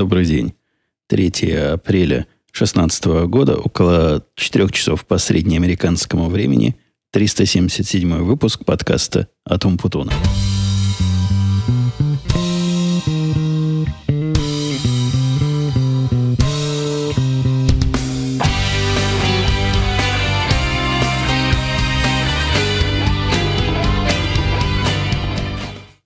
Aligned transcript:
Добрый 0.00 0.24
день. 0.24 0.54
3 1.08 1.28
апреля 1.74 2.26
2016 2.54 3.04
года, 3.28 3.58
около 3.58 4.24
4 4.34 4.70
часов 4.70 5.04
по 5.04 5.18
среднеамериканскому 5.18 6.30
времени, 6.30 6.74
377 7.12 8.22
выпуск 8.22 8.64
подкаста 8.64 9.28
«Атом 9.44 9.76
Путуна». 9.76 10.10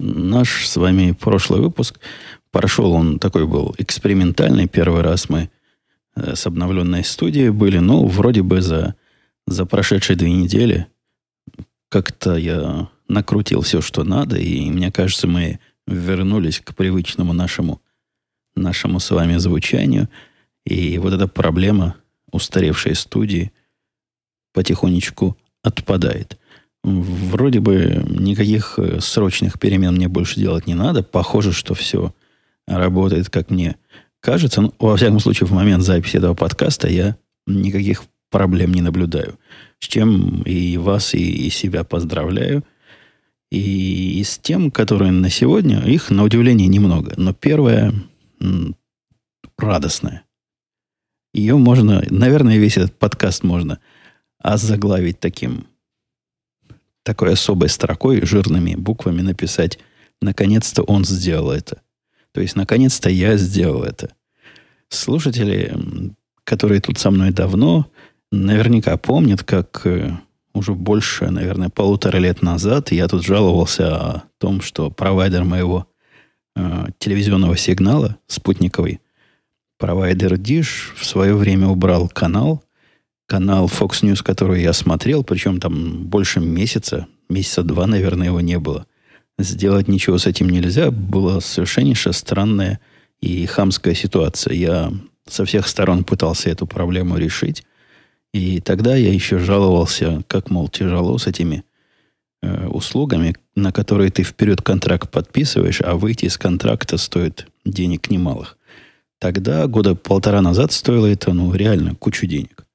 Наш 0.01 0.67
с 0.67 0.77
вами 0.77 1.13
прошлый 1.13 1.61
выпуск 1.61 2.01
прошел, 2.55 2.93
он 2.93 3.19
такой 3.19 3.49
был 3.49 3.75
экспериментальный. 3.79 4.69
Первый 4.69 5.03
раз 5.03 5.29
мы 5.29 5.51
э, 6.15 6.37
с 6.37 6.47
обновленной 6.47 7.05
студией 7.05 7.51
были, 7.51 7.79
но 7.79 8.07
вроде 8.07 8.43
бы 8.43 8.63
за, 8.63 8.95
за 9.49 9.67
прошедшие 9.67 10.17
две 10.17 10.33
недели 10.33 10.87
как-то 11.91 12.37
я 12.37 12.89
накрутил 13.09 13.63
все, 13.63 13.81
что 13.81 14.05
надо, 14.05 14.37
и 14.37 14.71
мне 14.71 14.93
кажется, 14.93 15.27
мы 15.27 15.59
вернулись 15.89 16.61
к 16.61 16.77
привычному 16.77 17.33
нашему, 17.33 17.83
нашему 18.55 19.01
с 19.01 19.11
вами 19.11 19.37
звучанию. 19.37 20.09
И 20.65 20.99
вот 20.99 21.13
эта 21.13 21.27
проблема 21.27 21.97
устаревшей 22.31 22.95
студии 22.95 23.53
потихонечку 24.53 25.37
отпадает. 25.63 26.39
Вроде 26.85 27.59
бы 27.59 28.05
никаких 28.09 28.79
э, 28.79 29.01
срочных 29.01 29.59
перемен 29.59 29.97
мне 29.97 30.07
больше 30.07 30.39
делать 30.39 30.69
не 30.69 30.75
надо. 30.75 31.03
Похоже, 31.03 31.53
что 31.53 31.75
все 31.75 32.15
работает, 32.67 33.31
как 33.31 33.51
мне 33.51 33.77
кажется. 34.21 34.63
Ну, 34.63 34.75
во 34.79 34.97
всяком 34.97 35.21
случае, 35.21 35.47
в 35.47 35.53
момент 35.53 35.83
записи 35.83 36.17
этого 36.17 36.35
подкаста 36.35 36.89
я 36.89 37.17
никаких 37.47 38.05
проблем 38.31 38.75
не 38.75 38.81
наблюдаю. 38.81 39.39
С 39.79 39.87
чем 39.87 40.43
и 40.43 40.77
вас, 40.77 41.15
и, 41.15 41.47
и 41.47 41.51
себя 41.51 41.85
поздравляю. 41.85 42.65
И, 43.51 44.21
и 44.21 44.25
с 44.25 44.39
тем, 44.39 44.71
которые 44.71 45.13
на 45.13 45.31
сегодня, 45.31 45.81
их, 45.81 46.11
на 46.11 46.25
удивление, 46.25 46.67
немного. 46.67 47.13
Но 47.17 47.33
первое 47.33 47.93
радостное. 49.57 50.25
Ее 51.33 51.57
можно, 51.57 52.03
наверное, 52.11 52.59
весь 52.59 52.77
этот 52.77 52.99
подкаст 52.99 53.43
можно 53.43 53.79
озаглавить 54.39 55.21
таким 55.21 55.67
такой 57.03 57.33
особой 57.33 57.69
строкой, 57.69 58.25
жирными 58.25 58.75
буквами 58.75 59.21
написать 59.21 59.79
«Наконец-то 60.21 60.83
он 60.83 61.05
сделал 61.05 61.51
это». 61.51 61.83
То 62.35 62.41
есть, 62.41 62.57
наконец-то 62.57 63.09
я 63.09 63.37
сделал 63.37 63.85
это. 63.85 64.11
Слушатели, 64.89 65.73
которые 66.43 66.81
тут 66.81 66.99
со 66.99 67.13
мной 67.13 67.31
давно, 67.31 67.87
наверняка 68.33 68.97
помнят, 68.97 69.45
как 69.45 69.83
э, 69.87 70.11
уже 70.53 70.73
больше, 70.73 71.31
наверное, 71.31 71.69
полутора 71.69 72.17
лет 72.19 72.43
назад 72.43 72.91
я 72.91 73.07
тут 73.07 73.25
жаловался 73.25 73.97
о 73.97 74.23
том, 74.39 74.61
что 74.61 74.91
провайдер 74.91 75.45
моего 75.45 75.87
э, 76.57 76.87
телевизионного 76.99 77.57
сигнала, 77.57 78.19
спутниковый, 78.27 79.01
провайдер 79.79 80.35
Dish 80.35 80.93
в 80.97 81.05
свое 81.05 81.37
время 81.37 81.69
убрал 81.69 82.09
канал, 82.09 82.65
канал 83.27 83.67
Fox 83.67 84.03
News, 84.03 84.25
который 84.25 84.61
я 84.61 84.73
смотрел, 84.73 85.23
причем 85.23 85.61
там 85.61 86.05
больше 86.07 86.41
месяца, 86.41 87.07
месяца 87.29 87.63
два, 87.63 87.87
наверное, 87.87 88.27
его 88.27 88.41
не 88.41 88.59
было. 88.59 88.87
Сделать 89.39 89.89
ничего 89.89 90.19
с 90.19 90.27
этим 90.27 90.49
нельзя. 90.49 90.91
Была 90.91 91.41
совершеннейше 91.41 92.13
странная 92.13 92.81
и 93.21 93.47
хамская 93.47 93.95
ситуация. 93.95 94.55
Я 94.55 94.93
со 95.27 95.45
всех 95.45 95.67
сторон 95.67 96.05
пытался 96.05 96.51
эту 96.51 96.67
проблему 96.67 97.17
решить. 97.17 97.65
И 98.33 98.61
тогда 98.61 98.97
я 98.97 99.13
еще 99.13 99.39
жаловался, 99.39 100.23
как, 100.27 100.51
мол, 100.51 100.69
тяжело 100.69 101.19
с 101.19 101.27
этими 101.27 101.65
э, 102.43 102.67
услугами, 102.67 103.35
на 103.55 103.73
которые 103.73 104.11
ты 104.11 104.25
вперед 104.25 104.61
контракт 104.61 105.11
подписываешь, 105.11 105.81
а 105.81 105.95
выйти 105.95 106.27
из 106.27 106.37
контракта 106.37 106.99
стоит 106.99 107.47
денег 107.65 108.11
немалых. 108.11 108.59
Тогда, 109.21 109.67
года 109.69 109.95
полтора 109.95 110.43
назад, 110.43 110.73
стоило 110.73 111.07
это, 111.07 111.33
ну, 111.33 111.55
реально 111.55 111.95
кучу 111.95 112.27
денег. 112.27 112.67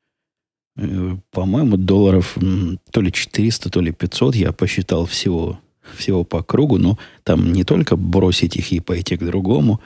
Э, 0.77 1.17
по-моему, 1.31 1.77
долларов 1.77 2.37
то 2.91 3.01
ли 3.01 3.11
400, 3.11 3.69
то 3.69 3.81
ли 3.81 3.91
500 3.91 4.35
я 4.35 4.51
посчитал 4.53 5.05
всего, 5.05 5.59
всего 5.95 6.23
по 6.23 6.43
кругу. 6.43 6.77
Но 6.77 6.97
там 7.23 7.51
не 7.51 7.63
только 7.63 7.95
бросить 7.95 8.55
их 8.55 8.71
и 8.71 8.79
пойти 8.79 9.17
к 9.17 9.25
другому, 9.25 9.81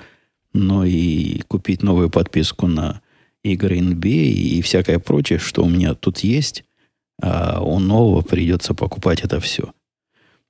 но 0.53 0.85
и 0.85 1.41
купить 1.47 1.83
новую 1.83 2.09
подписку 2.09 2.67
на 2.67 3.01
игры 3.43 3.77
NBA 3.79 4.31
и 4.31 4.61
всякое 4.61 4.99
прочее, 4.99 5.39
что 5.39 5.63
у 5.63 5.69
меня 5.69 5.95
тут 5.95 6.19
есть, 6.19 6.63
а 7.21 7.61
у 7.61 7.79
нового 7.79 8.21
придется 8.21 8.73
покупать 8.73 9.21
это 9.21 9.39
все. 9.39 9.73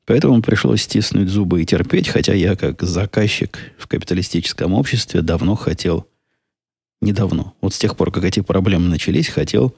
Поэтому 0.06 0.42
пришлось 0.42 0.82
стиснуть 0.82 1.30
зубы 1.30 1.62
и 1.62 1.66
терпеть, 1.66 2.10
хотя 2.10 2.34
я, 2.34 2.56
как 2.56 2.82
заказчик 2.82 3.58
в 3.78 3.88
капиталистическом 3.88 4.74
обществе, 4.74 5.22
давно 5.22 5.56
хотел, 5.56 6.08
недавно, 7.02 7.54
вот 7.62 7.74
с 7.74 7.78
тех 7.78 7.96
пор, 7.96 8.12
как 8.12 8.26
эти 8.26 8.42
проблемы 8.42 8.90
начались, 8.90 9.30
хотел 9.30 9.76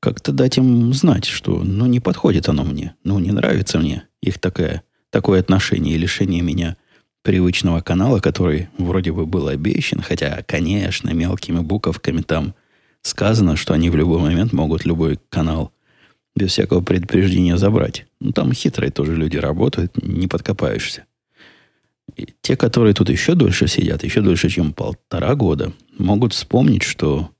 как-то 0.00 0.32
дать 0.32 0.56
им 0.56 0.92
знать, 0.94 1.26
что 1.26 1.62
ну 1.62 1.86
не 1.86 2.00
подходит 2.00 2.48
оно 2.48 2.64
мне, 2.64 2.94
ну 3.04 3.18
не 3.18 3.32
нравится 3.32 3.78
мне 3.78 4.04
их 4.22 4.38
такая, 4.38 4.82
такое 5.10 5.40
отношение 5.40 5.94
и 5.94 5.98
лишение 5.98 6.42
меня 6.42 6.76
привычного 7.22 7.80
канала, 7.80 8.20
который 8.20 8.68
вроде 8.78 9.12
бы 9.12 9.26
был 9.26 9.48
обещан, 9.48 10.00
хотя, 10.00 10.42
конечно, 10.46 11.10
мелкими 11.10 11.60
буковками 11.60 12.22
там 12.22 12.54
сказано, 13.02 13.56
что 13.56 13.74
они 13.74 13.90
в 13.90 13.96
любой 13.96 14.20
момент 14.20 14.52
могут 14.52 14.84
любой 14.84 15.18
канал 15.28 15.72
без 16.34 16.52
всякого 16.52 16.80
предупреждения 16.80 17.56
забрать. 17.56 18.06
Ну, 18.20 18.32
там 18.32 18.52
хитрые 18.52 18.90
тоже 18.90 19.16
люди 19.16 19.36
работают, 19.36 20.02
не 20.02 20.28
подкопаешься. 20.28 21.04
И 22.16 22.28
те, 22.40 22.56
которые 22.56 22.94
тут 22.94 23.10
еще 23.10 23.34
дольше 23.34 23.68
сидят, 23.68 24.04
еще 24.04 24.20
дольше, 24.20 24.48
чем 24.48 24.72
полтора 24.72 25.34
года, 25.34 25.72
могут 25.98 26.32
вспомнить, 26.32 26.82
что 26.82 27.30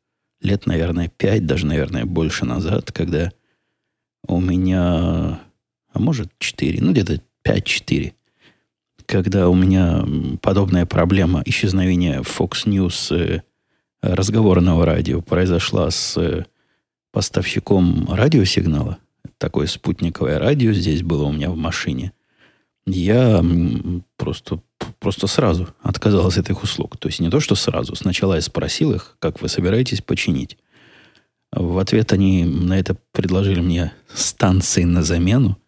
лет, 0.41 0.67
наверное, 0.67 1.11
пять, 1.15 1.47
даже, 1.47 1.67
наверное, 1.67 2.05
больше 2.05 2.45
назад, 2.45 2.93
когда 2.93 3.31
у 4.27 4.41
меня, 4.41 5.41
а 5.93 5.99
может, 5.99 6.31
четыре, 6.39 6.81
ну, 6.81 6.93
где-то 6.93 7.21
пять-четыре, 7.43 8.15
когда 9.07 9.49
у 9.49 9.55
меня 9.55 10.05
подобная 10.43 10.87
проблема 10.87 11.43
исчезновения 11.45 12.21
Fox 12.21 12.67
News 12.67 13.15
э, 13.15 13.43
разговорного 14.03 14.87
радио 14.87 15.21
произошла 15.21 15.91
с 15.91 16.17
э, 16.17 16.45
поставщиком 17.13 18.13
радиосигнала, 18.13 18.99
такое 19.39 19.67
спутниковое 19.67 20.39
радио 20.39 20.73
здесь 20.73 21.03
было 21.03 21.25
у 21.25 21.33
меня 21.33 21.51
в 21.51 21.57
машине, 21.57 22.13
я 22.87 23.45
просто 24.17 24.61
просто 24.99 25.27
сразу 25.27 25.69
отказался 25.83 26.41
от 26.41 26.51
их 26.51 26.63
услуг. 26.63 26.97
То 26.97 27.09
есть 27.09 27.21
не 27.21 27.31
то, 27.31 27.41
что 27.41 27.55
сразу. 27.55 27.95
Сначала 27.95 28.35
я 28.35 28.41
спросил 28.41 28.93
их, 28.93 29.17
как 29.19 29.41
вы 29.41 29.49
собираетесь 29.49 30.01
починить. 30.01 30.57
В 31.53 31.79
ответ 31.79 32.13
они 32.13 32.45
на 32.45 32.79
это 32.79 32.97
предложили 33.13 33.61
мне 33.61 33.93
станции 34.13 34.85
на 34.85 35.03
замену, 35.03 35.59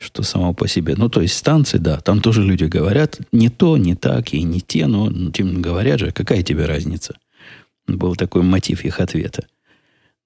что 0.00 0.22
само 0.22 0.54
по 0.54 0.66
себе. 0.66 0.94
Ну, 0.96 1.10
то 1.10 1.20
есть 1.20 1.36
станции, 1.36 1.76
да, 1.76 2.00
там 2.00 2.22
тоже 2.22 2.42
люди 2.42 2.64
говорят 2.64 3.20
не 3.32 3.50
то, 3.50 3.76
не 3.76 3.94
так 3.94 4.32
и 4.32 4.42
не 4.42 4.60
те, 4.60 4.86
но 4.86 5.30
тем 5.30 5.60
говорят 5.60 6.00
же, 6.00 6.10
какая 6.10 6.42
тебе 6.42 6.64
разница? 6.64 7.16
Был 7.86 8.16
такой 8.16 8.42
мотив 8.42 8.84
их 8.84 8.98
ответа. 8.98 9.44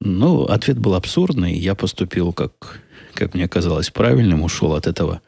Ну, 0.00 0.44
ответ 0.44 0.78
был 0.78 0.94
абсурдный. 0.94 1.54
Я 1.54 1.74
поступил, 1.74 2.32
как, 2.32 2.80
как 3.14 3.34
мне 3.34 3.48
казалось, 3.48 3.90
правильным, 3.90 4.42
ушел 4.42 4.74
от 4.74 4.86
этого 4.86 5.20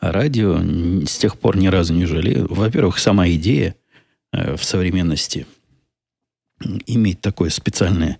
радио 0.00 0.58
с 1.04 1.18
тех 1.18 1.38
пор 1.38 1.58
ни 1.58 1.66
разу 1.66 1.92
не 1.92 2.06
жалею. 2.06 2.46
Во-первых, 2.48 2.98
сама 2.98 3.28
идея 3.28 3.74
э, 4.32 4.56
в 4.56 4.64
современности 4.64 5.46
иметь 6.86 7.20
такой 7.20 7.50
специальный, 7.50 8.16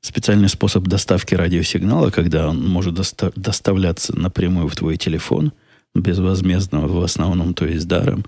специальный 0.00 0.48
способ 0.48 0.84
доставки 0.84 1.34
радиосигнала, 1.34 2.10
когда 2.10 2.48
он 2.48 2.66
может 2.66 2.94
доста- 2.94 3.32
доставляться 3.36 4.16
напрямую 4.18 4.68
в 4.68 4.76
твой 4.76 4.96
телефон, 4.96 5.52
безвозмездно 5.94 6.86
в 6.86 7.02
основном, 7.02 7.54
то 7.54 7.66
есть 7.66 7.88
даром, 7.88 8.24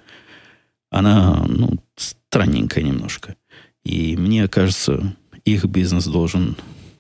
она 0.91 1.45
ну, 1.47 1.75
странненькая 1.97 2.83
немножко. 2.83 3.37
И 3.85 4.17
мне 4.17 4.49
кажется, 4.49 5.15
их 5.45 5.65
бизнес 5.65 6.07
должен... 6.07 6.57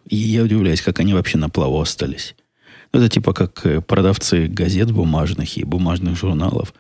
И 0.07 0.17
я 0.17 0.43
удивляюсь, 0.43 0.83
как 0.83 1.01
они 1.01 1.15
вообще 1.15 1.39
на 1.39 1.49
плаву 1.49 1.81
остались. 1.81 2.35
Это 2.93 3.09
типа 3.09 3.33
как 3.33 3.65
э, 3.65 3.81
продавцы 3.81 4.49
газет 4.49 4.91
бумажных 4.91 5.57
и 5.57 5.65
бумажных 5.65 6.17
журналов. 6.19 6.75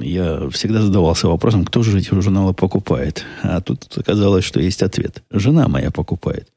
Я 0.00 0.50
всегда 0.50 0.82
задавался 0.82 1.28
вопросом, 1.28 1.64
кто 1.64 1.82
же 1.82 1.98
эти 1.98 2.12
журналы 2.12 2.52
покупает. 2.52 3.24
А 3.42 3.60
тут 3.60 3.86
оказалось, 3.96 4.44
что 4.44 4.60
есть 4.60 4.82
ответ. 4.82 5.22
Жена 5.30 5.68
моя 5.68 5.90
покупает. 5.90 6.48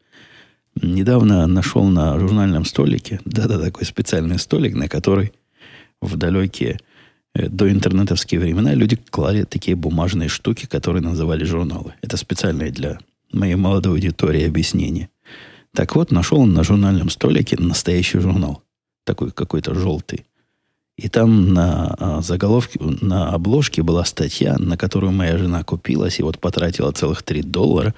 Недавно 0.82 1.48
нашел 1.48 1.86
на 1.86 2.20
журнальном 2.20 2.66
столике, 2.66 3.20
да-да, 3.26 3.60
такой 3.60 3.86
специальный 3.86 4.40
столик, 4.40 4.76
на 4.76 4.88
который 4.88 5.32
в 6.02 6.18
далекие 6.18 6.80
Э, 7.36 7.50
до 7.50 7.70
интернетовские 7.70 8.40
времена 8.40 8.74
люди 8.74 8.96
клали 8.96 9.44
такие 9.44 9.76
бумажные 9.76 10.30
штуки, 10.30 10.66
которые 10.66 11.04
называли 11.04 11.44
журналы. 11.44 11.94
Это 12.02 12.18
специальное 12.18 12.72
для 12.72 12.98
моей 13.32 13.56
молодой 13.56 13.94
аудитории 13.94 14.48
объяснение. 14.48 15.10
Так 15.74 15.96
вот, 15.96 16.12
нашел 16.12 16.40
он 16.40 16.54
на 16.54 16.64
журнальном 16.64 17.10
столике 17.10 17.58
настоящий 17.60 18.20
журнал. 18.20 18.64
Такой 19.04 19.32
какой-то 19.32 19.76
желтый. 19.76 20.26
И 20.98 21.10
там 21.10 21.54
на 21.54 21.94
а, 22.00 22.22
заголовке, 22.22 22.80
на 22.80 23.34
обложке 23.34 23.84
была 23.84 24.06
статья, 24.06 24.56
на 24.58 24.78
которую 24.78 25.12
моя 25.12 25.38
жена 25.38 25.62
купилась 25.64 26.20
и 26.20 26.24
вот 26.24 26.40
потратила 26.40 26.94
целых 26.94 27.22
3 27.22 27.42
доллара 27.42 27.94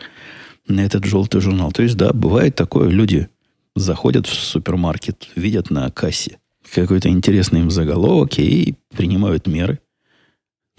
на 0.67 0.81
этот 0.81 1.05
желтый 1.05 1.41
журнал. 1.41 1.71
То 1.71 1.83
есть, 1.83 1.97
да, 1.97 2.13
бывает 2.13 2.55
такое, 2.55 2.89
люди 2.89 3.29
заходят 3.75 4.27
в 4.27 4.33
супермаркет, 4.33 5.29
видят 5.35 5.69
на 5.69 5.89
кассе 5.91 6.39
какой-то 6.73 7.09
интересный 7.09 7.61
им 7.61 7.71
заголовок 7.71 8.39
и 8.39 8.75
принимают 8.95 9.47
меры. 9.47 9.79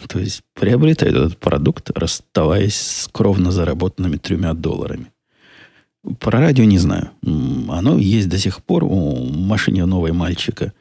То 0.07 0.21
есть 0.21 0.43
приобретают 0.55 1.17
этот 1.17 1.39
продукт, 1.39 1.91
расставаясь 1.95 2.77
с 2.77 3.09
кровно 3.11 3.51
заработанными 3.51 4.17
тремя 4.17 4.55
долларами. 4.55 5.13
Про 6.21 6.41
радио 6.41 6.65
не 6.65 6.79
знаю. 6.79 7.11
Оно 7.25 7.99
есть 7.99 8.29
до 8.29 8.39
сих 8.39 8.63
пор 8.63 8.85
у 8.85 9.27
машине 9.27 9.87
новой 9.87 10.13
мальчика. 10.13 10.73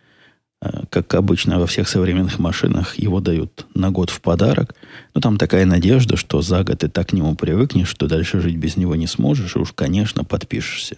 А, 0.60 0.86
как 0.88 1.14
обычно 1.14 1.60
во 1.60 1.68
всех 1.68 1.88
современных 1.88 2.40
машинах, 2.40 2.98
его 2.98 3.20
дают 3.20 3.68
на 3.76 3.92
год 3.92 4.10
в 4.10 4.22
подарок. 4.22 4.76
Но 5.14 5.22
там 5.22 5.38
такая 5.38 5.66
надежда, 5.66 6.18
что 6.18 6.42
за 6.42 6.64
год 6.64 6.80
ты 6.80 6.90
так 6.90 7.10
к 7.10 7.14
нему 7.14 7.36
привыкнешь, 7.36 7.90
что 7.90 8.08
дальше 8.08 8.40
жить 8.40 8.56
без 8.56 8.76
него 8.76 8.96
не 8.96 9.08
сможешь, 9.08 9.56
и 9.56 9.60
уж, 9.60 9.74
конечно, 9.74 10.24
подпишешься. 10.24 10.98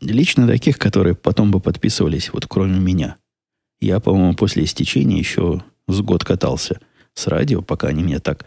Лично 0.00 0.46
таких, 0.46 0.78
которые 0.78 1.14
потом 1.14 1.50
бы 1.50 1.60
подписывались, 1.60 2.32
вот 2.32 2.46
кроме 2.46 2.78
меня. 2.78 3.16
Я, 3.80 4.00
по-моему, 4.00 4.34
после 4.34 4.64
истечения 4.64 5.18
еще 5.18 5.64
с 5.88 6.00
год 6.00 6.24
катался 6.24 6.80
с 7.14 7.26
радио, 7.26 7.62
пока 7.62 7.88
они 7.88 8.02
меня 8.02 8.20
так 8.20 8.46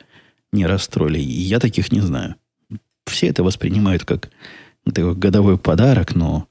не 0.51 0.65
расстроили. 0.65 1.19
И 1.19 1.41
я 1.41 1.59
таких 1.59 1.91
не 1.91 2.01
знаю. 2.01 2.35
Все 3.05 3.27
это 3.27 3.44
воспринимают 3.44 4.05
как 4.05 4.29
такой 4.85 5.15
годовой 5.15 5.57
подарок, 5.57 6.15
но 6.15 6.47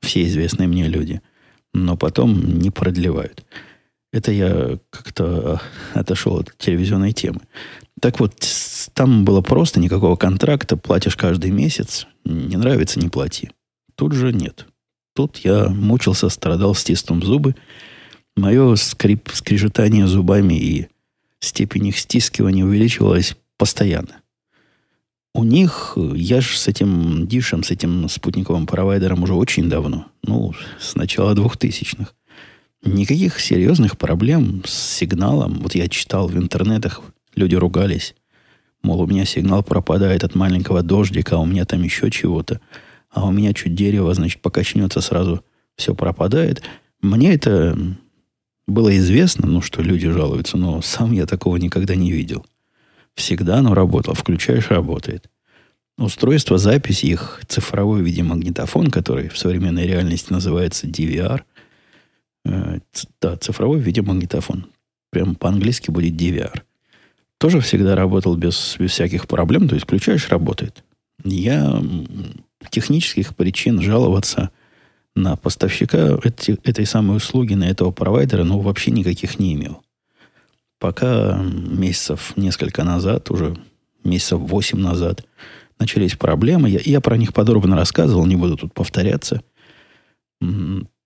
все 0.00 0.24
известные 0.26 0.68
мне 0.68 0.86
люди. 0.86 1.22
Но 1.74 1.96
потом 1.96 2.58
не 2.58 2.70
продлевают. 2.70 3.44
Это 4.12 4.32
я 4.32 4.78
как-то 4.90 5.60
отошел 5.94 6.38
от 6.38 6.56
телевизионной 6.56 7.12
темы. 7.12 7.40
Так 8.00 8.20
вот, 8.20 8.34
там 8.94 9.24
было 9.24 9.40
просто 9.40 9.80
никакого 9.80 10.16
контракта, 10.16 10.76
платишь 10.76 11.16
каждый 11.16 11.50
месяц. 11.50 12.06
Не 12.24 12.56
нравится, 12.56 13.00
не 13.00 13.08
плати. 13.08 13.50
Тут 13.94 14.12
же 14.12 14.32
нет. 14.32 14.66
Тут 15.14 15.38
я 15.38 15.68
мучился, 15.68 16.28
страдал, 16.28 16.74
стиснув 16.74 17.24
зубы. 17.24 17.56
Мое 18.36 18.76
скрип, 18.76 19.30
скрежетание 19.32 20.06
зубами 20.06 20.54
и 20.54 20.88
степень 21.40 21.88
их 21.88 21.98
стискивания 21.98 22.64
увеличивалась 22.64 23.36
постоянно. 23.56 24.20
У 25.36 25.44
них, 25.44 25.96
я 26.14 26.40
же 26.40 26.56
с 26.56 26.66
этим 26.66 27.26
дишем, 27.26 27.62
с 27.62 27.70
этим 27.70 28.08
спутниковым 28.08 28.66
провайдером 28.66 29.22
уже 29.22 29.34
очень 29.34 29.68
давно, 29.68 30.06
ну, 30.22 30.54
с 30.80 30.94
начала 30.94 31.34
двухтысячных. 31.34 32.14
Никаких 32.84 33.40
серьезных 33.40 33.98
проблем 33.98 34.62
с 34.64 34.72
сигналом. 34.72 35.60
Вот 35.60 35.74
я 35.74 35.88
читал 35.88 36.28
в 36.28 36.36
интернетах, 36.36 37.02
люди 37.34 37.54
ругались. 37.54 38.14
Мол, 38.82 39.00
у 39.00 39.06
меня 39.06 39.24
сигнал 39.24 39.62
пропадает 39.62 40.24
от 40.24 40.34
маленького 40.34 40.82
дождика, 40.82 41.36
а 41.36 41.40
у 41.40 41.46
меня 41.46 41.64
там 41.64 41.82
еще 41.82 42.10
чего-то 42.10 42.60
а 43.16 43.26
у 43.26 43.32
меня 43.32 43.54
чуть 43.54 43.74
дерево, 43.74 44.12
значит, 44.12 44.42
покачнется 44.42 45.00
сразу, 45.00 45.42
все 45.74 45.94
пропадает. 45.94 46.62
Мне 47.00 47.32
это 47.32 47.76
было 48.66 48.94
известно, 48.98 49.46
ну, 49.46 49.62
что 49.62 49.80
люди 49.80 50.06
жалуются, 50.10 50.58
но 50.58 50.82
сам 50.82 51.12
я 51.12 51.24
такого 51.24 51.56
никогда 51.56 51.94
не 51.94 52.12
видел. 52.12 52.44
Всегда 53.16 53.58
оно 53.58 53.74
работало. 53.74 54.14
Включаешь, 54.14 54.70
работает. 54.70 55.28
Устройство 55.98 56.58
записи, 56.58 57.06
их 57.06 57.40
цифровой 57.48 58.02
видеомагнитофон, 58.02 58.90
который 58.90 59.28
в 59.30 59.38
современной 59.38 59.86
реальности 59.86 60.30
называется 60.30 60.86
DVR. 60.86 61.42
Э, 62.44 62.78
да, 63.20 63.36
цифровой 63.38 63.80
видеомагнитофон. 63.80 64.66
Прям 65.10 65.34
по-английски 65.34 65.90
будет 65.90 66.20
DVR. 66.20 66.60
Тоже 67.38 67.60
всегда 67.60 67.96
работал 67.96 68.36
без, 68.36 68.76
без 68.78 68.90
всяких 68.90 69.26
проблем. 69.26 69.68
То 69.68 69.74
есть 69.74 69.86
включаешь, 69.86 70.28
работает. 70.28 70.84
Я 71.24 71.82
технических 72.70 73.34
причин 73.34 73.80
жаловаться 73.80 74.50
на 75.14 75.36
поставщика 75.36 76.18
эти, 76.22 76.58
этой 76.62 76.84
самой 76.84 77.16
услуги, 77.16 77.54
на 77.54 77.64
этого 77.64 77.90
провайдера, 77.90 78.44
ну, 78.44 78.58
вообще 78.58 78.90
никаких 78.90 79.38
не 79.38 79.54
имел. 79.54 79.82
Пока 80.78 81.40
месяцев 81.42 82.32
несколько 82.36 82.84
назад, 82.84 83.30
уже 83.30 83.56
месяцев 84.04 84.40
восемь 84.40 84.78
назад, 84.78 85.24
начались 85.78 86.16
проблемы. 86.16 86.68
Я, 86.68 86.80
я 86.84 87.00
про 87.00 87.16
них 87.16 87.32
подробно 87.32 87.76
рассказывал, 87.76 88.26
не 88.26 88.36
буду 88.36 88.56
тут 88.56 88.74
повторяться. 88.74 89.42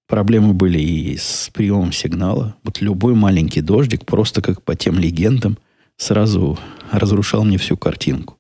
Проблемы 0.09 0.55
были 0.55 0.81
и 0.81 1.17
с 1.17 1.51
приемом 1.53 1.93
сигнала. 1.93 2.57
Вот 2.65 2.81
любой 2.81 3.15
маленький 3.15 3.61
дождик, 3.61 4.05
просто 4.05 4.43
как 4.43 4.63
по 4.63 4.75
тем 4.75 4.99
легендам, 4.99 5.57
сразу 5.97 6.59
разрушал 6.91 7.45
мне 7.45 7.59
всю 7.59 7.77
картинку. 7.77 8.39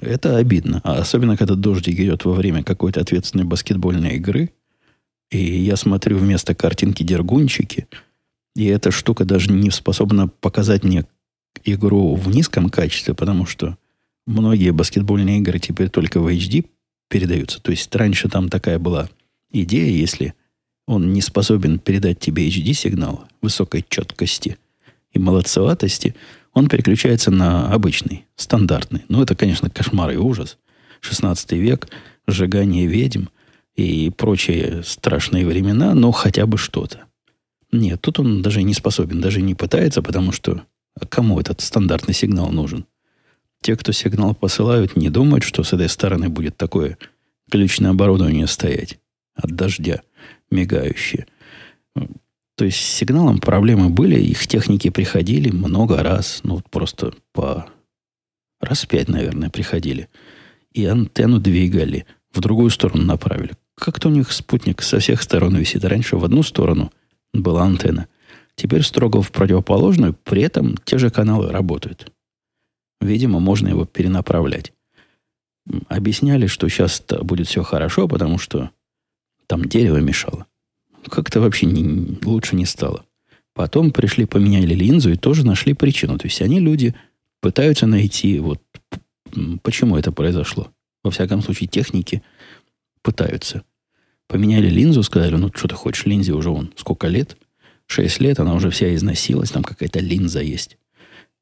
Это 0.00 0.36
обидно. 0.36 0.80
А 0.82 0.98
особенно, 0.98 1.36
когда 1.36 1.54
дождик 1.54 2.00
идет 2.00 2.24
во 2.24 2.32
время 2.32 2.64
какой-то 2.64 3.00
ответственной 3.00 3.44
баскетбольной 3.44 4.16
игры, 4.16 4.50
и 5.30 5.38
я 5.38 5.76
смотрю 5.76 6.18
вместо 6.18 6.56
картинки 6.56 7.04
дергунчики, 7.04 7.86
и 8.54 8.66
эта 8.66 8.90
штука 8.90 9.24
даже 9.24 9.50
не 9.50 9.70
способна 9.70 10.28
показать 10.28 10.84
мне 10.84 11.04
игру 11.64 12.14
в 12.14 12.28
низком 12.28 12.70
качестве, 12.70 13.14
потому 13.14 13.46
что 13.46 13.76
многие 14.26 14.72
баскетбольные 14.72 15.38
игры 15.38 15.58
теперь 15.58 15.88
только 15.88 16.20
в 16.20 16.26
HD 16.28 16.66
передаются. 17.08 17.60
То 17.60 17.70
есть 17.70 17.94
раньше 17.94 18.28
там 18.28 18.48
такая 18.48 18.78
была 18.78 19.08
идея, 19.50 19.90
если 19.90 20.34
он 20.86 21.12
не 21.12 21.20
способен 21.20 21.78
передать 21.78 22.20
тебе 22.20 22.48
HD-сигнал 22.48 23.26
высокой 23.40 23.84
четкости 23.88 24.58
и 25.12 25.18
молодцеватости, 25.18 26.14
он 26.52 26.68
переключается 26.68 27.30
на 27.30 27.72
обычный, 27.72 28.26
стандартный. 28.36 29.04
Ну, 29.08 29.22
это, 29.22 29.34
конечно, 29.34 29.70
кошмар 29.70 30.12
и 30.12 30.16
ужас. 30.16 30.58
16 31.00 31.52
век, 31.52 31.88
сжигание 32.26 32.86
ведьм 32.86 33.24
и 33.74 34.10
прочие 34.10 34.82
страшные 34.84 35.46
времена, 35.46 35.94
но 35.94 36.12
хотя 36.12 36.46
бы 36.46 36.58
что-то. 36.58 37.04
Нет, 37.74 38.00
тут 38.00 38.20
он 38.20 38.40
даже 38.40 38.62
не 38.62 38.72
способен, 38.72 39.20
даже 39.20 39.42
не 39.42 39.56
пытается, 39.56 40.00
потому 40.00 40.30
что 40.30 40.62
кому 41.08 41.40
этот 41.40 41.60
стандартный 41.60 42.14
сигнал 42.14 42.52
нужен? 42.52 42.86
Те, 43.62 43.76
кто 43.76 43.90
сигнал 43.90 44.34
посылают, 44.34 44.94
не 44.94 45.10
думают, 45.10 45.42
что 45.42 45.64
с 45.64 45.72
этой 45.72 45.88
стороны 45.88 46.28
будет 46.28 46.56
такое 46.56 46.98
ключное 47.50 47.90
оборудование 47.90 48.46
стоять 48.46 49.00
от 49.34 49.50
дождя, 49.56 50.02
мигающее. 50.52 51.26
То 52.56 52.64
есть 52.64 52.78
с 52.78 52.94
сигналом 52.94 53.40
проблемы 53.40 53.90
были, 53.90 54.20
их 54.20 54.46
техники 54.46 54.90
приходили 54.90 55.50
много 55.50 56.00
раз, 56.04 56.42
ну 56.44 56.62
просто 56.70 57.12
по 57.32 57.66
раз 58.60 58.86
пять, 58.86 59.08
наверное, 59.08 59.50
приходили. 59.50 60.08
И 60.72 60.84
антенну 60.84 61.40
двигали, 61.40 62.06
в 62.32 62.40
другую 62.40 62.70
сторону 62.70 63.02
направили. 63.02 63.54
Как-то 63.74 64.08
у 64.08 64.12
них 64.12 64.30
спутник 64.30 64.80
со 64.80 65.00
всех 65.00 65.22
сторон 65.22 65.56
висит. 65.56 65.84
Раньше 65.84 66.16
в 66.16 66.24
одну 66.24 66.44
сторону 66.44 66.92
была 67.34 67.64
антенна. 67.64 68.08
Теперь 68.54 68.82
строго 68.82 69.20
в 69.20 69.30
противоположную, 69.30 70.14
при 70.14 70.42
этом 70.42 70.76
те 70.84 70.96
же 70.96 71.10
каналы 71.10 71.50
работают. 71.50 72.10
Видимо, 73.00 73.40
можно 73.40 73.68
его 73.68 73.84
перенаправлять. 73.84 74.72
Объясняли, 75.88 76.46
что 76.46 76.68
сейчас 76.68 77.04
будет 77.22 77.48
все 77.48 77.62
хорошо, 77.62 78.08
потому 78.08 78.38
что 78.38 78.70
там 79.46 79.66
дерево 79.66 79.98
мешало 79.98 80.46
как-то 81.08 81.40
вообще 81.40 81.66
не, 81.66 82.18
лучше 82.24 82.56
не 82.56 82.66
стало. 82.66 83.04
Потом 83.54 83.92
пришли, 83.92 84.26
поменяли 84.26 84.74
линзу 84.74 85.12
и 85.12 85.16
тоже 85.16 85.46
нашли 85.46 85.74
причину. 85.74 86.18
То 86.18 86.26
есть 86.26 86.42
они, 86.42 86.60
люди, 86.60 86.94
пытаются 87.40 87.86
найти, 87.86 88.38
вот 88.40 88.60
почему 89.62 89.96
это 89.96 90.12
произошло. 90.12 90.70
Во 91.02 91.10
всяком 91.10 91.42
случае, 91.42 91.68
техники 91.68 92.22
пытаются. 93.02 93.62
Поменяли 94.28 94.68
линзу, 94.68 95.02
сказали, 95.02 95.36
ну 95.36 95.50
что 95.54 95.68
ты 95.68 95.74
хочешь, 95.74 96.06
линзе 96.06 96.32
уже 96.32 96.50
вон 96.50 96.72
сколько 96.76 97.08
лет? 97.08 97.36
Шесть 97.86 98.20
лет, 98.20 98.40
она 98.40 98.54
уже 98.54 98.70
вся 98.70 98.94
износилась, 98.94 99.50
там 99.50 99.62
какая-то 99.62 100.00
линза 100.00 100.40
есть. 100.40 100.78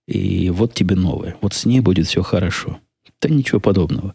И 0.08 0.50
вот 0.50 0.74
тебе 0.74 0.96
новая. 0.96 1.36
Вот 1.40 1.54
с 1.54 1.64
ней 1.64 1.80
будет 1.80 2.06
все 2.06 2.22
хорошо. 2.22 2.80
Да 3.20 3.28
ничего 3.28 3.60
подобного. 3.60 4.14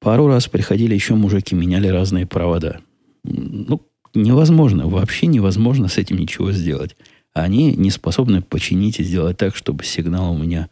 Пару 0.00 0.28
раз 0.28 0.46
приходили 0.46 0.94
еще 0.94 1.14
мужики, 1.14 1.56
меняли 1.56 1.88
разные 1.88 2.26
провода. 2.26 2.80
Ну, 3.24 3.82
невозможно, 4.14 4.86
вообще 4.86 5.26
невозможно 5.26 5.88
с 5.88 5.98
этим 5.98 6.18
ничего 6.18 6.52
сделать. 6.52 6.96
Они 7.32 7.72
не 7.74 7.90
способны 7.90 8.42
починить 8.42 9.00
и 9.00 9.04
сделать 9.04 9.36
так, 9.36 9.56
чтобы 9.56 9.84
сигнал 9.84 10.32
у 10.32 10.38
меня 10.38 10.68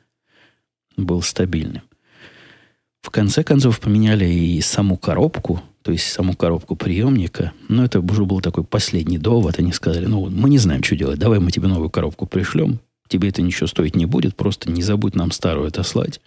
был 0.96 1.22
стабильным. 1.22 1.82
В 3.02 3.10
конце 3.10 3.44
концов 3.44 3.80
поменяли 3.80 4.26
и 4.26 4.60
саму 4.60 4.96
коробку, 4.96 5.62
то 5.86 5.92
есть 5.92 6.10
саму 6.10 6.34
коробку 6.34 6.74
приемника. 6.74 7.52
Но 7.68 7.84
это 7.84 8.00
уже 8.00 8.24
был 8.24 8.40
такой 8.40 8.64
последний 8.64 9.18
довод. 9.18 9.60
Они 9.60 9.72
сказали, 9.72 10.06
ну, 10.06 10.28
мы 10.28 10.50
не 10.50 10.58
знаем, 10.58 10.82
что 10.82 10.96
делать. 10.96 11.20
Давай 11.20 11.38
мы 11.38 11.52
тебе 11.52 11.68
новую 11.68 11.90
коробку 11.90 12.26
пришлем. 12.26 12.80
Тебе 13.06 13.28
это 13.28 13.40
ничего 13.40 13.68
стоить 13.68 13.94
не 13.94 14.04
будет. 14.04 14.34
Просто 14.34 14.68
не 14.68 14.82
забудь 14.82 15.14
нам 15.14 15.30
старую 15.30 15.68
отослать. 15.68 16.20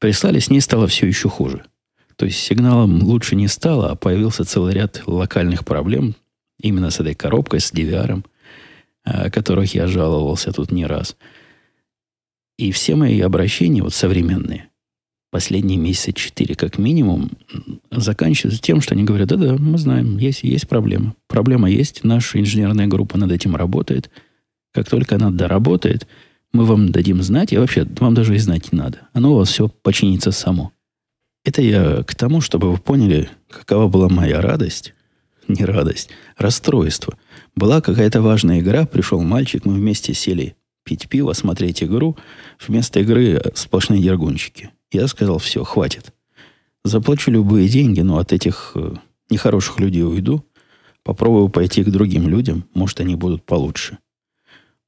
Прислали, 0.00 0.40
с 0.40 0.50
ней 0.50 0.60
стало 0.60 0.88
все 0.88 1.06
еще 1.06 1.28
хуже. 1.28 1.66
То 2.16 2.26
есть 2.26 2.40
сигналом 2.40 3.00
лучше 3.04 3.36
не 3.36 3.46
стало, 3.46 3.92
а 3.92 3.94
появился 3.94 4.44
целый 4.44 4.74
ряд 4.74 5.04
локальных 5.06 5.64
проблем 5.64 6.16
именно 6.60 6.90
с 6.90 6.98
этой 6.98 7.14
коробкой, 7.14 7.60
с 7.60 7.72
DVR, 7.72 8.24
о 9.04 9.30
которых 9.30 9.72
я 9.72 9.86
жаловался 9.86 10.50
тут 10.50 10.72
не 10.72 10.84
раз. 10.84 11.16
И 12.56 12.72
все 12.72 12.96
мои 12.96 13.20
обращения, 13.20 13.84
вот 13.84 13.94
современные, 13.94 14.68
последние 15.30 15.78
месяца 15.78 16.12
четыре 16.12 16.54
как 16.54 16.78
минимум 16.78 17.30
заканчиваются 17.90 18.62
тем, 18.62 18.80
что 18.80 18.94
они 18.94 19.04
говорят, 19.04 19.28
да-да, 19.28 19.56
мы 19.56 19.78
знаем, 19.78 20.18
есть, 20.18 20.42
есть 20.42 20.68
проблема. 20.68 21.14
Проблема 21.26 21.70
есть, 21.70 22.04
наша 22.04 22.40
инженерная 22.40 22.86
группа 22.86 23.18
над 23.18 23.32
этим 23.32 23.56
работает. 23.56 24.10
Как 24.72 24.88
только 24.88 25.16
она 25.16 25.30
доработает, 25.30 26.06
мы 26.52 26.64
вам 26.64 26.90
дадим 26.90 27.22
знать, 27.22 27.52
и 27.52 27.58
вообще 27.58 27.86
вам 27.98 28.14
даже 28.14 28.34
и 28.34 28.38
знать 28.38 28.72
не 28.72 28.78
надо. 28.78 29.02
Оно 29.12 29.32
у 29.32 29.36
вас 29.36 29.50
все 29.50 29.68
починится 29.68 30.32
само. 30.32 30.72
Это 31.44 31.62
я 31.62 32.02
к 32.02 32.14
тому, 32.14 32.40
чтобы 32.40 32.70
вы 32.70 32.78
поняли, 32.78 33.30
какова 33.48 33.88
была 33.88 34.08
моя 34.08 34.40
радость, 34.40 34.94
не 35.46 35.64
радость, 35.64 36.10
расстройство. 36.36 37.16
Была 37.54 37.80
какая-то 37.80 38.22
важная 38.22 38.60
игра, 38.60 38.86
пришел 38.86 39.22
мальчик, 39.22 39.64
мы 39.64 39.74
вместе 39.74 40.14
сели 40.14 40.56
пить 40.84 41.08
пиво, 41.08 41.32
смотреть 41.34 41.82
игру. 41.82 42.16
Вместо 42.66 43.00
игры 43.00 43.42
сплошные 43.54 44.02
дергунчики. 44.02 44.70
Я 44.90 45.06
сказал, 45.08 45.38
все, 45.38 45.64
хватит. 45.64 46.12
Заплачу 46.84 47.30
любые 47.30 47.68
деньги, 47.68 48.00
но 48.00 48.18
от 48.18 48.32
этих 48.32 48.72
э, 48.74 48.94
нехороших 49.30 49.80
людей 49.80 50.02
уйду. 50.02 50.44
Попробую 51.02 51.48
пойти 51.48 51.84
к 51.84 51.90
другим 51.90 52.28
людям, 52.28 52.64
может, 52.74 53.00
они 53.00 53.14
будут 53.14 53.44
получше. 53.44 53.98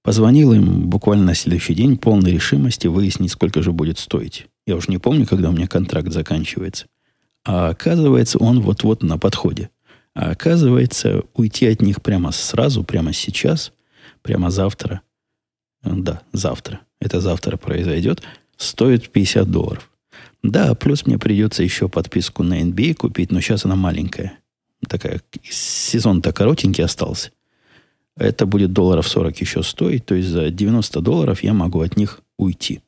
Позвонил 0.02 0.52
им 0.52 0.88
буквально 0.88 1.26
на 1.26 1.34
следующий 1.34 1.74
день, 1.74 1.98
полной 1.98 2.32
решимости 2.32 2.86
выяснить, 2.86 3.32
сколько 3.32 3.62
же 3.62 3.72
будет 3.72 3.98
стоить. 3.98 4.46
Я 4.66 4.76
уж 4.76 4.88
не 4.88 4.98
помню, 4.98 5.26
когда 5.26 5.50
у 5.50 5.52
меня 5.52 5.66
контракт 5.66 6.10
заканчивается. 6.10 6.86
А 7.44 7.68
оказывается, 7.70 8.38
он 8.38 8.60
вот-вот 8.60 9.02
на 9.02 9.18
подходе. 9.18 9.70
А 10.14 10.30
оказывается, 10.30 11.22
уйти 11.34 11.66
от 11.66 11.82
них 11.82 12.02
прямо 12.02 12.32
сразу, 12.32 12.82
прямо 12.82 13.12
сейчас, 13.12 13.72
прямо 14.22 14.50
завтра, 14.50 15.02
да, 15.82 16.22
завтра, 16.32 16.80
это 17.00 17.20
завтра 17.20 17.56
произойдет, 17.56 18.22
стоит 18.60 19.10
50 19.10 19.50
долларов. 19.50 19.90
Да, 20.42 20.74
плюс 20.74 21.06
мне 21.06 21.18
придется 21.18 21.62
еще 21.62 21.88
подписку 21.88 22.42
на 22.42 22.60
NBA 22.62 22.94
купить, 22.94 23.30
но 23.30 23.40
сейчас 23.40 23.64
она 23.64 23.76
маленькая. 23.76 24.38
Такая, 24.86 25.20
сезон-то 25.42 26.32
коротенький 26.32 26.84
остался. 26.84 27.30
Это 28.16 28.46
будет 28.46 28.72
долларов 28.72 29.08
40 29.08 29.40
еще 29.40 29.62
стоить, 29.62 30.06
то 30.06 30.14
есть 30.14 30.28
за 30.28 30.50
90 30.50 31.00
долларов 31.00 31.42
я 31.42 31.52
могу 31.52 31.80
от 31.80 31.96
них 31.96 32.20
уйти. 32.38 32.80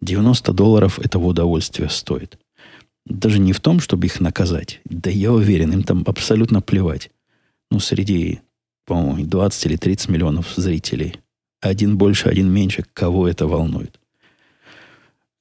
90 0.00 0.52
долларов 0.52 0.98
этого 0.98 1.26
удовольствия 1.26 1.88
стоит. 1.88 2.38
Даже 3.06 3.38
не 3.38 3.52
в 3.52 3.60
том, 3.60 3.80
чтобы 3.80 4.06
их 4.06 4.20
наказать. 4.20 4.80
Да 4.84 5.10
я 5.10 5.32
уверен, 5.32 5.72
им 5.72 5.82
там 5.82 6.04
абсолютно 6.06 6.60
плевать. 6.60 7.10
Ну, 7.70 7.80
среди, 7.80 8.40
по-моему, 8.86 9.26
20 9.26 9.66
или 9.66 9.76
30 9.76 10.08
миллионов 10.08 10.52
зрителей. 10.56 11.16
Один 11.60 11.96
больше, 11.98 12.28
один 12.28 12.50
меньше. 12.50 12.84
Кого 12.94 13.28
это 13.28 13.46
волнует? 13.46 14.00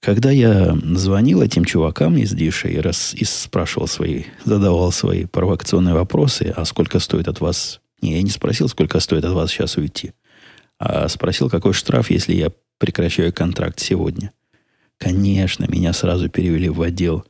Когда 0.02 0.32
я 0.32 0.78
звонил 0.96 1.42
этим 1.42 1.66
чувакам 1.66 2.18
из 2.18 2.32
Диша 2.32 2.70
и, 2.70 2.78
раз, 2.78 3.14
и 3.14 3.26
спрашивал 3.26 3.88
свои, 3.88 4.24
задавал 4.46 4.92
свои 4.94 5.26
провокационные 5.26 5.94
вопросы, 5.94 6.54
а 6.56 6.64
сколько 6.66 7.00
стоит 7.00 7.28
от 7.28 7.42
вас... 7.42 7.82
Не, 8.02 8.14
я 8.14 8.22
не 8.22 8.30
спросил, 8.30 8.70
сколько 8.70 9.00
стоит 9.02 9.26
от 9.26 9.34
вас 9.34 9.52
сейчас 9.52 9.76
уйти, 9.76 10.14
а 10.78 11.10
спросил, 11.10 11.50
какой 11.50 11.74
штраф, 11.74 12.10
если 12.10 12.34
я 12.34 12.50
прекращаю 12.78 13.34
контракт 13.34 13.82
сегодня. 13.82 14.32
Конечно, 14.98 15.66
меня 15.70 15.92
сразу 15.92 16.30
перевели 16.30 16.70
в 16.70 16.82
отдел 16.82 17.26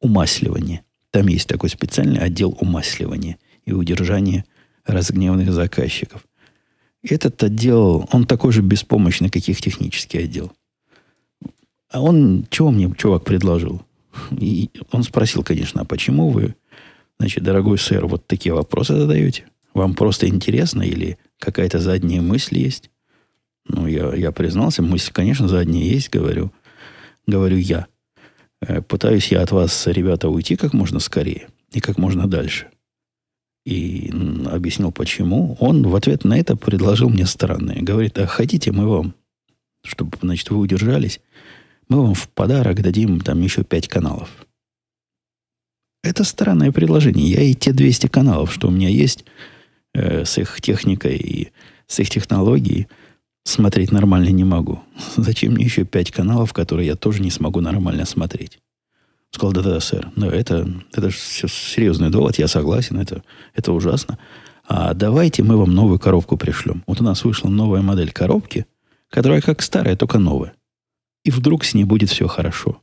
умасливания. 0.00 0.82
Там 1.10 1.26
есть 1.26 1.46
такой 1.46 1.68
специальный 1.68 2.20
отдел 2.20 2.56
умасливания 2.58 3.36
и 3.66 3.72
удержания 3.72 4.46
разгневанных 4.86 5.52
заказчиков. 5.52 6.24
Этот 7.02 7.42
отдел, 7.42 8.08
он 8.12 8.26
такой 8.26 8.52
же 8.52 8.62
беспомощный, 8.62 9.28
как 9.28 9.46
их 9.46 9.60
технический 9.60 10.18
отдел. 10.18 10.52
А 11.94 12.00
он, 12.00 12.44
чего 12.50 12.72
мне 12.72 12.92
чувак 12.98 13.22
предложил? 13.22 13.80
И 14.32 14.68
он 14.90 15.04
спросил, 15.04 15.44
конечно, 15.44 15.82
а 15.82 15.84
почему 15.84 16.28
вы, 16.28 16.56
значит, 17.20 17.44
дорогой 17.44 17.78
сэр, 17.78 18.06
вот 18.06 18.26
такие 18.26 18.52
вопросы 18.52 18.98
задаете? 18.98 19.46
Вам 19.74 19.94
просто 19.94 20.26
интересно 20.26 20.82
или 20.82 21.18
какая-то 21.38 21.78
задняя 21.78 22.20
мысль 22.20 22.58
есть? 22.58 22.90
Ну, 23.68 23.86
я, 23.86 24.12
я 24.12 24.32
признался, 24.32 24.82
мысль, 24.82 25.12
конечно, 25.12 25.46
задняя 25.46 25.84
есть, 25.84 26.10
говорю. 26.10 26.50
Говорю 27.28 27.58
я. 27.58 27.86
Э, 28.60 28.82
пытаюсь 28.82 29.28
я 29.28 29.42
от 29.42 29.52
вас, 29.52 29.86
ребята, 29.86 30.28
уйти 30.28 30.56
как 30.56 30.72
можно 30.72 30.98
скорее 30.98 31.46
и 31.70 31.78
как 31.78 31.96
можно 31.96 32.26
дальше. 32.26 32.70
И 33.64 34.12
объяснил, 34.50 34.90
почему. 34.90 35.56
Он 35.60 35.86
в 35.86 35.94
ответ 35.94 36.24
на 36.24 36.36
это 36.40 36.56
предложил 36.56 37.08
мне 37.08 37.24
странное. 37.24 37.82
Говорит, 37.82 38.18
а 38.18 38.26
хотите 38.26 38.72
мы 38.72 38.88
вам, 38.88 39.14
чтобы, 39.84 40.18
значит, 40.20 40.50
вы 40.50 40.58
удержались, 40.58 41.20
мы 41.88 42.02
вам 42.02 42.14
в 42.14 42.28
подарок 42.28 42.82
дадим 42.82 43.20
там 43.20 43.40
еще 43.42 43.64
пять 43.64 43.88
каналов. 43.88 44.30
Это 46.02 46.24
странное 46.24 46.70
предложение. 46.70 47.30
Я 47.30 47.42
и 47.42 47.54
те 47.54 47.72
200 47.72 48.08
каналов, 48.08 48.52
что 48.52 48.68
у 48.68 48.70
меня 48.70 48.88
есть 48.88 49.24
э, 49.94 50.24
с 50.24 50.36
их 50.38 50.60
техникой 50.60 51.16
и 51.16 51.52
с 51.86 51.98
их 51.98 52.10
технологией, 52.10 52.88
смотреть 53.44 53.90
нормально 53.90 54.28
не 54.28 54.44
могу. 54.44 54.82
Зачем 55.16 55.54
мне 55.54 55.64
еще 55.64 55.84
пять 55.84 56.10
каналов, 56.10 56.52
которые 56.52 56.88
я 56.88 56.96
тоже 56.96 57.22
не 57.22 57.30
смогу 57.30 57.60
нормально 57.60 58.04
смотреть? 58.04 58.58
Сказал, 59.30 59.52
да-да, 59.52 59.80
сэр. 59.80 60.10
Но 60.14 60.28
это, 60.28 60.68
это 60.92 61.10
же 61.10 61.16
серьезный 61.16 62.10
довод, 62.10 62.38
я 62.38 62.48
согласен, 62.48 63.00
это, 63.00 63.22
это 63.54 63.72
ужасно. 63.72 64.18
А 64.66 64.94
давайте 64.94 65.42
мы 65.42 65.56
вам 65.56 65.74
новую 65.74 65.98
коробку 65.98 66.36
пришлем. 66.36 66.84
Вот 66.86 67.00
у 67.00 67.04
нас 67.04 67.24
вышла 67.24 67.48
новая 67.48 67.82
модель 67.82 68.12
коробки, 68.12 68.66
которая 69.10 69.40
как 69.40 69.62
старая, 69.62 69.96
только 69.96 70.18
новая 70.18 70.54
и 71.24 71.30
вдруг 71.30 71.64
с 71.64 71.74
ней 71.74 71.84
будет 71.84 72.10
все 72.10 72.28
хорошо. 72.28 72.80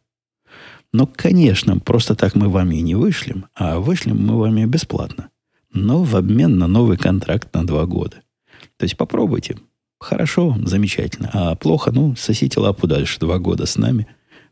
Но, 0.93 1.07
конечно, 1.07 1.79
просто 1.79 2.15
так 2.15 2.35
мы 2.35 2.49
вами 2.49 2.75
и 2.75 2.81
не 2.81 2.95
вышлем, 2.95 3.45
а 3.55 3.79
вышлем 3.79 4.25
мы 4.25 4.37
вами 4.37 4.65
бесплатно. 4.65 5.29
Но 5.73 6.03
в 6.03 6.15
обмен 6.17 6.57
на 6.57 6.67
новый 6.67 6.97
контракт 6.97 7.53
на 7.53 7.65
два 7.65 7.85
года. 7.85 8.17
То 8.77 8.83
есть 8.83 8.97
попробуйте. 8.97 9.57
Хорошо, 9.99 10.57
замечательно. 10.65 11.29
А 11.33 11.55
плохо, 11.55 11.91
ну, 11.91 12.15
сосите 12.17 12.59
лапу 12.59 12.87
дальше. 12.87 13.19
Два 13.19 13.39
года 13.39 13.65
с 13.65 13.77
нами, 13.77 14.07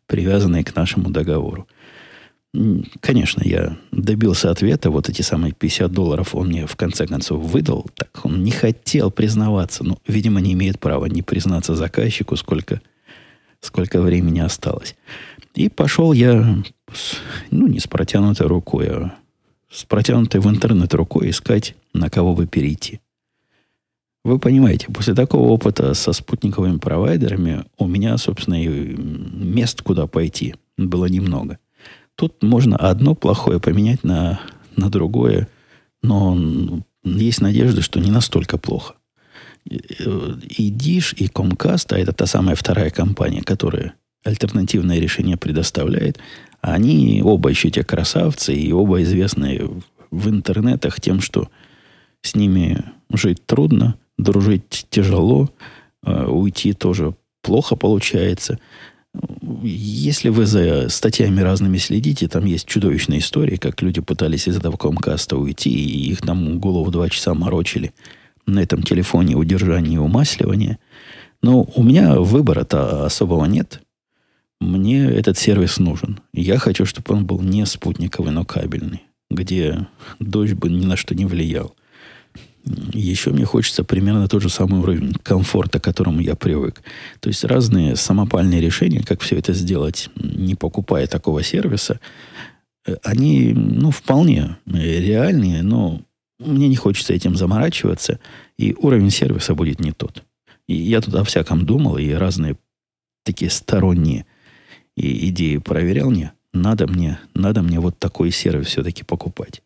привязанные 0.05 0.63
к 0.63 0.75
нашему 0.75 1.10
договору. 1.10 1.67
Конечно, 3.01 3.41
я 3.43 3.77
добился 3.91 4.50
ответа. 4.50 4.91
Вот 4.91 5.10
эти 5.10 5.22
самые 5.22 5.53
50 5.53 5.91
долларов 5.91 6.36
он 6.36 6.48
мне 6.48 6.65
в 6.67 6.75
конце 6.75 7.05
концов 7.05 7.43
выдал. 7.43 7.88
Так 7.96 8.24
он 8.24 8.43
не 8.43 8.51
хотел 8.51 9.12
признаваться. 9.12 9.84
Ну, 9.84 9.98
видимо, 10.08 10.39
не 10.39 10.53
имеет 10.53 10.79
права 10.79 11.08
не 11.08 11.22
признаться 11.22 11.75
заказчику, 11.75 12.36
сколько 12.38 12.81
сколько 13.62 14.01
времени 14.01 14.39
осталось. 14.39 14.96
И 15.56 15.70
пошел 15.70 16.13
я, 16.13 16.63
ну, 17.51 17.68
не 17.68 17.80
с 17.80 17.88
протянутой 17.88 18.48
рукой, 18.48 18.88
а 18.89 19.16
с 19.72 19.84
протянутой 19.84 20.42
в 20.42 20.50
интернет 20.50 20.94
рукой 20.94 21.30
искать, 21.30 21.75
на 21.94 22.10
кого 22.10 22.36
бы 22.36 22.48
перейти. 22.48 23.00
Вы 24.24 24.38
понимаете, 24.38 24.88
после 24.88 25.16
такого 25.16 25.50
опыта 25.50 25.94
со 25.94 26.12
спутниковыми 26.12 26.78
провайдерами 26.78 27.66
у 27.78 27.88
меня, 27.88 28.18
собственно, 28.18 28.62
и 28.62 28.68
мест, 28.68 29.82
куда 29.82 30.08
пойти, 30.08 30.56
было 30.78 31.06
немного. 31.06 31.58
Тут 32.16 32.44
можно 32.44 32.75
одно 32.75 33.16
плохое 33.16 33.60
поменять 33.60 34.04
на, 34.04 34.42
на 34.75 34.89
другое, 34.89 35.48
но 36.01 36.38
есть 37.04 37.39
надежда, 37.39 37.82
что 37.82 38.00
не 38.00 38.12
настолько 38.12 38.58
плохо 38.58 38.96
и 39.66 40.72
Dish, 40.72 41.16
и 41.16 41.28
Comcast, 41.28 41.88
а 41.94 42.00
это 42.00 42.13
та 42.13 42.25
самая 42.25 42.56
вторая 42.56 42.89
компания, 42.89 43.42
которая 43.42 43.94
альтернативное 44.24 45.00
решение 45.00 45.38
предоставляет, 45.38 46.20
они 46.62 47.22
оба 47.24 47.50
еще 47.50 47.70
те 47.70 47.84
красавцы, 47.84 48.54
и 48.54 48.72
оба 48.72 49.01
известны 49.04 49.70
в 50.12 50.30
интернетах 50.30 51.00
тем, 51.00 51.22
что 51.22 51.50
с 52.22 52.36
ними 52.36 52.84
жить 53.13 53.46
трудно, 53.46 53.96
дружить 54.18 54.88
тяжело, 54.89 55.50
а 56.04 56.25
уйти 56.25 56.74
тоже 56.74 57.16
плохо 57.42 57.75
получается. 57.75 58.60
Если 59.63 60.30
вы 60.30 60.46
за 60.46 60.89
статьями 60.89 61.42
разными 61.42 61.78
следите, 61.78 62.28
там 62.28 62.46
есть 62.46 62.68
чудовищные 62.68 63.20
истории, 63.20 63.56
как 63.56 63.82
люди 63.82 64.01
пытались 64.01 64.48
из 64.48 64.58
этого 64.58 64.78
комкаста 64.78 65.38
уйти, 65.38 65.70
и 65.70 66.12
их 66.12 66.22
там 66.22 66.60
голову 66.60 66.92
два 66.92 67.10
часа 67.10 67.34
морочили– 67.34 67.94
на 68.46 68.60
этом 68.60 68.84
телефоне 68.84 69.36
удержание 69.36 69.96
и 69.96 69.98
умасливание. 69.98 70.79
Но 71.41 71.63
у 71.75 71.84
меня 71.84 72.19
выбора-то 72.19 73.05
особого 73.05 73.46
нет. 73.46 73.81
Мне 74.60 75.05
этот 75.05 75.38
сервис 75.38 75.79
нужен. 75.79 76.19
Я 76.34 76.58
хочу, 76.58 76.86
чтобы 76.86 77.13
он 77.15 77.25
был 77.25 77.41
не 77.41 77.65
спутниковый, 77.65 78.31
но 78.31 78.43
кабельный. 78.46 79.03
где 79.29 79.88
дождь 80.19 80.53
бы 80.53 80.69
ни 80.69 80.86
на 80.86 80.98
что 80.98 81.15
не 81.15 81.25
влиял. 81.25 81.75
Еще 82.93 83.31
мне 83.31 83.46
хочется 83.46 83.84
примерно 83.84 84.27
тот 84.27 84.41
же 84.41 84.50
самый 84.50 84.81
уровень 84.81 85.13
комфорта, 85.24 85.79
к 85.79 85.84
которому 85.84 86.19
я 86.19 86.36
привык. 86.36 86.81
То 87.19 87.29
есть 87.29 87.43
разные 87.43 87.96
самопальные 87.96 88.60
решения, 88.60 89.01
как 89.01 89.22
все 89.22 89.38
это 89.38 89.53
сделать, 89.53 90.10
не 90.15 90.55
покупая 90.55 91.08
такого 91.08 91.41
сервиса, 91.41 92.00
э, 92.86 92.96
они, 93.03 93.53
ну, 93.53 93.91
вполне 93.91 94.58
реальные, 94.65 95.63
но 95.63 96.01
мне 96.39 96.67
не 96.67 96.75
хочется 96.75 97.13
этим 97.13 97.36
заморачиваться, 97.36 98.19
и 98.58 98.74
уровень 98.77 99.12
сервиса 99.12 99.53
будет 99.53 99.79
не 99.79 99.91
тот. 99.91 100.24
И 100.67 100.75
я 100.75 101.01
тут 101.01 101.15
о 101.15 101.24
всяком 101.24 101.65
думал, 101.65 101.98
и 101.98 102.12
разные 102.12 102.58
такие 103.24 103.51
сторонние 103.51 104.25
идеи 104.96 105.58
проверял 105.58 106.10
мне. 106.10 106.34
Надо 106.53 106.88
мне, 106.88 107.19
надо 107.34 107.62
мне 107.62 107.79
вот 107.79 108.00
такой 108.00 108.31
сервис 108.31 108.67
все-таки 108.67 109.03
покупать. 109.03 109.62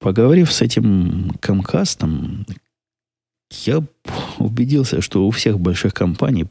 Поговорив 0.00 0.52
с 0.52 0.60
этим 0.62 1.30
Камкастом, 1.40 2.46
я 3.50 3.82
убедился, 4.38 5.00
что 5.00 5.26
у 5.26 5.30
всех 5.30 5.60
больших 5.60 5.94
компаний 5.94 6.46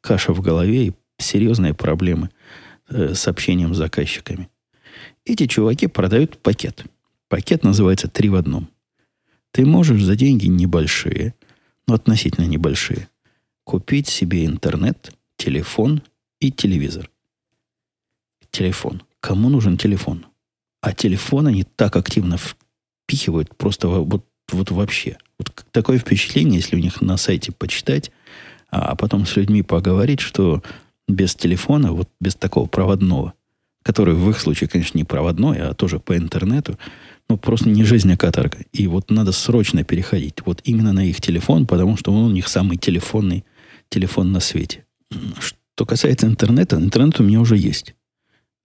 каша 0.00 0.32
в 0.32 0.40
голове 0.40 0.86
и 0.88 0.92
серьезные 1.18 1.74
проблемы 1.74 2.30
э, 2.88 3.14
с 3.14 3.28
общением 3.28 3.74
с 3.74 3.78
заказчиками. 3.78 4.48
Эти 5.24 5.46
чуваки 5.46 5.86
продают 5.86 6.38
пакет. 6.38 6.84
Пакет 7.28 7.62
называется 7.62 8.08
«три 8.08 8.28
в 8.28 8.34
одном». 8.34 8.68
Ты 9.50 9.64
можешь 9.66 10.02
за 10.02 10.16
деньги 10.16 10.46
небольшие, 10.46 11.34
но 11.86 11.94
относительно 11.94 12.46
небольшие, 12.46 13.08
купить 13.64 14.08
себе 14.08 14.44
интернет, 14.44 15.12
телефон 15.36 16.02
и 16.40 16.50
телевизор. 16.50 17.10
Телефон. 18.50 19.02
Кому 19.20 19.48
нужен 19.48 19.76
телефон? 19.76 20.26
А 20.80 20.92
телефон 20.92 21.48
они 21.48 21.64
так 21.64 21.96
активно 21.96 22.38
впихивают 22.38 23.56
просто 23.56 23.88
вот, 23.88 24.24
вот 24.50 24.70
вообще. 24.70 25.18
Вот 25.38 25.66
такое 25.70 25.98
впечатление, 25.98 26.56
если 26.56 26.76
у 26.76 26.80
них 26.80 27.00
на 27.00 27.16
сайте 27.16 27.52
почитать, 27.52 28.10
а 28.70 28.94
потом 28.96 29.26
с 29.26 29.36
людьми 29.36 29.62
поговорить, 29.62 30.20
что 30.20 30.62
без 31.06 31.34
телефона, 31.34 31.92
вот 31.92 32.08
без 32.20 32.34
такого 32.34 32.66
проводного, 32.66 33.34
который 33.88 34.14
в 34.14 34.30
их 34.30 34.38
случае, 34.38 34.68
конечно, 34.68 34.98
не 34.98 35.04
проводной, 35.04 35.58
а 35.58 35.74
тоже 35.74 35.98
по 35.98 36.16
интернету, 36.16 36.78
ну, 37.28 37.36
просто 37.36 37.68
не 37.68 37.84
жизнь, 37.84 38.12
а 38.12 38.16
каторга. 38.16 38.58
И 38.72 38.86
вот 38.86 39.10
надо 39.10 39.32
срочно 39.32 39.84
переходить 39.84 40.34
вот 40.44 40.60
именно 40.64 40.92
на 40.92 41.04
их 41.04 41.20
телефон, 41.20 41.66
потому 41.66 41.96
что 41.96 42.12
он 42.12 42.24
у 42.24 42.30
них 42.30 42.48
самый 42.48 42.76
телефонный 42.76 43.44
телефон 43.88 44.32
на 44.32 44.40
свете. 44.40 44.84
Что 45.38 45.86
касается 45.86 46.26
интернета, 46.26 46.76
интернет 46.76 47.20
у 47.20 47.24
меня 47.24 47.40
уже 47.40 47.56
есть. 47.56 47.94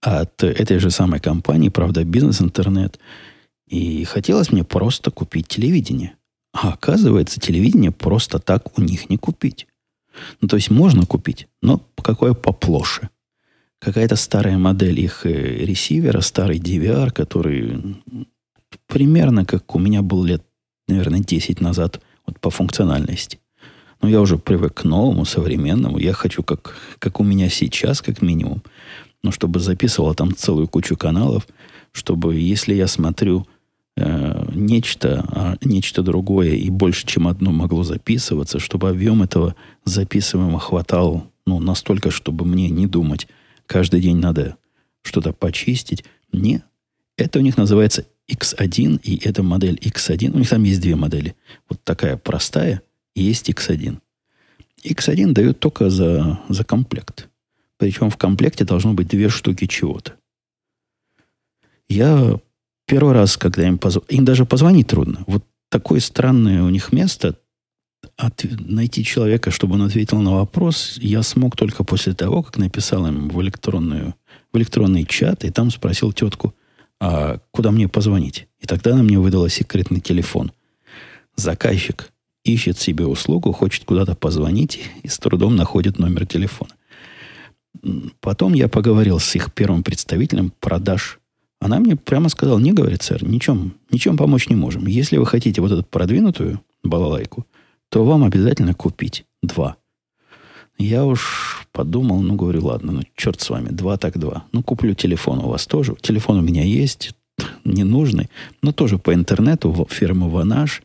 От 0.02 0.42
этой 0.42 0.78
же 0.78 0.90
самой 0.90 1.20
компании, 1.20 1.70
правда, 1.70 2.04
бизнес-интернет– 2.04 2.98
и 3.68 4.04
хотелось 4.04 4.52
мне 4.52 4.64
просто 4.64 5.10
купить 5.10 5.48
телевидение. 5.48 6.14
А 6.52 6.72
оказывается, 6.72 7.40
телевидение 7.40 7.90
просто 7.90 8.38
так 8.38 8.78
у 8.78 8.82
них 8.82 9.10
не 9.10 9.16
купить. 9.16 9.66
Ну, 10.40 10.48
то 10.48 10.56
есть 10.56 10.70
можно 10.70 11.06
купить, 11.06 11.48
но 11.60 11.80
какое 12.00 12.34
поплоше. 12.34 13.08
Какая-то 13.80 14.16
старая 14.16 14.58
модель 14.58 15.00
их 15.00 15.26
э, 15.26 15.30
ресивера, 15.30 16.20
старый 16.20 16.58
DVR, 16.58 17.10
который 17.10 17.96
примерно 18.86 19.44
как 19.44 19.74
у 19.74 19.78
меня 19.78 20.02
был 20.02 20.24
лет, 20.24 20.42
наверное, 20.88 21.20
10 21.20 21.60
назад 21.60 22.00
вот 22.26 22.40
по 22.40 22.50
функциональности. 22.50 23.38
Но 24.00 24.08
я 24.08 24.20
уже 24.20 24.38
привык 24.38 24.74
к 24.74 24.84
новому, 24.84 25.24
современному. 25.24 25.98
Я 25.98 26.12
хочу, 26.12 26.42
как, 26.42 26.76
как 26.98 27.20
у 27.20 27.24
меня 27.24 27.48
сейчас, 27.48 28.02
как 28.02 28.22
минимум. 28.22 28.62
Но 29.22 29.30
чтобы 29.30 29.60
записывала 29.60 30.14
там 30.14 30.34
целую 30.34 30.68
кучу 30.68 30.96
каналов, 30.96 31.46
чтобы, 31.92 32.36
если 32.36 32.74
я 32.74 32.86
смотрю 32.86 33.46
Э, 33.96 34.50
нечто, 34.52 35.24
а 35.30 35.56
нечто 35.62 36.02
другое 36.02 36.54
и 36.54 36.68
больше, 36.68 37.06
чем 37.06 37.28
одно 37.28 37.52
могло 37.52 37.84
записываться, 37.84 38.58
чтобы 38.58 38.88
объем 38.90 39.22
этого 39.22 39.54
записываемого 39.84 40.58
хватал 40.58 41.30
ну, 41.46 41.60
настолько, 41.60 42.10
чтобы 42.10 42.44
мне 42.44 42.70
не 42.70 42.88
думать, 42.88 43.28
каждый 43.66 44.00
день 44.00 44.16
надо 44.16 44.56
что-то 45.02 45.32
почистить. 45.32 46.04
Не. 46.32 46.62
Это 47.16 47.38
у 47.38 47.42
них 47.42 47.56
называется 47.56 48.06
X1, 48.30 49.00
и 49.02 49.26
эта 49.26 49.42
модель 49.42 49.76
X1. 49.76 50.32
У 50.32 50.38
них 50.38 50.48
там 50.48 50.62
есть 50.62 50.80
две 50.80 50.96
модели. 50.96 51.36
Вот 51.68 51.82
такая 51.84 52.16
простая, 52.16 52.82
и 53.14 53.22
есть 53.22 53.48
X1. 53.48 53.98
X1 54.84 55.32
дают 55.32 55.60
только 55.60 55.90
за, 55.90 56.40
за 56.48 56.64
комплект. 56.64 57.28
Причем 57.76 58.10
в 58.10 58.16
комплекте 58.16 58.64
должно 58.64 58.94
быть 58.94 59.08
две 59.08 59.28
штуки 59.28 59.66
чего-то. 59.66 60.14
Я 61.88 62.40
Первый 62.86 63.14
раз, 63.14 63.36
когда 63.36 63.66
им 63.66 63.78
позвонить, 63.78 64.12
им 64.12 64.24
даже 64.24 64.44
позвонить 64.44 64.88
трудно. 64.88 65.24
Вот 65.26 65.44
такое 65.70 66.00
странное 66.00 66.62
у 66.62 66.68
них 66.68 66.92
место. 66.92 67.38
От... 68.16 68.44
Найти 68.60 69.04
человека, 69.04 69.50
чтобы 69.50 69.74
он 69.74 69.82
ответил 69.82 70.20
на 70.20 70.34
вопрос, 70.34 70.98
я 71.00 71.22
смог 71.22 71.56
только 71.56 71.84
после 71.84 72.14
того, 72.14 72.42
как 72.42 72.58
написал 72.58 73.06
им 73.06 73.28
в, 73.28 73.40
электронную, 73.42 74.14
в 74.52 74.56
электронный 74.56 75.04
чат, 75.04 75.44
и 75.44 75.50
там 75.50 75.70
спросил 75.70 76.12
тетку, 76.12 76.54
а 77.00 77.38
куда 77.50 77.70
мне 77.70 77.88
позвонить? 77.88 78.46
И 78.60 78.66
тогда 78.66 78.92
она 78.92 79.02
мне 79.02 79.18
выдала 79.18 79.48
секретный 79.48 80.00
телефон. 80.00 80.52
Заказчик 81.36 82.10
ищет 82.44 82.78
себе 82.78 83.06
услугу, 83.06 83.52
хочет 83.52 83.84
куда-то 83.84 84.14
позвонить 84.14 84.80
и 85.02 85.08
с 85.08 85.18
трудом 85.18 85.56
находит 85.56 85.98
номер 85.98 86.26
телефона. 86.26 86.70
Потом 88.20 88.54
я 88.54 88.68
поговорил 88.68 89.18
с 89.18 89.34
их 89.34 89.52
первым 89.52 89.82
представителем 89.82 90.52
продаж 90.60 91.18
она 91.64 91.80
мне 91.80 91.96
прямо 91.96 92.28
сказала, 92.28 92.58
не, 92.58 92.74
говорит, 92.74 93.02
сэр, 93.02 93.24
ничем, 93.24 93.72
ничем 93.90 94.18
помочь 94.18 94.50
не 94.50 94.54
можем. 94.54 94.86
Если 94.86 95.16
вы 95.16 95.24
хотите 95.24 95.62
вот 95.62 95.72
эту 95.72 95.82
продвинутую 95.82 96.60
балалайку, 96.82 97.46
то 97.88 98.04
вам 98.04 98.24
обязательно 98.24 98.74
купить 98.74 99.24
два. 99.42 99.76
Я 100.78 101.04
уж 101.04 101.66
подумал, 101.72 102.20
ну, 102.20 102.34
говорю, 102.34 102.66
ладно, 102.66 102.92
ну, 102.92 103.02
черт 103.16 103.40
с 103.40 103.50
вами, 103.50 103.68
два 103.68 103.96
так 103.96 104.18
два. 104.18 104.44
Ну, 104.52 104.62
куплю 104.62 104.94
телефон 104.94 105.38
у 105.38 105.48
вас 105.48 105.66
тоже. 105.66 105.96
Телефон 106.00 106.38
у 106.38 106.42
меня 106.42 106.64
есть, 106.64 107.14
ненужный, 107.64 108.28
но 108.62 108.72
тоже 108.72 108.98
по 108.98 109.14
интернету, 109.14 109.86
фирмы 109.90 110.28
Ванаш. 110.28 110.82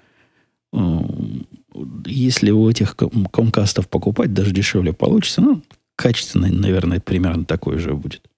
Если 2.05 2.51
у 2.51 2.69
этих 2.69 2.95
комкастов 2.95 3.88
покупать, 3.89 4.33
даже 4.33 4.51
дешевле 4.51 4.93
получится, 4.93 5.41
ну, 5.41 5.62
качественный, 5.95 6.51
наверное, 6.51 6.99
примерно 6.99 7.45
такой 7.45 7.79
же 7.79 7.93
будет. 7.93 8.29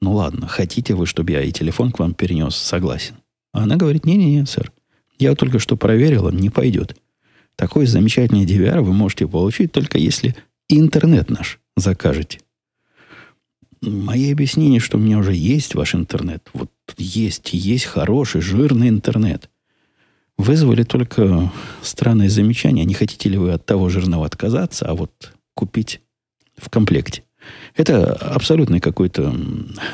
Ну 0.00 0.12
ладно, 0.14 0.46
хотите 0.46 0.94
вы, 0.94 1.06
чтобы 1.06 1.32
я 1.32 1.42
и 1.42 1.50
телефон 1.50 1.90
к 1.90 1.98
вам 1.98 2.14
перенес? 2.14 2.54
Согласен. 2.54 3.16
А 3.52 3.64
она 3.64 3.76
говорит, 3.76 4.06
не-не-не, 4.06 4.46
сэр. 4.46 4.72
Я 5.18 5.34
только 5.34 5.58
что 5.58 5.76
проверила, 5.76 6.30
не 6.30 6.50
пойдет. 6.50 6.96
Такой 7.58 7.86
замечательный 7.86 8.46
DVR 8.46 8.82
вы 8.82 8.92
можете 8.92 9.26
получить 9.26 9.72
только 9.72 9.98
если 9.98 10.36
интернет 10.68 11.28
наш 11.28 11.58
закажете. 11.76 12.38
Мои 13.80 14.30
объяснения, 14.30 14.78
что 14.78 14.96
у 14.96 15.00
меня 15.00 15.18
уже 15.18 15.34
есть 15.34 15.74
ваш 15.74 15.96
интернет, 15.96 16.48
вот 16.52 16.70
есть, 16.96 17.52
есть 17.52 17.84
хороший, 17.86 18.42
жирный 18.42 18.88
интернет, 18.88 19.50
вызвали 20.36 20.84
только 20.84 21.52
странное 21.82 22.28
замечание, 22.28 22.84
не 22.84 22.94
хотите 22.94 23.28
ли 23.28 23.38
вы 23.38 23.50
от 23.50 23.66
того 23.66 23.88
жирного 23.88 24.24
отказаться, 24.24 24.86
а 24.86 24.94
вот 24.94 25.32
купить 25.54 26.00
в 26.56 26.70
комплекте. 26.70 27.24
Это 27.74 28.12
абсолютный 28.12 28.78
какой-то 28.78 29.34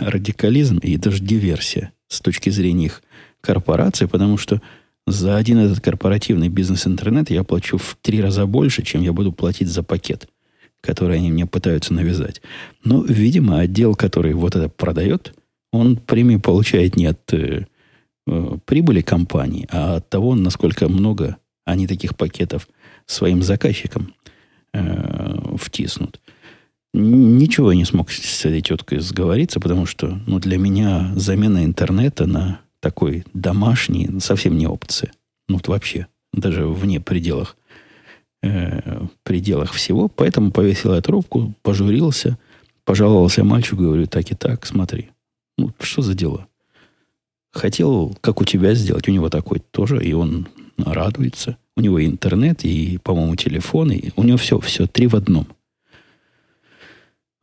радикализм 0.01 0.79
и 0.79 0.99
даже 0.99 1.23
диверсия 1.23 1.95
с 2.09 2.21
точки 2.21 2.51
зрения 2.51 2.87
их 2.87 3.03
корпорации, 3.41 4.05
потому 4.05 4.37
что 4.37 4.61
за 5.07 5.37
один 5.37 5.59
этот 5.59 5.81
корпоративный 5.81 6.49
бизнес-интернет 6.49 7.31
я 7.31 7.45
плачу 7.45 7.77
в 7.77 7.97
три 8.01 8.23
раза 8.23 8.47
больше, 8.47 8.83
чем 8.83 9.03
я 9.03 9.13
буду 9.13 9.33
платить 9.33 9.69
за 9.69 9.83
пакет, 9.83 10.29
который 10.81 11.17
они 11.17 11.31
мне 11.31 11.47
пытаются 11.47 11.93
навязать. 11.93 12.41
Но, 12.85 13.03
видимо, 13.03 13.61
отдел, 13.61 13.95
который 13.95 14.33
вот 14.33 14.57
это 14.57 14.69
продает, 14.69 15.35
он 15.73 15.97
премию 15.97 16.41
получает 16.41 16.97
не 16.97 17.07
от 17.07 17.33
э, 17.35 17.67
э, 18.27 18.59
прибыли 18.65 19.03
компании, 19.03 19.67
а 19.71 19.97
от 19.97 20.09
того, 20.09 20.35
насколько 20.35 20.89
много 20.89 21.37
они 21.65 21.87
таких 21.87 22.17
пакетов 22.17 22.69
своим 23.07 23.43
заказчикам 23.43 24.15
э, 24.73 25.57
втиснут. 25.57 26.21
Ничего 26.95 27.73
я 27.73 27.77
не 27.77 27.85
смог 27.85 28.11
с 28.11 28.45
этой 28.45 28.61
теткой 28.63 29.01
сговориться, 29.01 29.59
потому 29.59 29.85
что 29.85 30.21
ну, 30.27 30.39
для 30.39 30.59
меня 30.59 31.13
замена 31.17 31.65
интернета 31.65 32.27
на 32.27 32.61
такой 32.85 33.25
домашний 33.33 34.09
совсем 34.21 34.59
не 34.59 34.67
опция. 34.67 35.11
Ну, 35.49 35.57
вот 35.57 35.69
вообще, 35.69 36.07
даже 36.33 36.67
вне 36.67 37.01
пределах, 37.01 37.57
э, 38.43 39.07
пределах 39.23 39.73
всего. 39.73 40.09
Поэтому 40.09 40.51
повесил 40.51 40.95
я 40.95 41.01
трубку, 41.01 41.55
пожурился, 41.63 42.39
пожаловался 42.85 43.43
мальчику, 43.43 43.77
говорю, 43.77 44.07
так 44.07 44.31
и 44.31 44.35
так, 44.35 44.67
смотри. 44.67 45.11
Ну, 45.59 45.73
что 45.81 46.03
за 46.03 46.15
дела? 46.15 46.47
Хотел, 47.53 48.17
как 48.21 48.41
у 48.41 48.45
тебя 48.45 48.75
сделать, 48.75 49.09
у 49.09 49.13
него 49.13 49.31
такой 49.31 49.61
тоже, 49.71 50.05
и 50.05 50.13
он 50.13 50.49
радуется. 50.77 51.57
У 51.77 51.81
него 51.81 51.99
и 51.99 52.07
интернет, 52.07 52.65
и, 52.65 52.99
по-моему, 52.99 53.35
телефон, 53.37 53.93
и 53.93 54.11
у 54.17 54.23
него 54.23 54.37
все, 54.37 54.61
все 54.61 54.87
три 54.87 55.07
в 55.07 55.17
одном– 55.17 55.47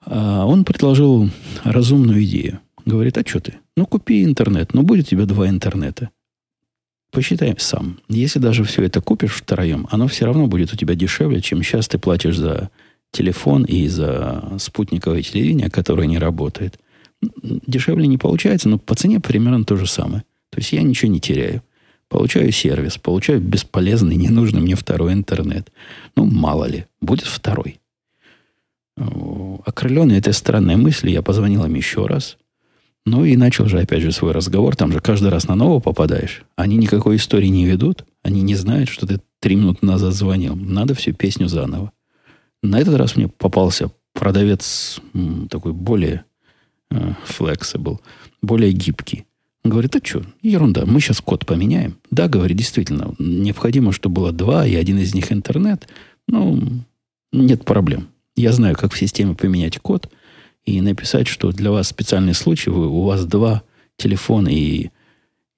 а, 0.05 0.45
он 0.45 0.65
предложил 0.65 1.29
разумную 1.63 2.23
идею. 2.23 2.59
Говорит, 2.85 3.17
а 3.17 3.23
что 3.25 3.39
ты? 3.39 3.59
Ну, 3.77 3.85
купи 3.85 4.23
интернет. 4.23 4.73
Ну, 4.73 4.83
будет 4.83 5.07
у 5.07 5.09
тебя 5.09 5.25
два 5.25 5.47
интернета. 5.47 6.09
Посчитай 7.11 7.53
сам. 7.57 7.99
Если 8.07 8.39
даже 8.39 8.63
все 8.63 8.83
это 8.83 9.01
купишь 9.01 9.35
втроем, 9.35 9.87
оно 9.91 10.07
все 10.07 10.25
равно 10.25 10.47
будет 10.47 10.73
у 10.73 10.77
тебя 10.77 10.95
дешевле, 10.95 11.41
чем 11.41 11.61
сейчас 11.61 11.87
ты 11.87 11.97
платишь 11.97 12.37
за 12.37 12.69
телефон 13.11 13.65
и 13.65 13.87
за 13.87 14.53
спутниковое 14.59 15.21
телевидение, 15.21 15.69
которое 15.69 16.07
не 16.07 16.17
работает. 16.17 16.79
Дешевле 17.21 18.07
не 18.07 18.17
получается, 18.17 18.69
но 18.69 18.79
по 18.79 18.95
цене 18.95 19.19
примерно 19.19 19.65
то 19.65 19.75
же 19.75 19.87
самое. 19.87 20.23
То 20.49 20.59
есть 20.59 20.71
я 20.71 20.81
ничего 20.81 21.11
не 21.11 21.19
теряю. 21.19 21.61
Получаю 22.07 22.51
сервис, 22.51 22.97
получаю 22.97 23.39
бесполезный, 23.39 24.15
ненужный 24.15 24.61
мне 24.61 24.75
второй 24.75 25.13
интернет. 25.13 25.71
Ну, 26.15 26.25
мало 26.25 26.65
ли, 26.65 26.85
будет 26.99 27.25
второй. 27.25 27.79
Окрыленный 28.97 30.17
этой 30.17 30.33
странной 30.33 30.75
мыслью, 30.75 31.13
я 31.13 31.21
позвонил 31.21 31.63
им 31.65 31.73
еще 31.75 32.05
раз. 32.07 32.37
Ну 33.05 33.25
и 33.25 33.35
начал 33.35 33.65
же 33.65 33.79
опять 33.79 34.01
же 34.01 34.11
свой 34.11 34.31
разговор. 34.31 34.75
Там 34.75 34.91
же 34.91 34.99
каждый 34.99 35.29
раз 35.29 35.47
на 35.47 35.55
нового 35.55 35.79
попадаешь. 35.79 36.43
Они 36.55 36.77
никакой 36.77 37.15
истории 37.15 37.47
не 37.47 37.65
ведут. 37.65 38.05
Они 38.21 38.41
не 38.41 38.55
знают, 38.55 38.89
что 38.89 39.07
ты 39.07 39.19
три 39.39 39.55
минуты 39.55 39.85
назад 39.85 40.13
звонил. 40.13 40.55
Надо 40.55 40.93
всю 40.93 41.13
песню 41.13 41.47
заново. 41.47 41.91
На 42.61 42.79
этот 42.79 42.95
раз 42.95 43.15
мне 43.15 43.27
попался 43.27 43.91
продавец 44.13 44.99
такой 45.49 45.73
более 45.73 46.25
э, 46.91 47.13
flexible, 47.27 47.99
более 48.41 48.71
гибкий. 48.71 49.25
Он 49.63 49.71
говорит, 49.71 49.95
а 49.95 49.99
что, 50.03 50.23
ерунда, 50.41 50.85
мы 50.85 50.99
сейчас 50.99 51.21
код 51.21 51.45
поменяем. 51.45 51.97
Да, 52.09 52.27
говорит, 52.27 52.57
действительно, 52.57 53.15
необходимо, 53.19 53.91
чтобы 53.91 54.15
было 54.15 54.31
два, 54.31 54.65
и 54.65 54.75
один 54.75 54.97
из 54.97 55.13
них 55.13 55.31
интернет. 55.31 55.87
Ну, 56.27 56.83
нет 57.31 57.63
проблем. 57.65 58.07
Я 58.35 58.53
знаю, 58.53 58.75
как 58.75 58.93
в 58.93 58.97
системе 58.97 59.35
поменять 59.35 59.79
код 59.79 60.09
и 60.65 60.81
написать, 60.81 61.27
что 61.27 61.51
для 61.51 61.71
вас 61.71 61.87
специальный 61.87 62.33
случай, 62.33 62.69
вы, 62.69 62.87
у 62.87 63.03
вас 63.03 63.25
два 63.25 63.63
телефона 63.97 64.49
и, 64.49 64.89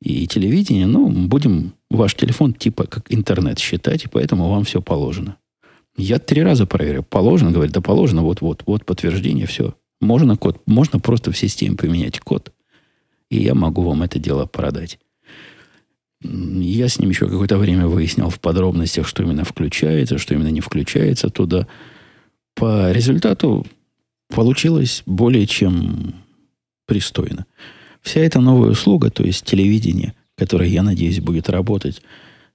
и 0.02 0.28
телевидение, 0.28 0.88
ну, 0.88 1.10
будем 1.10 1.74
ваш 1.90 2.16
телефон 2.16 2.54
типа 2.54 2.86
как 2.86 3.12
интернет 3.12 3.60
считать, 3.60 4.06
и 4.06 4.08
поэтому 4.08 4.50
вам 4.50 4.64
все 4.64 4.82
положено. 4.82 5.38
Я 5.96 6.20
три 6.20 6.42
раза 6.42 6.66
проверил. 6.66 7.04
Положено, 7.04 7.52
говорит, 7.52 7.74
да 7.74 7.82
положено, 7.82 8.24
вот-вот, 8.24 8.64
вот 8.66 8.86
подтверждение, 8.86 9.46
все. 9.46 9.76
Можно 10.02 10.38
код, 10.38 10.62
можно 10.66 11.00
просто 11.00 11.32
в 11.32 11.38
системе 11.38 11.78
поменять 11.78 12.20
код, 12.20 12.52
и 13.30 13.42
я 13.42 13.54
могу 13.54 13.84
вам 13.84 14.04
это 14.04 14.20
дело 14.20 14.46
продать. 14.46 15.00
Я 16.22 16.88
с 16.88 17.00
ним 17.00 17.10
еще 17.10 17.28
какое-то 17.28 17.58
время 17.58 17.88
выяснял 17.88 18.30
в 18.30 18.40
подробностях, 18.40 19.08
что 19.08 19.24
именно 19.24 19.44
включается, 19.44 20.18
что 20.18 20.34
именно 20.34 20.48
не 20.48 20.62
включается 20.62 21.30
туда. 21.30 21.68
По 22.56 22.92
результату 22.92 23.66
получилось 24.30 25.04
более 25.06 25.48
чем 25.48 26.16
пристойно. 26.86 27.46
Вся 28.02 28.22
эта 28.22 28.40
новая 28.40 28.72
услуга, 28.72 29.10
то 29.10 29.24
есть 29.24 29.46
телевидение, 29.46 30.14
которое, 30.36 30.70
я 30.70 30.84
надеюсь, 30.84 31.20
будет 31.20 31.50
работать 31.50 32.02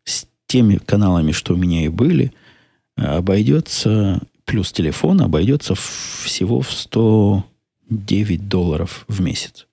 с 0.04 0.26
теми 0.46 0.76
каналами, 0.76 1.32
что 1.32 1.54
у 1.54 1.56
меня 1.56 1.84
и 1.84 1.88
были, 1.88 2.32
обойдется, 2.96 4.20
плюс 4.44 4.72
телефон, 4.72 5.22
обойдется 5.22 5.74
всего 5.74 6.60
в 6.60 6.70
109 6.70 8.48
долларов 8.48 9.04
в 9.08 9.20
месяц. 9.20 9.66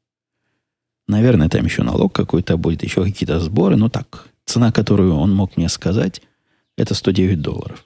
Наверное, 1.08 1.50
там 1.50 1.66
еще 1.66 1.84
налог 1.84 2.14
какой-то 2.14 2.58
будет, 2.58 2.84
еще 2.84 3.04
какие-то 3.04 3.40
сборы, 3.40 3.76
но 3.76 3.90
так, 3.90 4.30
цена, 4.46 4.72
которую 4.72 5.16
он 5.16 5.34
мог 5.34 5.58
мне 5.58 5.70
сказать, 5.70 6.22
это 6.78 6.94
109 6.94 7.42
долларов. 7.42 7.86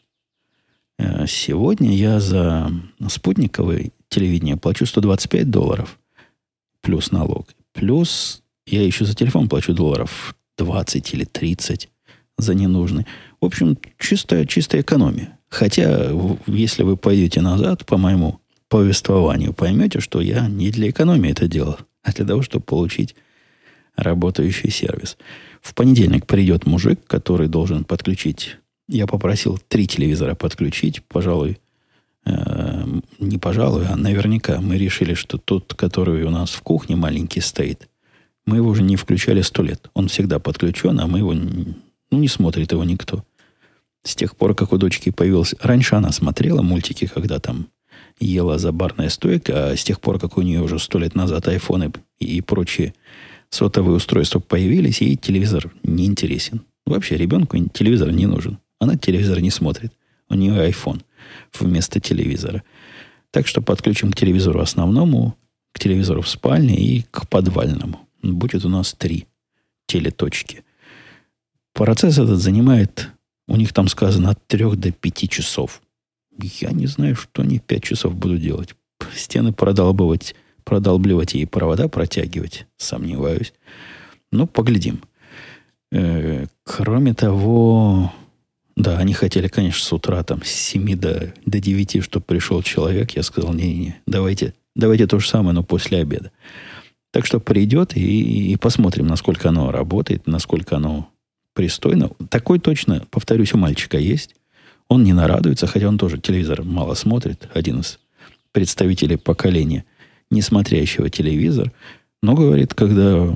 Э, 0.98 1.26
сегодня 1.28 1.94
я 1.96 2.20
за 2.20 2.72
спутниковое 3.08 3.92
телевидение 4.10 4.58
плачу 4.58 4.86
125 4.86 5.50
долларов 5.50 6.00
плюс 6.82 7.12
налог. 7.12 7.48
Плюс 7.74 8.42
я 8.66 8.84
еще 8.84 9.06
за 9.06 9.16
телефон 9.16 9.48
плачу 9.48 9.74
долларов 9.74 10.36
20 10.58 11.14
или 11.14 11.26
30 11.26 11.90
за 12.38 12.54
ненужный. 12.54 13.06
В 13.42 13.46
общем, 13.46 13.78
чистая, 13.98 14.46
чистая 14.46 14.82
экономия. 14.82 15.40
Хотя, 15.50 16.12
если 16.48 16.84
вы 16.84 16.98
пойдете 16.98 17.42
назад 17.42 17.86
по 17.86 17.98
моему 17.98 18.40
повествованию, 18.68 19.54
поймете, 19.54 20.00
что 20.00 20.22
я 20.22 20.48
не 20.48 20.70
для 20.70 20.90
экономии 20.90 21.32
это 21.32 21.48
делал, 21.48 21.78
а 22.04 22.12
для 22.12 22.26
того, 22.26 22.42
чтобы 22.42 22.64
получить 22.66 23.16
работающий 23.96 24.70
сервис. 24.70 25.18
В 25.62 25.74
понедельник 25.74 26.26
придет 26.28 26.66
мужик, 26.66 27.00
который 27.08 27.48
должен 27.48 27.84
подключить 27.84 28.58
я 28.90 29.06
попросил 29.06 29.60
три 29.68 29.88
телевизора 29.88 30.34
подключить, 30.34 31.04
пожалуй, 31.04 31.60
э, 32.30 32.86
не 33.20 33.38
пожалуй, 33.38 33.86
а 33.88 33.96
наверняка 33.96 34.62
мы 34.62 34.78
решили, 34.78 35.14
что 35.14 35.38
тот, 35.38 35.74
который 35.74 36.24
у 36.24 36.30
нас 36.30 36.52
в 36.52 36.62
кухне 36.62 36.96
маленький 36.96 37.42
стоит, 37.42 37.88
мы 38.46 38.58
его 38.58 38.70
уже 38.70 38.82
не 38.82 38.96
включали 38.96 39.42
сто 39.42 39.64
лет. 39.64 39.90
Он 39.94 40.08
всегда 40.08 40.40
подключен, 40.40 41.00
а 41.00 41.08
мы 41.08 41.20
его, 41.20 41.34
ну, 41.34 41.76
не 42.12 42.28
смотрит 42.28 42.72
его 42.72 42.84
никто. 42.84 43.24
С 44.04 44.16
тех 44.16 44.36
пор, 44.36 44.56
как 44.56 44.72
у 44.72 44.78
дочки 44.78 45.12
появился... 45.12 45.58
Раньше 45.62 45.96
она 45.96 46.12
смотрела 46.12 46.62
мультики, 46.62 47.06
когда 47.06 47.40
там 47.40 47.68
ела 48.20 48.58
за 48.58 48.72
барная 48.72 49.10
стойка, 49.10 49.70
а 49.70 49.78
с 49.78 49.84
тех 49.84 50.00
пор, 50.00 50.20
как 50.20 50.38
у 50.38 50.42
нее 50.42 50.62
уже 50.62 50.80
сто 50.80 51.00
лет 51.00 51.16
назад 51.16 51.48
айфоны 51.48 51.92
и 52.20 52.42
прочие 52.42 52.94
сотовые 53.50 53.96
устройства 53.96 54.40
появились, 54.40 55.02
ей 55.02 55.16
телевизор 55.16 55.72
не 55.84 56.06
интересен. 56.06 56.62
Вообще 56.86 57.18
ребенку 57.18 57.58
телевизор 57.68 58.12
не 58.12 58.26
нужен. 58.26 58.58
Она 58.80 58.98
телевизор 58.98 59.42
не 59.42 59.52
смотрит. 59.52 59.94
У 60.30 60.36
нее 60.36 60.70
iPhone 60.70 61.02
вместо 61.60 62.00
телевизора. 62.00 62.64
Так 63.32 63.48
что 63.48 63.62
подключим 63.62 64.12
к 64.12 64.16
телевизору 64.16 64.60
основному, 64.60 65.36
к 65.72 65.80
телевизору 65.80 66.22
в 66.22 66.30
спальне 66.30 66.76
и 66.76 67.04
к 67.12 67.28
подвальному. 67.28 68.00
Будет 68.22 68.66
у 68.66 68.70
нас 68.70 68.94
три 68.94 69.28
телеточки. 69.88 70.64
Процесс 71.74 72.18
этот 72.18 72.40
занимает, 72.40 73.10
у 73.48 73.56
них 73.56 73.74
там 73.74 73.88
сказано, 73.88 74.32
от 74.32 74.48
трех 74.48 74.78
до 74.78 74.92
пяти 74.92 75.30
часов. 75.30 75.82
Я 76.42 76.72
не 76.72 76.88
знаю, 76.88 77.16
что 77.16 77.42
они 77.42 77.60
пять 77.60 77.84
часов 77.84 78.16
будут 78.16 78.42
делать. 78.42 78.76
Стены 79.16 79.54
продолбывать, 79.54 80.36
продолбливать 80.64 81.36
и 81.36 81.46
провода 81.46 81.88
протягивать, 81.88 82.68
сомневаюсь. 82.78 83.54
Ну, 84.32 84.48
поглядим. 84.48 85.02
Э, 85.92 86.46
кроме 86.64 87.14
того, 87.14 88.14
да, 88.80 88.98
они 88.98 89.14
хотели, 89.14 89.50
конечно, 89.50 89.84
с 89.84 89.92
утра, 89.92 90.24
там, 90.24 90.42
с 90.42 90.48
7 90.48 90.96
до, 90.96 91.34
до 91.46 91.60
9, 91.60 92.02
чтобы 92.02 92.26
пришел 92.26 92.64
человек. 92.64 93.12
Я 93.12 93.24
сказал, 93.24 93.54
не-не-не, 93.54 93.98
давайте, 94.08 94.54
давайте 94.74 95.06
то 95.06 95.20
же 95.20 95.28
самое, 95.28 95.54
но 95.54 95.64
после 95.64 96.00
обеда. 96.00 96.32
Так 97.12 97.26
что 97.26 97.42
придет 97.42 97.98
и, 97.98 98.54
и 98.54 98.56
посмотрим, 98.56 99.08
насколько 99.08 99.50
оно 99.50 99.72
работает, 99.72 100.28
насколько 100.28 100.78
оно 100.78 101.10
пристойно. 101.54 102.12
Такой 102.30 102.60
точно, 102.60 103.06
повторюсь, 103.12 103.54
у 103.54 103.58
мальчика 103.58 103.98
есть. 103.98 104.36
Он 104.88 105.04
не 105.04 105.12
нарадуется, 105.12 105.68
хотя 105.68 105.90
он 105.90 105.98
тоже 105.98 106.18
телевизор 106.18 106.64
мало 106.64 106.94
смотрит. 106.94 107.50
Один 107.54 107.82
из 107.82 108.00
представителей 108.54 109.18
поколения, 109.18 109.84
не 110.32 110.42
смотрящего 110.42 111.10
телевизор. 111.10 111.74
Но, 112.24 112.34
говорит, 112.34 112.74
когда 112.74 113.28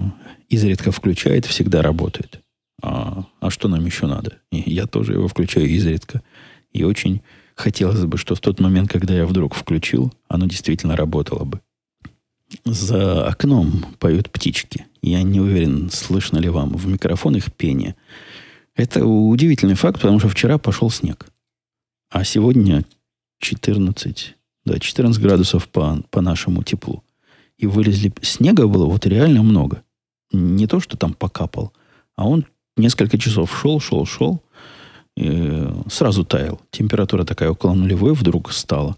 изредка 0.47 0.93
включает, 0.93 1.45
всегда 1.45 1.81
работает. 1.81 2.42
А, 2.83 3.23
а 3.39 3.49
что 3.49 3.69
нам 3.69 3.85
еще 3.85 4.07
надо? 4.07 4.39
И 4.51 4.57
я 4.69 4.87
тоже 4.87 5.13
его 5.13 5.29
включаю 5.29 5.67
изредка. 5.67 6.21
И 6.73 6.83
очень 6.83 7.21
хотелось 7.55 8.03
бы, 8.03 8.17
что 8.17 8.35
в 8.35 8.41
тот 8.41 8.59
момент, 8.59 8.91
когда 8.91 9.13
я 9.13 9.25
вдруг 9.25 9.55
включил, 9.55 10.13
оно 10.27 10.47
действительно 10.47 10.97
работало 10.97 11.45
бы. 11.45 11.61
За 12.65 13.25
окном 13.25 13.85
поют 13.99 14.29
птички. 14.29 14.85
Я 15.01 15.23
не 15.23 15.39
уверен, 15.39 15.89
слышно 15.91 16.39
ли 16.39 16.49
вам 16.49 16.75
в 16.75 16.85
микрофон 16.85 17.37
их 17.37 17.53
пение. 17.53 17.95
Это 18.75 19.05
удивительный 19.05 19.75
факт, 19.75 20.01
потому 20.01 20.19
что 20.19 20.27
вчера 20.27 20.57
пошел 20.57 20.89
снег. 20.89 21.27
А 22.11 22.25
сегодня 22.25 22.83
14, 23.39 24.35
да, 24.65 24.77
14 24.77 25.21
градусов 25.21 25.69
по, 25.69 26.03
по 26.09 26.19
нашему 26.19 26.63
теплу. 26.63 27.01
И 27.57 27.65
вылезли... 27.65 28.11
Снега 28.21 28.67
было 28.67 28.87
вот 28.87 29.05
реально 29.05 29.41
много. 29.41 29.83
Не 30.33 30.67
то, 30.67 30.81
что 30.81 30.97
там 30.97 31.13
покапал, 31.13 31.71
а 32.15 32.27
он 32.27 32.45
несколько 32.77 33.17
часов 33.17 33.57
шел, 33.59 33.79
шел, 33.79 34.05
шел, 34.05 34.41
и 35.15 35.67
сразу 35.89 36.25
таял. 36.25 36.59
Температура 36.71 37.23
такая 37.23 37.51
около 37.51 37.73
нулевой 37.73 38.13
вдруг 38.13 38.51
стала. 38.51 38.97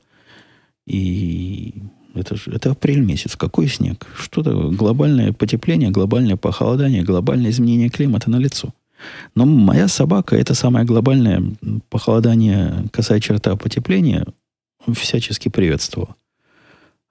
И 0.88 1.74
это, 2.14 2.36
же, 2.36 2.52
это 2.52 2.72
апрель 2.72 3.02
месяц. 3.02 3.36
Какой 3.36 3.68
снег? 3.68 4.08
Что-то 4.18 4.70
глобальное 4.70 5.34
потепление, 5.34 5.90
глобальное 5.90 6.38
похолодание, 6.38 7.04
глобальное 7.04 7.52
изменение 7.52 7.90
климата 7.90 8.30
на 8.30 8.38
лицо. 8.38 8.74
Но 9.36 9.46
моя 9.46 9.90
собака 9.90 10.38
это 10.38 10.54
самое 10.54 10.86
глобальное 10.86 11.44
похолодание, 11.90 12.86
касая 12.92 13.20
черта 13.20 13.56
потепления, 13.58 14.26
всячески 14.94 15.50
приветствовала. 15.50 16.16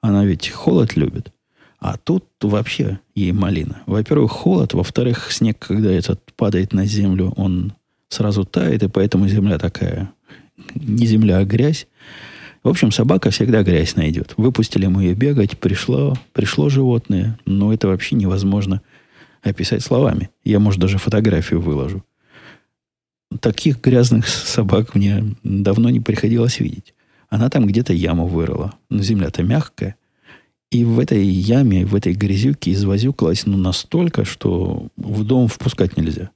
Она 0.00 0.24
ведь 0.24 0.48
холод 0.48 0.96
любит. 0.96 1.33
А 1.84 1.98
тут 1.98 2.24
вообще 2.40 2.98
ей 3.14 3.32
малина. 3.32 3.82
Во-первых, 3.84 4.32
холод. 4.32 4.72
Во-вторых, 4.72 5.30
снег, 5.30 5.58
когда 5.58 5.92
этот 5.92 6.32
падает 6.34 6.72
на 6.72 6.86
землю, 6.86 7.34
он 7.36 7.74
сразу 8.08 8.46
тает, 8.46 8.82
и 8.82 8.88
поэтому 8.88 9.28
земля 9.28 9.58
такая, 9.58 10.10
не 10.74 11.04
земля, 11.04 11.36
а 11.36 11.44
грязь. 11.44 11.86
В 12.62 12.70
общем, 12.70 12.90
собака 12.90 13.28
всегда 13.28 13.62
грязь 13.62 13.96
найдет. 13.96 14.32
Выпустили 14.38 14.86
мы 14.86 15.02
ее 15.02 15.14
бегать, 15.14 15.58
пришло, 15.58 16.14
пришло 16.32 16.70
животное, 16.70 17.38
но 17.44 17.70
это 17.70 17.86
вообще 17.86 18.16
невозможно 18.16 18.80
описать 19.42 19.82
словами. 19.82 20.30
Я, 20.42 20.60
может, 20.60 20.80
даже 20.80 20.96
фотографию 20.96 21.60
выложу. 21.60 22.02
Таких 23.40 23.82
грязных 23.82 24.26
собак 24.26 24.94
мне 24.94 25.22
давно 25.42 25.90
не 25.90 26.00
приходилось 26.00 26.60
видеть. 26.60 26.94
Она 27.28 27.50
там 27.50 27.66
где-то 27.66 27.92
яму 27.92 28.26
вырыла. 28.26 28.72
Но 28.88 29.02
земля-то 29.02 29.42
мягкая. 29.42 29.96
И 30.74 30.82
в 30.82 30.98
этой 30.98 31.24
яме, 31.24 31.86
в 31.86 31.94
этой 31.94 32.14
грязюке 32.14 32.72
извозюкалась 32.72 33.46
ну, 33.46 33.56
настолько, 33.56 34.24
что 34.24 34.88
в 34.96 35.22
дом 35.22 35.46
впускать 35.46 35.96
нельзя. 35.96 36.30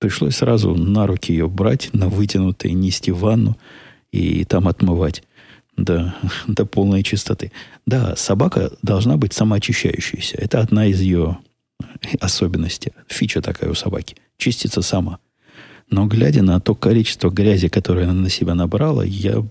Пришлось 0.00 0.34
сразу 0.34 0.74
на 0.74 1.06
руки 1.06 1.32
ее 1.32 1.48
брать, 1.48 1.90
на 1.92 2.08
вытянутые, 2.08 2.74
нести 2.74 3.12
в 3.12 3.20
ванну 3.20 3.56
и 4.10 4.44
там 4.44 4.66
отмывать 4.66 5.22
до, 5.76 6.12
до 6.48 6.66
полной 6.66 7.04
чистоты. 7.04 7.52
Да, 7.86 8.16
собака 8.16 8.72
должна 8.82 9.16
быть 9.16 9.32
самоочищающейся. 9.32 10.38
Это 10.38 10.58
одна 10.58 10.86
из 10.86 11.00
ее 11.00 11.38
особенностей. 12.18 12.90
Фича 13.06 13.42
такая 13.42 13.70
у 13.70 13.74
собаки. 13.74 14.16
Чистится 14.38 14.82
сама. 14.82 15.20
Но 15.88 16.06
глядя 16.06 16.42
на 16.42 16.58
то 16.58 16.74
количество 16.74 17.30
грязи, 17.30 17.68
которое 17.68 18.06
она 18.06 18.22
на 18.22 18.28
себя 18.28 18.56
набрала, 18.56 19.04
я 19.04 19.46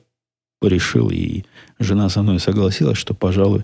решил, 0.62 1.12
и 1.12 1.44
жена 1.80 2.10
со 2.10 2.24
мной 2.24 2.42
согласилась, 2.42 2.98
что, 2.98 3.14
пожалуй, 3.14 3.64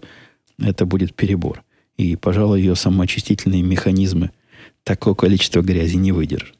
это 0.59 0.85
будет 0.85 1.15
перебор. 1.15 1.63
И, 1.97 2.15
пожалуй, 2.15 2.59
ее 2.61 2.75
самоочистительные 2.75 3.61
механизмы 3.61 4.31
такое 4.83 5.13
количество 5.13 5.61
грязи 5.61 5.95
не 5.95 6.11
выдержат. 6.11 6.57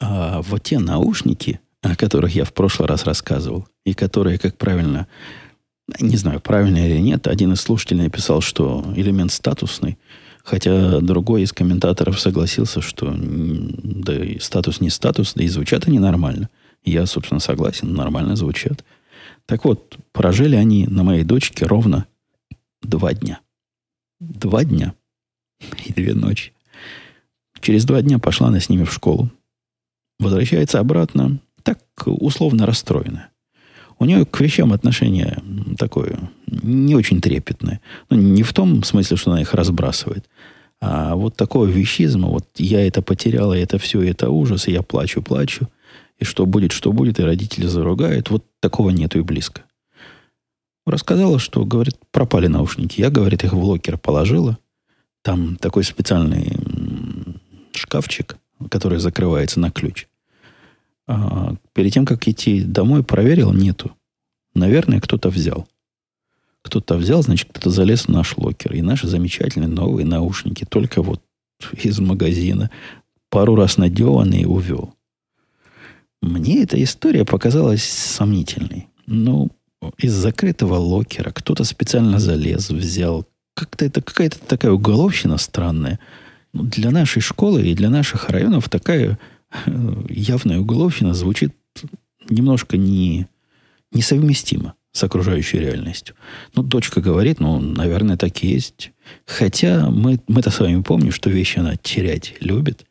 А 0.00 0.42
вот 0.42 0.62
те 0.62 0.78
наушники, 0.78 1.60
о 1.82 1.96
которых 1.96 2.34
я 2.34 2.44
в 2.44 2.52
прошлый 2.52 2.88
раз 2.88 3.04
рассказывал, 3.04 3.66
и 3.84 3.94
которые, 3.94 4.38
как 4.38 4.56
правильно, 4.56 5.06
не 5.98 6.16
знаю, 6.16 6.40
правильно 6.40 6.86
или 6.86 6.98
нет, 6.98 7.26
один 7.26 7.52
из 7.52 7.60
слушателей 7.60 8.04
написал, 8.04 8.40
что 8.40 8.84
элемент 8.96 9.32
статусный, 9.32 9.98
хотя 10.44 11.00
другой 11.00 11.42
из 11.42 11.52
комментаторов 11.52 12.20
согласился, 12.20 12.80
что 12.80 13.14
да 13.16 14.24
и 14.24 14.38
статус 14.38 14.80
не 14.80 14.90
статус, 14.90 15.34
да 15.34 15.44
и 15.44 15.48
звучат 15.48 15.86
они 15.86 15.98
нормально. 15.98 16.48
Я, 16.84 17.04
собственно, 17.06 17.40
согласен, 17.40 17.92
нормально 17.92 18.36
звучат. 18.36 18.84
Так 19.46 19.64
вот, 19.64 19.98
прожили 20.12 20.56
они 20.56 20.86
на 20.86 21.02
моей 21.02 21.24
дочке 21.24 21.66
ровно 21.66 22.06
два 22.82 23.14
дня. 23.14 23.40
Два 24.20 24.64
дня 24.64 24.94
и 25.84 25.92
две 25.92 26.14
ночи. 26.14 26.52
Через 27.60 27.84
два 27.84 28.02
дня 28.02 28.18
пошла 28.18 28.48
она 28.48 28.60
с 28.60 28.68
ними 28.68 28.84
в 28.84 28.92
школу. 28.92 29.30
Возвращается 30.18 30.80
обратно, 30.80 31.40
так 31.62 31.80
условно 32.04 32.66
расстроенная. 32.66 33.30
У 33.98 34.06
нее 34.06 34.24
к 34.24 34.40
вещам 34.40 34.72
отношение 34.72 35.42
такое 35.78 36.18
не 36.46 36.94
очень 36.94 37.20
трепетное. 37.20 37.80
Ну, 38.08 38.16
не 38.16 38.42
в 38.42 38.52
том 38.54 38.82
смысле, 38.82 39.16
что 39.16 39.32
она 39.32 39.42
их 39.42 39.52
разбрасывает, 39.52 40.26
а 40.80 41.14
вот 41.14 41.36
такого 41.36 41.66
вещизма, 41.66 42.28
вот 42.28 42.46
я 42.56 42.86
это 42.86 43.02
потеряла, 43.02 43.52
это 43.52 43.78
все, 43.78 44.00
это 44.02 44.30
ужас, 44.30 44.66
и 44.66 44.72
я 44.72 44.82
плачу, 44.82 45.22
плачу, 45.22 45.68
и 46.18 46.24
что 46.24 46.46
будет, 46.46 46.72
что 46.72 46.92
будет, 46.92 47.20
и 47.20 47.24
родители 47.24 47.66
заругают, 47.66 48.30
вот 48.30 48.44
такого 48.60 48.90
нету 48.90 49.18
и 49.18 49.22
близко. 49.22 49.62
Рассказала, 50.90 51.38
что, 51.38 51.64
говорит, 51.64 51.96
пропали 52.10 52.48
наушники. 52.48 53.00
Я, 53.00 53.10
говорит, 53.10 53.44
их 53.44 53.52
в 53.52 53.62
локер 53.62 53.96
положила. 53.96 54.58
Там 55.22 55.56
такой 55.56 55.84
специальный 55.84 56.56
шкафчик, 57.72 58.36
который 58.68 58.98
закрывается 58.98 59.60
на 59.60 59.70
ключ. 59.70 60.08
А, 61.06 61.54
перед 61.74 61.92
тем, 61.92 62.04
как 62.06 62.26
идти 62.26 62.62
домой, 62.62 63.04
проверил, 63.04 63.52
нету. 63.52 63.92
Наверное, 64.54 65.00
кто-то 65.00 65.28
взял. 65.28 65.68
Кто-то 66.62 66.96
взял, 66.96 67.22
значит, 67.22 67.48
кто-то 67.50 67.70
залез 67.70 68.06
в 68.06 68.08
наш 68.08 68.36
locker. 68.36 68.74
И 68.74 68.82
наши 68.82 69.06
замечательные 69.06 69.68
новые 69.68 70.04
наушники 70.04 70.64
только 70.64 71.02
вот 71.02 71.22
из 71.72 72.00
магазина 72.00 72.70
пару 73.28 73.54
раз 73.54 73.76
надеванные 73.76 74.48
увел. 74.48 74.94
Мне 76.20 76.64
эта 76.64 76.82
история 76.82 77.24
показалась 77.24 77.84
сомнительной. 77.84 78.88
Ну, 79.06 79.50
из 79.98 80.12
закрытого 80.12 80.74
locker 80.74 81.22
а 81.22 81.30
кто-то 81.30 81.64
специально 81.64 82.18
залез, 82.18 82.70
взял. 82.70 83.26
Как-то 83.54 83.84
это 83.84 84.02
какая-то 84.02 84.38
такая 84.38 84.72
уголовщина 84.72 85.38
странная. 85.38 85.98
Ну, 86.52 86.64
для 86.64 86.90
нашей 86.90 87.20
школы 87.22 87.62
и 87.66 87.74
для 87.74 87.90
наших 87.90 88.28
районов 88.28 88.68
такая 88.68 89.18
явная 90.08 90.60
уголовщина 90.60 91.14
звучит 91.14 91.54
немножко 92.28 92.76
не, 92.76 93.26
несовместимо 93.92 94.74
с 94.92 95.02
окружающей 95.04 95.58
реальностью. 95.58 96.14
Ну, 96.54 96.62
дочка 96.62 97.00
говорит, 97.00 97.40
ну, 97.40 97.60
наверное, 97.60 98.16
так 98.16 98.42
и 98.42 98.48
есть. 98.48 98.92
Хотя 99.26 99.88
мы, 99.90 100.20
мы-то 100.28 100.50
с 100.50 100.60
вами 100.60 100.82
помним, 100.82 101.12
что 101.12 101.30
вещи 101.30 101.58
она 101.58 101.76
терять 101.76 102.34
любит, 102.40 102.84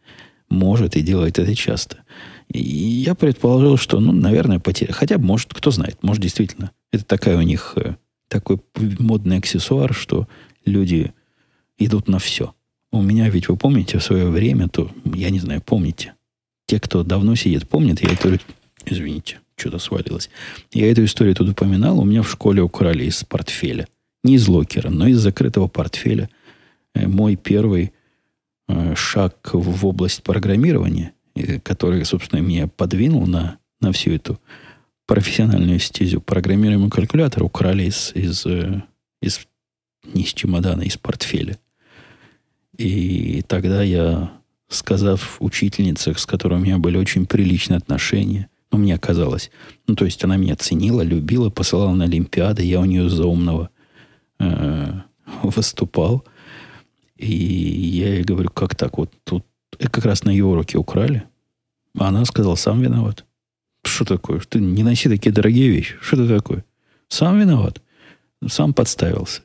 может 0.49 0.95
и 0.95 1.01
делает 1.01 1.39
это 1.39 1.55
часто. 1.55 1.99
И 2.51 2.59
я 2.61 3.15
предположил, 3.15 3.77
что, 3.77 3.99
ну, 3.99 4.11
наверное, 4.11 4.59
потеря. 4.59 4.93
Хотя, 4.93 5.17
может, 5.17 5.53
кто 5.53 5.71
знает, 5.71 6.01
может, 6.01 6.21
действительно. 6.21 6.71
Это 6.91 7.05
такая 7.05 7.37
у 7.37 7.41
них 7.41 7.73
э, 7.75 7.95
такой 8.27 8.59
модный 8.99 9.37
аксессуар, 9.37 9.93
что 9.93 10.27
люди 10.65 11.13
идут 11.77 12.07
на 12.07 12.19
все. 12.19 12.53
У 12.91 13.01
меня 13.01 13.29
ведь, 13.29 13.49
вы 13.49 13.57
помните, 13.57 13.99
в 13.99 14.03
свое 14.03 14.27
время, 14.27 14.67
то, 14.67 14.91
я 15.05 15.29
не 15.29 15.39
знаю, 15.39 15.61
помните, 15.61 16.13
те, 16.65 16.79
кто 16.79 17.03
давно 17.03 17.35
сидит, 17.35 17.67
помнят, 17.67 18.01
я 18.01 18.11
эту... 18.11 18.39
Извините, 18.85 19.39
что-то 19.55 19.77
свалилось. 19.77 20.29
Я 20.71 20.91
эту 20.91 21.03
историю 21.03 21.35
тут 21.35 21.49
упоминал. 21.49 21.99
У 21.99 22.05
меня 22.05 22.23
в 22.23 22.29
школе 22.29 22.61
украли 22.61 23.05
из 23.05 23.23
портфеля. 23.23 23.87
Не 24.23 24.35
из 24.35 24.47
локера, 24.47 24.89
но 24.89 25.07
из 25.07 25.19
закрытого 25.19 25.67
портфеля. 25.67 26.29
Э, 26.95 27.07
мой 27.07 27.35
первый 27.35 27.93
э, 28.67 28.95
шаг 28.95 29.49
в 29.53 29.85
область 29.85 30.23
программирования, 30.23 31.13
который, 31.63 32.03
собственно, 32.05 32.39
меня 32.39 32.67
подвинул 32.67 33.27
на, 33.27 33.59
на 33.81 33.91
всю 33.91 34.11
эту 34.11 34.39
профессиональную 35.09 35.79
стезю. 35.79 36.21
Программируемый 36.21 36.91
калькулятор 36.91 37.41
украли 37.41 37.85
из, 37.85 38.11
из, 38.13 38.45
из, 39.23 39.39
не 40.03 40.21
из 40.21 40.33
чемодана, 40.33 40.83
из 40.83 40.97
портфеля. 40.97 41.57
И 42.77 43.41
тогда 43.47 43.81
я 43.81 44.31
сказав 44.67 45.37
учительнице, 45.39 46.13
с 46.13 46.27
которой 46.27 46.59
у 46.59 46.63
меня 46.63 46.77
были 46.77 46.95
очень 46.97 47.25
приличные 47.25 47.77
отношения, 47.77 48.49
ну, 48.71 48.77
мне 48.77 48.99
казалось, 48.99 49.49
ну, 49.87 49.95
то 49.95 50.05
есть 50.05 50.23
она 50.23 50.37
меня 50.37 50.55
ценила, 50.55 51.01
любила, 51.01 51.49
посылала 51.49 51.95
на 51.95 52.03
Олимпиады, 52.03 52.63
я 52.63 52.79
у 52.79 52.85
нее 52.85 53.09
за 53.09 53.25
умного 53.25 53.71
э, 54.39 54.93
выступал. 55.41 56.23
И 57.17 57.33
я 57.33 58.13
ей 58.13 58.23
говорю, 58.23 58.51
как 58.51 58.75
так, 58.75 58.99
вот 58.99 59.11
тут 59.23 59.43
как 59.79 60.05
раз 60.05 60.23
на 60.23 60.29
ее 60.29 60.45
уроке 60.45 60.77
украли. 60.77 61.23
А 61.97 62.09
она 62.09 62.25
сказала, 62.25 62.53
сам 62.53 62.79
виноват. 62.79 63.25
Что 63.83 64.05
такое? 64.05 64.39
Ты 64.39 64.59
не 64.59 64.83
носи 64.83 65.09
такие 65.09 65.31
дорогие 65.31 65.69
вещи. 65.69 65.95
Что 66.01 66.23
это 66.23 66.37
такое? 66.37 66.65
Сам 67.07 67.39
виноват. 67.39 67.81
Сам 68.47 68.73
подставился. 68.73 69.41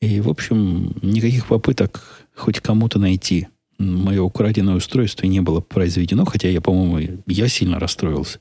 И, 0.00 0.20
в 0.20 0.28
общем, 0.28 0.94
никаких 1.02 1.46
попыток 1.46 2.24
хоть 2.34 2.60
кому-то 2.60 2.98
найти 2.98 3.48
мое 3.78 4.22
украденное 4.22 4.76
устройство 4.76 5.26
не 5.26 5.40
было 5.40 5.60
произведено, 5.60 6.24
хотя 6.24 6.48
я, 6.48 6.60
по-моему, 6.60 7.22
я 7.26 7.48
сильно 7.48 7.78
расстроился. 7.78 8.40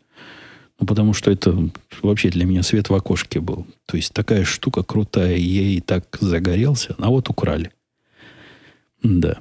Ну, 0.80 0.88
потому 0.88 1.14
что 1.14 1.32
это 1.32 1.70
вообще 2.02 2.30
для 2.30 2.46
меня 2.46 2.64
свет 2.64 2.90
в 2.90 2.94
окошке 2.94 3.40
был. 3.40 3.66
То 3.86 3.98
есть 3.98 4.14
такая 4.14 4.44
штука 4.44 4.84
крутая, 4.84 5.38
и 5.38 5.80
так 5.80 6.18
загорелся, 6.20 6.96
а 6.98 7.10
вот 7.10 7.30
украли. 7.30 7.72
Да. 9.02 9.38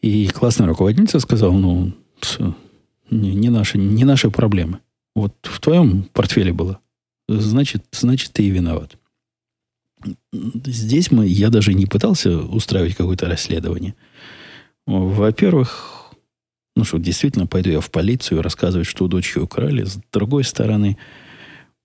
И 0.00 0.28
классная 0.28 0.66
руководительница 0.68 1.20
сказала, 1.20 1.52
ну, 1.52 1.92
не, 3.10 3.34
не, 3.34 3.50
наши, 3.50 3.78
не 3.78 4.04
наши 4.04 4.30
проблемы. 4.30 4.78
Вот 5.14 5.34
в 5.42 5.60
твоем 5.60 6.04
портфеле 6.12 6.52
было. 6.52 6.80
Значит, 7.28 7.84
значит, 7.92 8.32
ты 8.32 8.44
и 8.44 8.50
виноват. 8.50 8.96
Здесь 10.32 11.10
мы, 11.10 11.26
я 11.26 11.50
даже 11.50 11.74
не 11.74 11.86
пытался 11.86 12.38
устраивать 12.38 12.94
какое-то 12.94 13.26
расследование– 13.26 13.94
во-первых, 14.86 16.12
ну 16.74 16.84
что, 16.84 16.98
действительно, 16.98 17.46
пойду 17.46 17.70
я 17.70 17.80
в 17.80 17.90
полицию 17.92 18.42
рассказывать, 18.42 18.88
что 18.88 19.04
у 19.04 19.08
дочки 19.08 19.38
украли. 19.38 19.84
С 19.84 19.98
другой 20.12 20.42
стороны, 20.42 20.98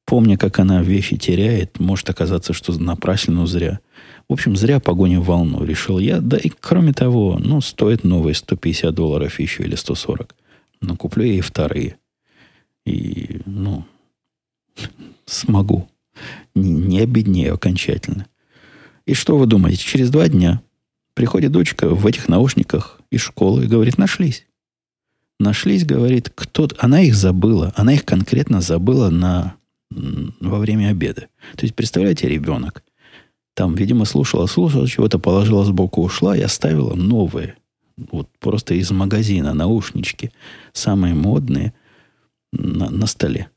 помня, 0.05 0.37
как 0.37 0.57
она 0.57 0.81
вещи 0.81 1.15
теряет, 1.15 1.79
может 1.79 2.09
оказаться, 2.09 2.53
что 2.53 2.73
напрасно, 2.79 3.45
зря. 3.45 3.79
В 4.27 4.33
общем, 4.33 4.55
зря 4.55 4.79
погоню 4.79 5.21
волну, 5.21 5.63
решил 5.63 5.99
я. 5.99 6.19
Да 6.19 6.37
и 6.37 6.49
кроме 6.49 6.93
того, 6.93 7.37
ну, 7.39 7.61
стоит 7.61 8.03
новые 8.03 8.33
150 8.33 8.93
долларов 8.93 9.39
еще 9.39 9.63
или 9.63 9.75
140. 9.75 10.35
Но 10.81 10.95
куплю 10.95 11.25
я 11.25 11.33
и 11.33 11.41
вторые. 11.41 11.97
И, 12.85 13.41
ну, 13.45 13.85
смогу. 15.25 15.87
Не, 16.53 16.71
не 16.71 16.99
обеднею 16.99 17.55
окончательно. 17.55 18.27
И 19.05 19.13
что 19.13 19.37
вы 19.37 19.45
думаете? 19.45 19.83
Через 19.83 20.09
два 20.09 20.27
дня 20.27 20.61
Приходит 21.15 21.53
дочка 21.53 21.87
в 21.87 22.05
этих 22.05 22.27
наушниках 22.27 22.99
из 23.09 23.21
школы 23.21 23.63
и 23.63 23.67
говорит, 23.67 23.97
нашлись. 23.97 24.45
Нашлись, 25.39 25.85
говорит, 25.85 26.29
кто-то... 26.35 26.75
Она 26.77 27.01
их 27.01 27.15
забыла. 27.15 27.73
Она 27.77 27.93
их 27.93 28.03
конкретно 28.03 28.59
забыла 28.59 29.09
на, 29.09 29.55
во 29.89 30.59
время 30.59 30.89
обеда. 30.89 31.27
То 31.55 31.63
есть, 31.63 31.73
представляете, 31.73 32.27
ребенок 32.27 32.83
там, 33.53 33.75
видимо, 33.75 34.03
слушала, 34.03 34.47
слушала, 34.47 34.85
чего-то 34.85 35.17
положила 35.17 35.63
сбоку, 35.63 36.03
ушла 36.03 36.35
и 36.35 36.41
оставила 36.41 36.93
новые. 36.93 37.55
Вот 37.95 38.27
просто 38.41 38.73
из 38.73 38.91
магазина 38.91 39.53
наушнички. 39.53 40.31
Самые 40.73 41.13
модные 41.13 41.73
на, 42.57 42.89
на 42.89 43.07
столе. 43.07 43.49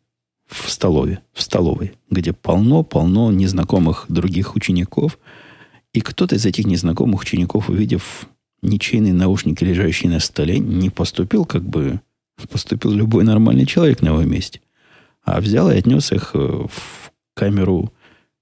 В 0.47 0.71
столове, 0.71 1.21
в 1.33 1.43
столовой, 1.43 1.93
где 2.11 2.33
полно-полно 2.33 3.31
незнакомых 3.31 4.07
других 4.09 4.57
учеников. 4.57 5.19
И 5.93 6.01
кто-то 6.01 6.37
из 6.37 6.47
этих 6.47 6.67
незнакомых 6.67 7.21
учеников, 7.21 7.69
увидев 7.69 8.27
ничейные 8.63 9.13
наушники, 9.13 9.65
лежащие 9.65 10.11
на 10.11 10.21
столе, 10.21 10.59
не 10.59 10.91
поступил, 10.91 11.45
как 11.45 11.63
бы 11.63 12.01
поступил 12.47 12.93
любой 12.93 13.25
нормальный 13.25 13.67
человек 13.67 14.01
на 14.01 14.09
его 14.09 14.23
месте, 14.23 14.61
а 15.25 15.41
взял 15.41 15.71
и 15.71 15.77
отнес 15.77 16.13
их 16.13 16.31
э, 16.35 16.39
в 16.39 17.13
камеру 17.35 17.93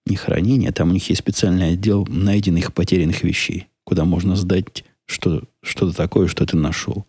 не 0.04 0.16
хранения, 0.16 0.70
там 0.70 0.90
у 0.90 0.92
них 0.92 1.08
есть 1.08 1.20
специальный 1.20 1.72
отдел 1.72 2.06
найденных 2.08 2.72
потерянных 2.72 3.24
вещей, 3.24 3.68
куда 3.84 4.04
можно 4.04 4.36
сдать 4.36 4.84
что, 5.06 5.42
что-то 5.62 5.96
такое, 5.96 6.28
что 6.28 6.46
ты 6.46 6.56
нашел. 6.56 7.06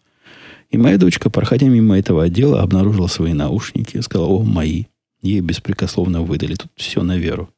И 0.70 0.78
моя 0.78 0.98
дочка, 0.98 1.30
проходя 1.30 1.68
мимо 1.68 1.98
этого 1.98 2.24
отдела, 2.24 2.62
обнаружила 2.62 3.08
свои 3.08 3.34
наушники, 3.34 4.00
сказала, 4.02 4.28
о, 4.28 4.44
мои. 4.44 4.86
Ей 5.22 5.40
беспрекословно 5.40 6.22
выдали. 6.22 6.56
Тут 6.56 6.72
все 6.76 7.04
на 7.04 7.18
веру. 7.18 7.50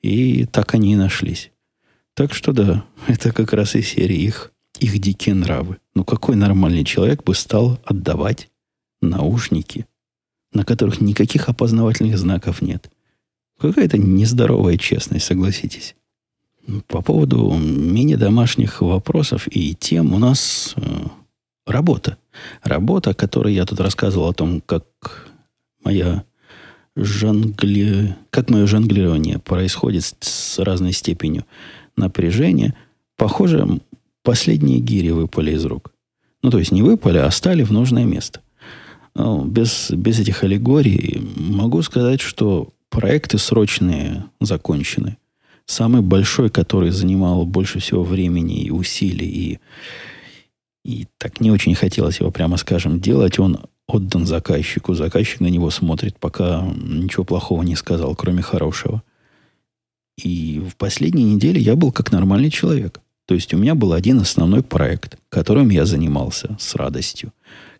И 0.00 0.46
так 0.46 0.74
они 0.74 0.92
и 0.92 0.96
нашлись. 0.96 1.50
Так 2.14 2.34
что 2.34 2.52
да, 2.52 2.84
это 3.06 3.32
как 3.32 3.52
раз 3.52 3.74
и 3.74 3.82
серия 3.82 4.16
их, 4.16 4.52
их 4.78 4.98
дикие 4.98 5.34
нравы. 5.34 5.78
Ну 5.94 6.04
какой 6.04 6.36
нормальный 6.36 6.84
человек 6.84 7.22
бы 7.24 7.34
стал 7.34 7.80
отдавать 7.84 8.50
наушники, 9.00 9.86
на 10.52 10.64
которых 10.64 11.00
никаких 11.00 11.48
опознавательных 11.48 12.18
знаков 12.18 12.62
нет? 12.62 12.90
Какая-то 13.58 13.98
нездоровая 13.98 14.76
честность, 14.76 15.26
согласитесь. 15.26 15.94
По 16.88 17.02
поводу 17.02 17.52
мини-домашних 17.52 18.82
вопросов 18.82 19.46
и 19.50 19.74
тем 19.74 20.14
у 20.14 20.18
нас 20.18 20.74
э, 20.76 21.06
работа. 21.66 22.18
Работа, 22.62 23.10
о 23.10 23.14
которой 23.14 23.54
я 23.54 23.64
тут 23.64 23.80
рассказывал 23.80 24.28
о 24.28 24.34
том, 24.34 24.60
как 24.60 25.30
моя 25.84 26.24
жонгли... 26.96 28.16
как 28.30 28.50
мое 28.50 28.66
жонглирование 28.66 29.38
происходит 29.38 30.16
с 30.20 30.58
разной 30.58 30.92
степенью 30.92 31.44
напряжения. 31.96 32.74
Похоже, 33.16 33.80
последние 34.22 34.80
гири 34.80 35.10
выпали 35.10 35.52
из 35.52 35.64
рук. 35.64 35.92
Ну, 36.42 36.50
то 36.50 36.58
есть 36.58 36.72
не 36.72 36.82
выпали, 36.82 37.18
а 37.18 37.30
стали 37.30 37.62
в 37.62 37.72
нужное 37.72 38.04
место. 38.04 38.40
Ну, 39.14 39.44
без, 39.44 39.90
без 39.90 40.18
этих 40.18 40.42
аллегорий 40.42 41.22
могу 41.36 41.82
сказать, 41.82 42.20
что 42.20 42.72
проекты 42.88 43.38
срочные 43.38 44.24
закончены. 44.40 45.18
Самый 45.66 46.02
большой, 46.02 46.50
который 46.50 46.90
занимал 46.90 47.46
больше 47.46 47.78
всего 47.78 48.02
времени 48.02 48.62
и 48.62 48.70
усилий, 48.70 49.28
и, 49.28 49.58
и 50.84 51.06
так 51.18 51.40
не 51.40 51.50
очень 51.50 51.74
хотелось 51.74 52.20
его, 52.20 52.30
прямо 52.30 52.56
скажем, 52.56 53.00
делать, 53.00 53.38
он 53.38 53.60
отдан 53.86 54.26
заказчику. 54.26 54.94
Заказчик 54.94 55.40
на 55.40 55.46
него 55.46 55.70
смотрит, 55.70 56.18
пока 56.18 56.62
ничего 56.76 57.24
плохого 57.24 57.62
не 57.62 57.76
сказал, 57.76 58.14
кроме 58.16 58.42
хорошего. 58.42 59.02
И 60.16 60.60
в 60.60 60.76
последние 60.76 61.34
недели 61.34 61.58
я 61.58 61.76
был 61.76 61.92
как 61.92 62.12
нормальный 62.12 62.50
человек. 62.50 63.00
То 63.26 63.34
есть 63.34 63.54
у 63.54 63.58
меня 63.58 63.74
был 63.74 63.92
один 63.92 64.20
основной 64.20 64.62
проект, 64.62 65.16
которым 65.28 65.70
я 65.70 65.86
занимался 65.86 66.56
с 66.58 66.74
радостью. 66.74 67.32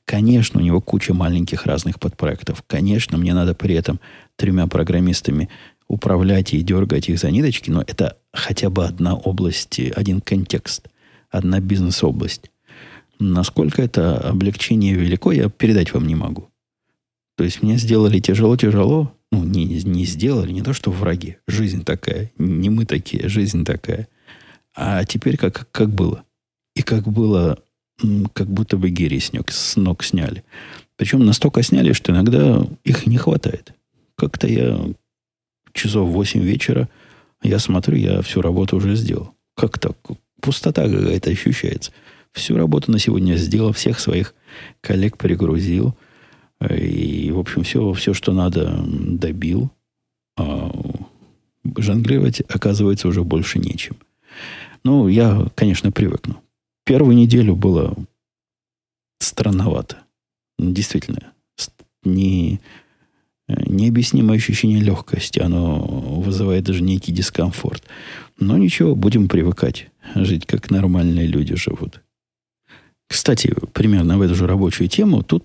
Конечно, 0.05 0.61
у 0.61 0.63
него 0.63 0.81
куча 0.81 1.15
маленьких 1.15 1.67
разных 1.67 1.99
подпроектов. 2.01 2.63
Конечно, 2.67 3.19
мне 3.19 3.35
надо 3.35 3.55
при 3.55 3.75
этом 3.75 4.01
тремя 4.37 4.67
программистами 4.67 5.49
управлять 5.89 6.55
и 6.55 6.63
дергать 6.63 7.09
их 7.09 7.19
за 7.19 7.31
ниточки, 7.31 7.71
но 7.71 7.83
это 7.83 8.17
хотя 8.33 8.71
бы 8.71 8.87
одна 8.87 9.15
область, 9.15 9.79
один 9.95 10.21
контекст, 10.21 10.89
одна 11.31 11.61
бизнес-область. 11.61 12.51
Насколько 13.23 13.83
это 13.83 14.19
облегчение 14.19 14.95
велико, 14.95 15.31
я 15.31 15.49
передать 15.49 15.93
вам 15.93 16.09
не 16.09 16.17
могу. 16.17 16.49
То 17.37 17.45
есть 17.45 17.63
мне 17.63 17.77
сделали 17.77 18.19
тяжело-тяжело, 18.19 19.15
ну, 19.31 19.45
не, 19.45 19.65
не 19.65 20.05
сделали, 20.05 20.51
не 20.51 20.63
то, 20.63 20.73
что 20.73 20.91
враги. 20.91 21.37
Жизнь 21.47 21.85
такая, 21.85 22.33
не 22.37 22.69
мы 22.69 22.85
такие, 22.85 23.29
жизнь 23.29 23.65
такая. 23.65 24.09
А 24.75 25.05
теперь 25.05 25.37
как, 25.37 25.69
как 25.71 25.91
было. 25.91 26.25
И 26.75 26.83
как 26.83 27.07
было, 27.07 27.59
как 28.33 28.49
будто 28.49 28.77
бы 28.77 28.91
гири 28.91 29.21
с 29.21 29.77
ног, 29.77 30.03
сняли. 30.03 30.43
Причем 30.97 31.25
настолько 31.25 31.63
сняли, 31.63 31.93
что 31.93 32.11
иногда 32.13 32.67
их 32.83 33.07
не 33.07 33.19
хватает. 33.19 33.73
Как-то 34.17 34.49
я 34.49 34.81
часов 35.73 36.11
8 36.11 36.41
вечера, 36.41 36.89
я 37.43 37.61
смотрю, 37.61 37.97
я 37.97 38.21
всю 38.23 38.43
работу 38.43 38.77
уже 38.77 38.97
сделал. 38.97 39.33
Как 39.55 39.79
так? 39.79 39.97
Пустота 40.41 40.89
какая-то 40.89 41.31
ощущается. 41.31 41.93
Всю 42.33 42.57
работу 42.57 42.91
на 42.91 42.99
сегодня 42.99 43.37
сделал, 43.37 43.73
всех 43.73 44.01
своих 44.01 44.35
коллег 44.81 45.19
пригрузил. 45.19 45.95
И, 46.71 47.31
в 47.31 47.39
общем, 47.39 47.63
все, 47.63 47.93
все 47.93 48.15
что 48.15 48.33
надо, 48.33 48.83
добил. 48.87 49.71
А 50.39 50.73
жонглировать, 51.77 52.41
оказывается, 52.49 53.09
уже 53.09 53.23
больше 53.23 53.59
нечем. 53.59 53.97
Ну, 54.85 55.09
я, 55.09 55.47
конечно, 55.55 55.93
привыкну. 55.93 56.43
Первую 56.85 57.17
неделю 57.17 57.55
было 57.55 57.97
странновато. 59.19 59.99
Действительно. 60.59 61.33
Не, 62.05 62.61
необъяснимое 63.49 64.39
ощущение 64.39 64.81
легкости. 64.81 65.39
Оно 65.39 65.79
вызывает 65.85 66.65
даже 66.65 66.83
некий 66.83 67.13
дискомфорт. 67.13 67.85
Но 68.39 68.59
ничего, 68.59 68.97
будем 68.97 69.29
привыкать. 69.29 69.89
Жить 70.15 70.47
как 70.47 70.71
нормальные 70.71 71.27
люди 71.27 71.55
живут. 71.55 72.02
Кстати, 73.13 73.55
примерно 73.75 74.17
в 74.17 74.23
эту 74.23 74.35
же 74.35 74.47
рабочую 74.47 74.89
тему 74.89 75.23
тут 75.23 75.45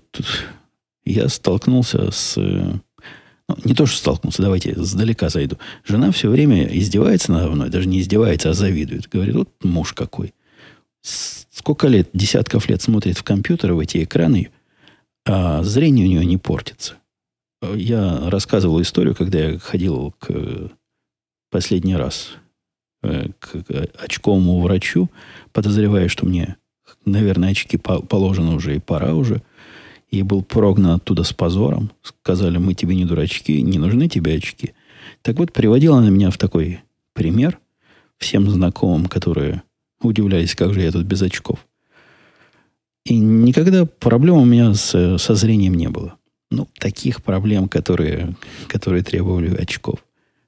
я 1.04 1.28
столкнулся 1.28 2.10
с... 2.10 2.34
Ну, 2.38 3.56
не 3.62 3.74
то, 3.74 3.84
что 3.84 3.98
столкнулся, 3.98 4.40
давайте 4.40 4.74
сдалека 4.82 5.28
зайду. 5.28 5.58
Жена 5.84 6.10
все 6.10 6.30
время 6.30 6.64
издевается 6.64 7.30
надо 7.30 7.50
мной, 7.50 7.68
даже 7.68 7.86
не 7.86 8.00
издевается, 8.00 8.48
а 8.48 8.54
завидует. 8.54 9.10
Говорит, 9.10 9.34
вот 9.34 9.50
муж 9.62 9.92
какой. 9.92 10.32
Сколько 11.02 11.88
лет, 11.88 12.08
десятков 12.14 12.70
лет 12.70 12.80
смотрит 12.80 13.18
в 13.18 13.22
компьютер, 13.22 13.74
в 13.74 13.80
эти 13.80 14.02
экраны, 14.02 14.50
а 15.26 15.62
зрение 15.62 16.06
у 16.06 16.08
нее 16.08 16.24
не 16.24 16.38
портится. 16.38 16.94
Я 17.62 18.30
рассказывал 18.30 18.80
историю, 18.80 19.14
когда 19.14 19.40
я 19.40 19.58
ходил 19.58 20.14
к 20.18 20.70
последний 21.50 21.96
раз 21.96 22.30
э, 23.02 23.28
к 23.38 23.62
очковому 23.98 24.60
врачу, 24.60 25.10
подозревая, 25.52 26.08
что 26.08 26.24
мне, 26.24 26.56
наверное, 27.04 27.50
очки 27.50 27.76
положено 27.76 28.54
уже 28.54 28.76
и 28.76 28.80
пора 28.80 29.14
уже. 29.14 29.42
И 30.10 30.22
был 30.22 30.42
прогнан 30.42 30.92
оттуда 30.92 31.22
с 31.22 31.32
позором. 31.32 31.90
Сказали, 32.02 32.58
мы 32.58 32.74
тебе 32.74 32.94
не 32.96 33.04
дурачки, 33.04 33.60
не 33.60 33.78
нужны 33.78 34.08
тебе 34.08 34.34
очки. 34.34 34.72
Так 35.22 35.38
вот, 35.38 35.52
приводила 35.52 35.98
она 35.98 36.10
меня 36.10 36.30
в 36.30 36.38
такой 36.38 36.80
пример 37.12 37.58
всем 38.16 38.48
знакомым, 38.50 39.06
которые 39.06 39.62
удивлялись, 40.00 40.54
как 40.54 40.72
же 40.72 40.80
я 40.80 40.92
тут 40.92 41.04
без 41.04 41.20
очков. 41.22 41.66
И 43.04 43.18
никогда 43.18 43.84
проблем 43.84 44.36
у 44.36 44.44
меня 44.44 44.74
с, 44.74 45.18
со 45.18 45.34
зрением 45.34 45.74
не 45.74 45.88
было 45.88 46.18
ну, 46.50 46.68
таких 46.78 47.22
проблем, 47.22 47.68
которые, 47.68 48.36
которые 48.68 49.02
требовали 49.02 49.54
очков. 49.54 50.04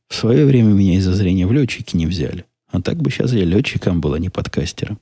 В 0.09 0.15
свое 0.15 0.45
время 0.45 0.73
меня 0.73 0.95
из-за 0.97 1.15
зрения 1.15 1.47
в 1.47 1.53
летчики 1.53 1.97
не 1.97 2.07
взяли. 2.07 2.45
А 2.69 2.81
так 2.81 2.99
бы 2.99 3.11
сейчас 3.11 3.33
я 3.33 3.45
летчиком 3.45 4.01
был, 4.01 4.15
а 4.15 4.19
не 4.19 4.29
подкастером. 4.29 4.99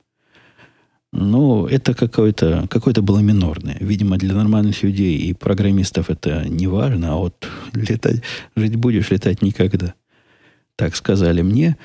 Но 1.11 1.67
это 1.67 1.93
какое-то 1.95 2.67
какое 2.69 2.93
было 2.93 3.19
минорное. 3.19 3.77
Видимо, 3.79 4.17
для 4.17 4.35
нормальных 4.35 4.83
людей 4.83 5.17
и 5.17 5.33
программистов 5.33 6.09
это 6.09 6.47
не 6.47 6.67
важно, 6.67 7.13
а 7.13 7.15
вот 7.15 7.47
летать, 7.73 8.21
жить 8.55 8.75
будешь, 8.75 9.09
летать 9.09 9.41
никогда. 9.41 9.95
Так 10.75 10.95
сказали 10.95 11.41
мне. 11.41 11.77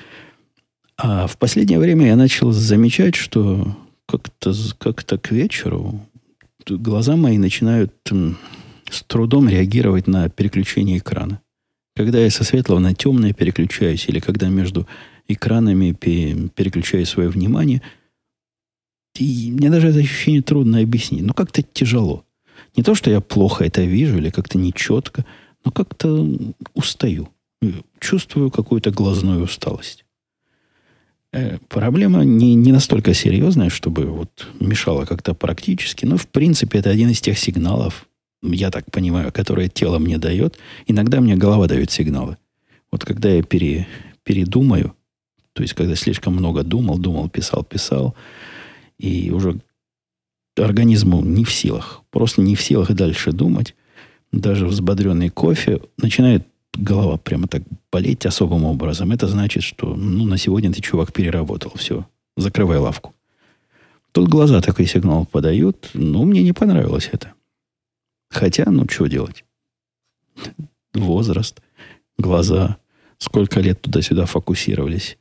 А 0.97 1.27
в 1.27 1.37
последнее 1.37 1.79
время 1.79 2.07
я 2.07 2.15
начал 2.15 2.51
замечать, 2.51 3.15
что 3.15 3.75
как-то 4.07 4.53
как 4.77 5.03
к 5.21 5.31
вечеру 5.31 5.99
глаза 6.67 7.15
мои 7.15 7.37
начинают 7.37 7.93
с 8.89 9.03
трудом 9.03 9.49
реагировать 9.49 10.07
на 10.07 10.29
переключение 10.29 10.99
экрана. 10.99 11.41
Когда 11.95 12.19
я 12.19 12.29
со 12.29 12.43
светлого 12.43 12.79
на 12.79 12.93
темное 12.93 13.33
переключаюсь, 13.33 14.07
или 14.07 14.19
когда 14.19 14.49
между 14.49 14.87
экранами 15.27 15.91
переключаю 15.91 17.05
свое 17.05 17.29
внимание, 17.29 17.81
и 19.17 19.51
мне 19.51 19.69
даже 19.69 19.89
это 19.89 19.99
ощущение 19.99 20.41
трудно 20.41 20.79
объяснить. 20.79 21.23
Но 21.23 21.33
как-то 21.33 21.61
тяжело. 21.61 22.25
Не 22.75 22.83
то, 22.83 22.95
что 22.95 23.09
я 23.09 23.21
плохо 23.21 23.63
это 23.65 23.81
вижу 23.81 24.17
или 24.17 24.29
как-то 24.29 24.57
нечетко, 24.57 25.25
но 25.63 25.71
как-то 25.71 26.27
устаю. 26.73 27.29
Чувствую 27.99 28.51
какую-то 28.51 28.91
глазную 28.91 29.43
усталость. 29.43 30.05
Э, 31.31 31.57
проблема 31.67 32.23
не, 32.23 32.55
не 32.55 32.71
настолько 32.71 33.13
серьезная, 33.13 33.69
чтобы 33.69 34.05
вот 34.05 34.47
мешала 34.59 35.05
как-то 35.05 35.33
практически, 35.33 36.05
но 36.05 36.17
в 36.17 36.27
принципе 36.27 36.79
это 36.79 36.89
один 36.89 37.09
из 37.09 37.19
тех 37.19 37.37
сигналов, 37.37 38.07
я 38.41 38.71
так 38.71 38.89
понимаю, 38.91 39.31
которое 39.31 39.67
тело 39.67 39.99
мне 39.99 40.17
дает, 40.17 40.57
иногда 40.87 41.19
мне 41.19 41.35
голова 41.35 41.67
дает 41.67 41.91
сигналы. 41.91 42.37
Вот 42.91 43.03
когда 43.03 43.29
я 43.29 43.43
пере, 43.43 43.87
передумаю, 44.23 44.95
то 45.53 45.61
есть 45.61 45.73
когда 45.73 45.95
слишком 45.95 46.35
много 46.35 46.63
думал, 46.63 46.97
думал, 46.97 47.29
писал, 47.29 47.63
писал, 47.63 48.15
и 48.97 49.31
уже 49.31 49.59
организму 50.57 51.21
не 51.21 51.43
в 51.43 51.53
силах, 51.53 52.01
просто 52.11 52.41
не 52.41 52.55
в 52.55 52.61
силах 52.61 52.91
дальше 52.93 53.31
думать, 53.31 53.75
даже 54.31 54.67
взбодренный 54.67 55.29
кофе, 55.29 55.81
начинает 55.97 56.45
голова 56.73 57.17
прямо 57.17 57.47
так 57.47 57.63
болеть 57.91 58.25
особым 58.25 58.65
образом. 58.65 59.11
Это 59.11 59.27
значит, 59.27 59.63
что 59.63 59.95
ну, 59.95 60.25
на 60.25 60.37
сегодня 60.37 60.73
ты, 60.73 60.81
чувак, 60.81 61.13
переработал. 61.13 61.71
Все, 61.75 62.05
закрывай 62.35 62.77
лавку. 62.77 63.13
Тут 64.11 64.29
глаза 64.29 64.61
такой 64.61 64.85
сигнал 64.85 65.25
подают. 65.25 65.89
Ну, 65.93 66.23
мне 66.23 66.41
не 66.41 66.53
понравилось 66.53 67.09
это. 67.11 67.33
Хотя, 68.29 68.65
ну, 68.69 68.85
что 68.89 69.07
делать? 69.07 69.43
Возраст, 70.93 71.61
глаза, 72.17 72.77
сколько 73.17 73.59
лет 73.59 73.81
туда-сюда 73.81 74.25
фокусировались. 74.25 75.17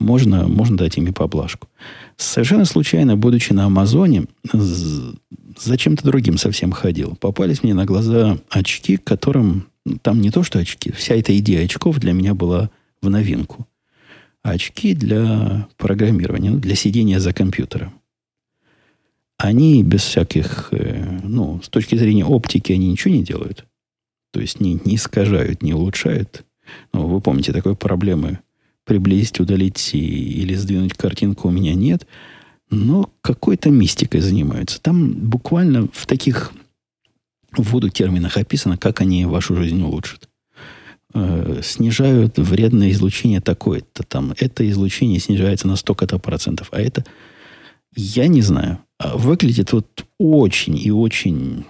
Можно, 0.00 0.46
можно 0.46 0.76
дать 0.76 0.96
ими 0.96 1.10
поблажку. 1.10 1.68
Совершенно 2.16 2.64
случайно, 2.64 3.16
будучи 3.16 3.52
на 3.52 3.64
Амазоне, 3.64 4.26
за 4.52 5.76
чем-то 5.76 6.04
другим 6.04 6.38
совсем 6.38 6.70
ходил. 6.72 7.16
Попались 7.16 7.62
мне 7.62 7.74
на 7.74 7.84
глаза 7.84 8.38
очки, 8.48 8.96
которым... 8.96 9.66
Там 10.02 10.20
не 10.20 10.30
то, 10.30 10.42
что 10.42 10.58
очки. 10.58 10.92
Вся 10.92 11.14
эта 11.14 11.36
идея 11.38 11.64
очков 11.64 11.98
для 11.98 12.12
меня 12.12 12.34
была 12.34 12.70
в 13.00 13.08
новинку. 13.08 13.66
очки 14.42 14.94
для 14.94 15.66
программирования, 15.76 16.50
ну, 16.50 16.58
для 16.58 16.74
сидения 16.74 17.20
за 17.20 17.32
компьютером. 17.32 17.92
Они 19.36 19.82
без 19.82 20.02
всяких... 20.02 20.68
Э, 20.72 21.20
ну, 21.22 21.60
с 21.62 21.68
точки 21.68 21.96
зрения 21.96 22.24
оптики, 22.24 22.72
они 22.72 22.88
ничего 22.90 23.14
не 23.14 23.22
делают. 23.22 23.66
То 24.32 24.40
есть 24.40 24.60
не, 24.60 24.80
не 24.84 24.96
искажают, 24.96 25.62
не 25.62 25.74
улучшают. 25.74 26.44
Ну, 26.92 27.06
вы 27.06 27.20
помните, 27.20 27.52
такой 27.52 27.74
проблемы 27.74 28.40
приблизить, 28.88 29.38
удалить 29.38 29.90
и, 29.94 29.98
или 29.98 30.54
сдвинуть 30.54 30.94
картинку 30.94 31.48
у 31.48 31.50
меня 31.50 31.74
нет. 31.74 32.06
Но 32.70 33.10
какой-то 33.20 33.70
мистикой 33.70 34.20
занимаются. 34.20 34.80
Там 34.80 35.12
буквально 35.12 35.88
в 35.92 36.06
таких 36.06 36.52
вводу 37.56 37.90
терминах 37.90 38.36
описано, 38.36 38.76
как 38.78 39.00
они 39.00 39.26
вашу 39.26 39.56
жизнь 39.56 39.82
улучшат. 39.82 40.28
Э, 41.14 41.60
снижают 41.62 42.38
вредное 42.38 42.90
излучение 42.90 43.40
такое-то. 43.40 44.02
Там 44.02 44.34
это 44.38 44.68
излучение 44.68 45.20
снижается 45.20 45.68
на 45.68 45.76
столько-то 45.76 46.18
процентов. 46.18 46.68
А 46.72 46.80
это, 46.80 47.04
я 47.94 48.26
не 48.26 48.42
знаю. 48.42 48.78
А 48.98 49.16
выглядит 49.16 49.72
вот 49.72 50.06
очень 50.18 50.78
и 50.78 50.90
очень 50.90 51.64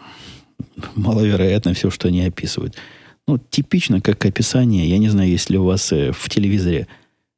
маловероятно 0.95 1.75
все, 1.75 1.91
что 1.91 2.09
они 2.09 2.25
описывают. 2.25 2.77
Ну, 3.27 3.39
типично 3.39 4.01
как 4.01 4.25
описание, 4.25 4.89
я 4.89 4.99
не 4.99 5.09
знаю, 5.09 5.29
если 5.31 5.57
у 5.57 5.65
вас 5.65 5.93
э, 5.93 6.13
в 6.13 6.29
телевизоре 6.31 6.87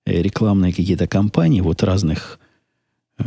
рекламные 0.04 0.72
какие-то 0.72 1.06
кампании, 1.06 1.60
вот 1.60 1.82
разных 1.82 2.38
э, 3.18 3.24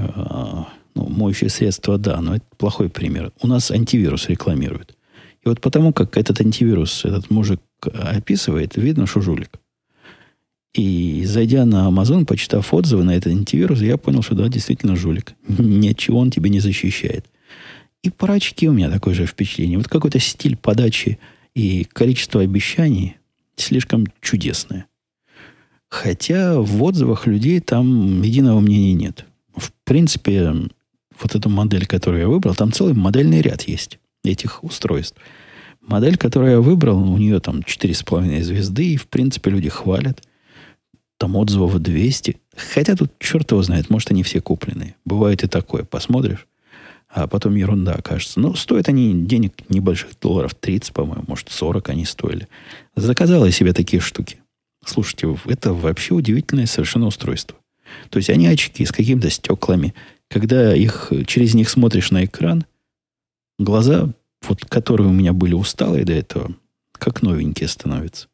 ну, 0.96 1.10
моющие 1.10 1.50
средства, 1.50 1.98
да, 1.98 2.22
но 2.22 2.36
это 2.36 2.46
плохой 2.58 2.90
пример. 2.90 3.32
У 3.42 3.48
нас 3.48 3.72
антивирус 3.72 4.30
рекламируют. 4.30 4.96
И 5.44 5.50
вот 5.50 5.60
потому, 5.62 5.92
как 5.94 6.18
этот 6.18 6.40
антивирус 6.42 7.06
этот 7.06 7.30
мужик 7.30 7.60
описывает, 7.82 8.76
видно, 8.76 9.06
что 9.06 9.22
жулик. 9.22 9.60
И 10.74 11.24
зайдя 11.26 11.66
на 11.66 11.88
Amazon, 11.88 12.26
почитав 12.26 12.74
отзывы 12.74 13.04
на 13.04 13.16
этот 13.16 13.32
антивирус, 13.34 13.82
я 13.82 13.98
понял, 13.98 14.24
что 14.24 14.36
да, 14.36 14.48
действительно 14.48 14.96
жулик. 14.96 15.36
Ничего 15.48 16.20
он 16.20 16.32
тебе 16.32 16.50
не 16.50 16.60
защищает. 16.60 17.26
И 18.02 18.10
про 18.10 18.34
очки 18.34 18.68
у 18.68 18.74
меня 18.74 18.90
такое 18.90 19.14
же 19.14 19.26
впечатление. 19.26 19.78
Вот 19.78 19.88
какой-то 19.88 20.20
стиль 20.20 20.58
подачи 20.58 21.20
и 21.54 21.86
количество 21.86 22.42
обещаний 22.42 23.18
слишком 23.56 24.08
чудесное. 24.20 24.88
Хотя 25.94 26.60
в 26.60 26.82
отзывах 26.82 27.28
людей 27.28 27.60
там 27.60 28.24
единого 28.24 28.60
мнения 28.62 28.94
нет. 28.94 29.26
В 29.56 29.72
принципе, 29.84 30.52
вот 31.22 31.36
эту 31.36 31.50
модель, 31.50 31.86
которую 31.86 32.22
я 32.22 32.28
выбрал, 32.28 32.56
там 32.56 32.72
целый 32.72 32.96
модельный 32.96 33.42
ряд 33.42 33.62
есть 33.62 34.00
этих 34.24 34.64
устройств. 34.64 35.16
Модель, 35.82 36.18
которую 36.18 36.52
я 36.52 36.62
выбрал, 36.62 36.98
у 36.98 37.18
нее 37.20 37.40
там 37.40 37.60
4,5 37.60 38.42
звезды, 38.42 38.94
и, 38.94 38.98
в 38.98 39.08
принципе, 39.08 39.52
люди 39.52 39.70
хвалят. 39.70 40.24
Там 41.20 41.36
отзывов 41.36 41.78
200. 41.78 42.38
Хотя 42.74 42.96
тут 42.96 43.12
черт 43.20 43.52
его 43.52 43.62
знает, 43.62 43.92
может, 43.92 44.10
они 44.10 44.24
все 44.24 44.42
куплены. 44.42 44.96
Бывает 45.06 45.44
и 45.44 45.48
такое. 45.48 45.84
Посмотришь, 45.84 46.48
а 47.08 47.28
потом 47.28 47.54
ерунда 47.54 47.94
окажется. 47.94 48.40
Но 48.40 48.56
стоят 48.56 48.90
они 48.90 49.14
денег 49.14 49.70
небольших, 49.70 50.20
долларов 50.20 50.56
30, 50.56 50.92
по-моему, 50.92 51.26
может, 51.28 51.52
40 51.52 51.90
они 51.90 52.06
стоили. 52.06 52.48
Заказал 52.96 53.46
я 53.46 53.52
себе 53.52 53.74
такие 53.74 54.02
штуки. 54.02 54.40
Слушайте, 54.86 55.38
это 55.46 55.74
вообще 55.74 56.14
удивительное 56.14 56.66
совершенно 56.66 57.08
устройство. 57.08 57.58
То 58.10 58.18
есть 58.18 58.30
они 58.30 58.48
очки 58.48 58.86
с 58.86 58.92
какими-то 58.92 59.30
стеклами. 59.30 59.94
Когда 60.30 60.76
их, 60.76 61.12
через 61.28 61.54
них 61.54 61.70
смотришь 61.70 62.12
на 62.12 62.26
экран, 62.26 62.66
глаза, 63.60 64.14
вот, 64.48 64.66
которые 64.66 65.08
у 65.08 65.14
меня 65.14 65.34
были 65.34 65.54
усталые 65.54 66.06
до 66.06 66.14
этого, 66.14 66.56
как 66.94 67.22
новенькие 67.22 67.70
становятся. 67.70 68.28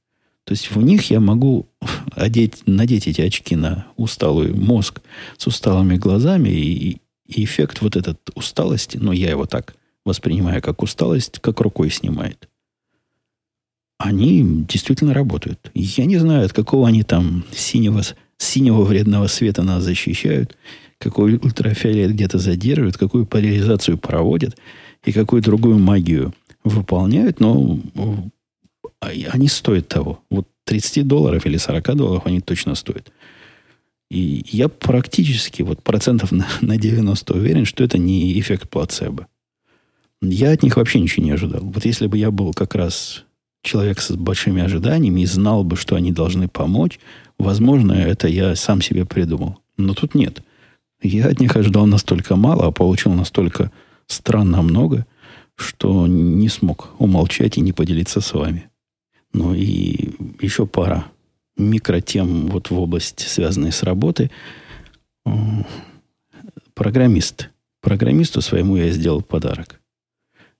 То 0.45 0.53
есть 0.53 0.71
в 0.71 0.81
них 0.81 1.09
я 1.11 1.19
могу 1.19 1.67
одеть, 2.11 2.63
надеть 2.65 3.07
эти 3.07 3.21
очки 3.21 3.55
на 3.55 3.87
усталый 3.97 4.53
мозг 4.53 5.01
с 5.37 5.45
усталыми 5.45 5.97
глазами, 5.97 6.49
и, 6.49 7.01
и 7.27 7.43
эффект 7.43 7.81
вот 7.81 7.95
этот 7.95 8.17
усталости, 8.33 8.97
но 8.97 9.13
я 9.13 9.29
его 9.29 9.45
так 9.45 9.75
воспринимаю 10.05 10.61
как 10.61 10.81
усталость, 10.81 11.39
как 11.39 11.59
рукой 11.59 11.91
снимает 11.91 12.48
они 13.99 14.65
действительно 14.67 15.13
работают. 15.13 15.69
Я 15.75 16.05
не 16.05 16.17
знаю, 16.17 16.45
от 16.45 16.53
какого 16.53 16.87
они 16.87 17.03
там 17.03 17.43
синего, 17.51 18.01
синего 18.37 18.83
вредного 18.83 19.27
света 19.27 19.61
нас 19.61 19.83
защищают, 19.83 20.57
какой 20.97 21.35
ультрафиолет 21.35 22.13
где-то 22.13 22.39
задерживают, 22.39 22.97
какую 22.97 23.25
поляризацию 23.25 23.97
проводят 23.97 24.57
и 25.03 25.11
какую 25.11 25.41
другую 25.41 25.79
магию 25.79 26.33
выполняют, 26.63 27.41
но 27.41 27.79
они 29.01 29.47
стоят 29.49 29.89
того. 29.89 30.23
Вот 30.29 30.47
30 30.63 31.05
долларов 31.05 31.45
или 31.45 31.57
40 31.57 31.95
долларов 31.95 32.25
они 32.25 32.39
точно 32.39 32.75
стоят. 32.75 33.11
И 34.09 34.45
я 34.49 34.69
практически 34.69 35.61
вот 35.61 35.83
процентов 35.83 36.31
на, 36.31 36.47
на 36.61 36.77
90 36.77 37.33
уверен, 37.33 37.65
что 37.65 37.83
это 37.83 37.97
не 37.97 38.39
эффект 38.39 38.69
плацебо. 38.69 39.27
Я 40.21 40.51
от 40.51 40.63
них 40.63 40.77
вообще 40.77 40.99
ничего 40.99 41.25
не 41.25 41.31
ожидал. 41.31 41.61
Вот 41.61 41.85
если 41.85 42.07
бы 42.07 42.17
я 42.17 42.31
был 42.31 42.53
как 42.53 42.75
раз 42.75 43.25
человек 43.69 44.01
с 44.01 44.11
большими 44.11 44.63
ожиданиями 44.63 45.21
и 45.21 45.25
знал 45.25 45.63
бы, 45.63 45.75
что 45.75 45.95
они 45.95 46.11
должны 46.11 46.47
помочь, 46.47 46.99
возможно, 47.37 47.93
это 47.93 48.27
я 48.27 48.55
сам 48.55 48.81
себе 48.81 49.05
придумал. 49.05 49.59
Но 49.77 49.93
тут 49.93 50.15
нет. 50.15 50.41
Я 51.01 51.27
от 51.27 51.39
них 51.39 51.55
ожидал 51.55 51.85
настолько 51.85 52.35
мало, 52.35 52.65
а 52.65 52.71
получил 52.71 53.13
настолько 53.13 53.71
странно 54.07 54.61
много, 54.63 55.05
что 55.55 56.07
не 56.07 56.49
смог 56.49 56.89
умолчать 56.97 57.57
и 57.57 57.61
не 57.61 57.71
поделиться 57.71 58.21
с 58.21 58.33
вами. 58.33 58.69
Ну 59.33 59.53
и 59.53 60.15
еще 60.41 60.65
пара 60.65 61.05
микротем 61.55 62.47
вот 62.47 62.71
в 62.71 62.79
области, 62.79 63.25
связанной 63.25 63.71
с 63.71 63.83
работой. 63.83 64.31
Программист. 66.73 67.49
Программисту 67.81 68.41
своему 68.41 68.77
я 68.77 68.89
сделал 68.89 69.21
подарок. 69.21 69.79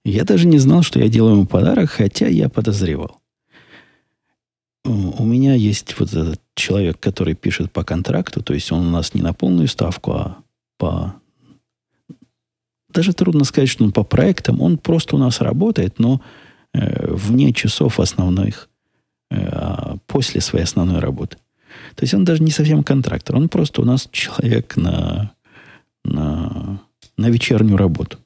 Я 0.10 0.24
даже 0.24 0.48
не 0.48 0.58
знал, 0.58 0.82
что 0.82 1.00
я 1.00 1.08
делаю 1.08 1.36
ему 1.36 1.46
подарок, 1.46 1.92
хотя 1.92 2.28
я 2.28 2.50
подозревал. 2.50 3.22
У 4.84 5.24
меня 5.24 5.54
есть 5.54 6.00
вот 6.00 6.10
этот 6.10 6.42
человек, 6.56 7.00
который 7.00 7.36
пишет 7.36 7.72
по 7.72 7.84
контракту, 7.84 8.42
то 8.42 8.54
есть 8.54 8.72
он 8.72 8.88
у 8.88 8.90
нас 8.90 9.14
не 9.14 9.22
на 9.22 9.34
полную 9.34 9.68
ставку, 9.68 10.12
а 10.14 10.38
по... 10.78 11.14
Даже 12.90 13.14
трудно 13.14 13.44
сказать, 13.44 13.70
что 13.70 13.84
он 13.84 13.92
по 13.92 14.04
проектам, 14.04 14.62
он 14.62 14.80
просто 14.80 15.16
у 15.16 15.20
нас 15.20 15.42
работает, 15.42 16.00
но 16.00 16.22
э, 16.74 17.14
вне 17.14 17.54
часов 17.54 18.00
основных, 18.00 18.68
э, 19.30 19.36
а 19.36 19.98
после 20.08 20.42
своей 20.42 20.66
основной 20.66 21.00
работы. 21.00 21.38
То 21.96 22.04
есть 22.04 22.16
он 22.16 22.24
даже 22.26 22.42
не 22.42 22.52
совсем 22.52 22.84
контрактор, 22.84 23.36
он 23.36 23.48
просто 23.48 23.82
у 23.84 23.86
нас 23.86 24.10
человек 24.12 24.76
на, 24.76 25.34
на, 26.04 26.82
на 27.16 27.30
вечернюю 27.30 27.78
работу. 27.78 28.18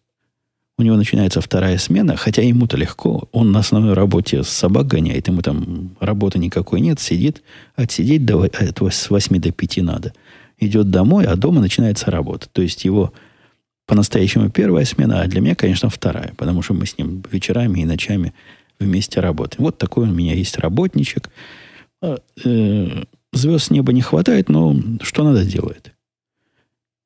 У 0.83 0.85
него 0.85 0.97
начинается 0.97 1.39
вторая 1.39 1.77
смена, 1.77 2.17
хотя 2.17 2.41
ему-то 2.41 2.75
легко. 2.75 3.29
Он 3.31 3.53
на 3.53 3.59
основной 3.59 3.93
работе 3.93 4.43
собак 4.43 4.87
гоняет, 4.87 5.29
ему 5.29 5.41
там 5.41 5.95
работы 6.01 6.39
никакой 6.39 6.81
нет, 6.81 6.99
сидит, 6.99 7.41
отсидеть 7.77 8.25
до, 8.25 8.43
этого 8.43 8.89
с 8.89 9.09
8 9.09 9.39
до 9.39 9.53
5 9.53 9.77
надо. 9.77 10.13
Идет 10.59 10.89
домой, 10.89 11.25
а 11.25 11.37
дома 11.37 11.61
начинается 11.61 12.11
работа. 12.11 12.49
То 12.51 12.61
есть 12.61 12.83
его 12.83 13.13
по-настоящему 13.85 14.49
первая 14.49 14.83
смена, 14.83 15.21
а 15.21 15.27
для 15.27 15.39
меня, 15.39 15.55
конечно, 15.55 15.89
вторая, 15.89 16.33
потому 16.35 16.61
что 16.61 16.73
мы 16.73 16.85
с 16.85 16.97
ним 16.97 17.23
вечерами 17.31 17.79
и 17.79 17.85
ночами 17.85 18.33
вместе 18.77 19.21
работаем. 19.21 19.63
Вот 19.63 19.77
такой 19.77 20.09
у 20.09 20.11
меня 20.11 20.33
есть 20.35 20.57
работничек. 20.57 21.29
А, 22.01 22.17
э, 22.43 23.03
звезд 23.31 23.67
с 23.67 23.71
неба 23.71 23.93
не 23.93 24.01
хватает, 24.01 24.49
но 24.49 24.75
что 25.01 25.23
надо 25.23 25.45
делает. 25.45 25.93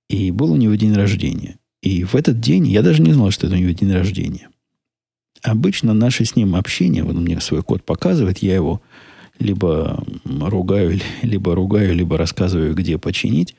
И 0.09 0.31
был 0.31 0.53
у 0.53 0.55
него 0.55 0.73
день 0.73 0.95
рождения. 0.95 1.59
И 1.81 2.03
в 2.03 2.15
этот 2.15 2.39
день 2.39 2.67
я 2.67 2.81
даже 2.81 3.01
не 3.01 3.13
знал, 3.13 3.31
что 3.31 3.47
это 3.47 3.55
у 3.55 3.59
него 3.59 3.71
день 3.71 3.93
рождения. 3.93 4.49
обычно 5.43 5.93
наше 5.93 6.25
с 6.25 6.35
ним 6.35 6.55
общение, 6.55 7.03
он 7.03 7.21
мне 7.21 7.39
свой 7.39 7.61
код 7.61 7.83
показывает, 7.83 8.39
я 8.39 8.55
его 8.55 8.81
либо 9.39 10.03
ругаю, 10.25 10.99
либо 11.21 11.55
ругаю, 11.55 11.95
либо 11.95 12.17
рассказываю, 12.17 12.73
где 12.73 12.97
починить. 12.97 13.55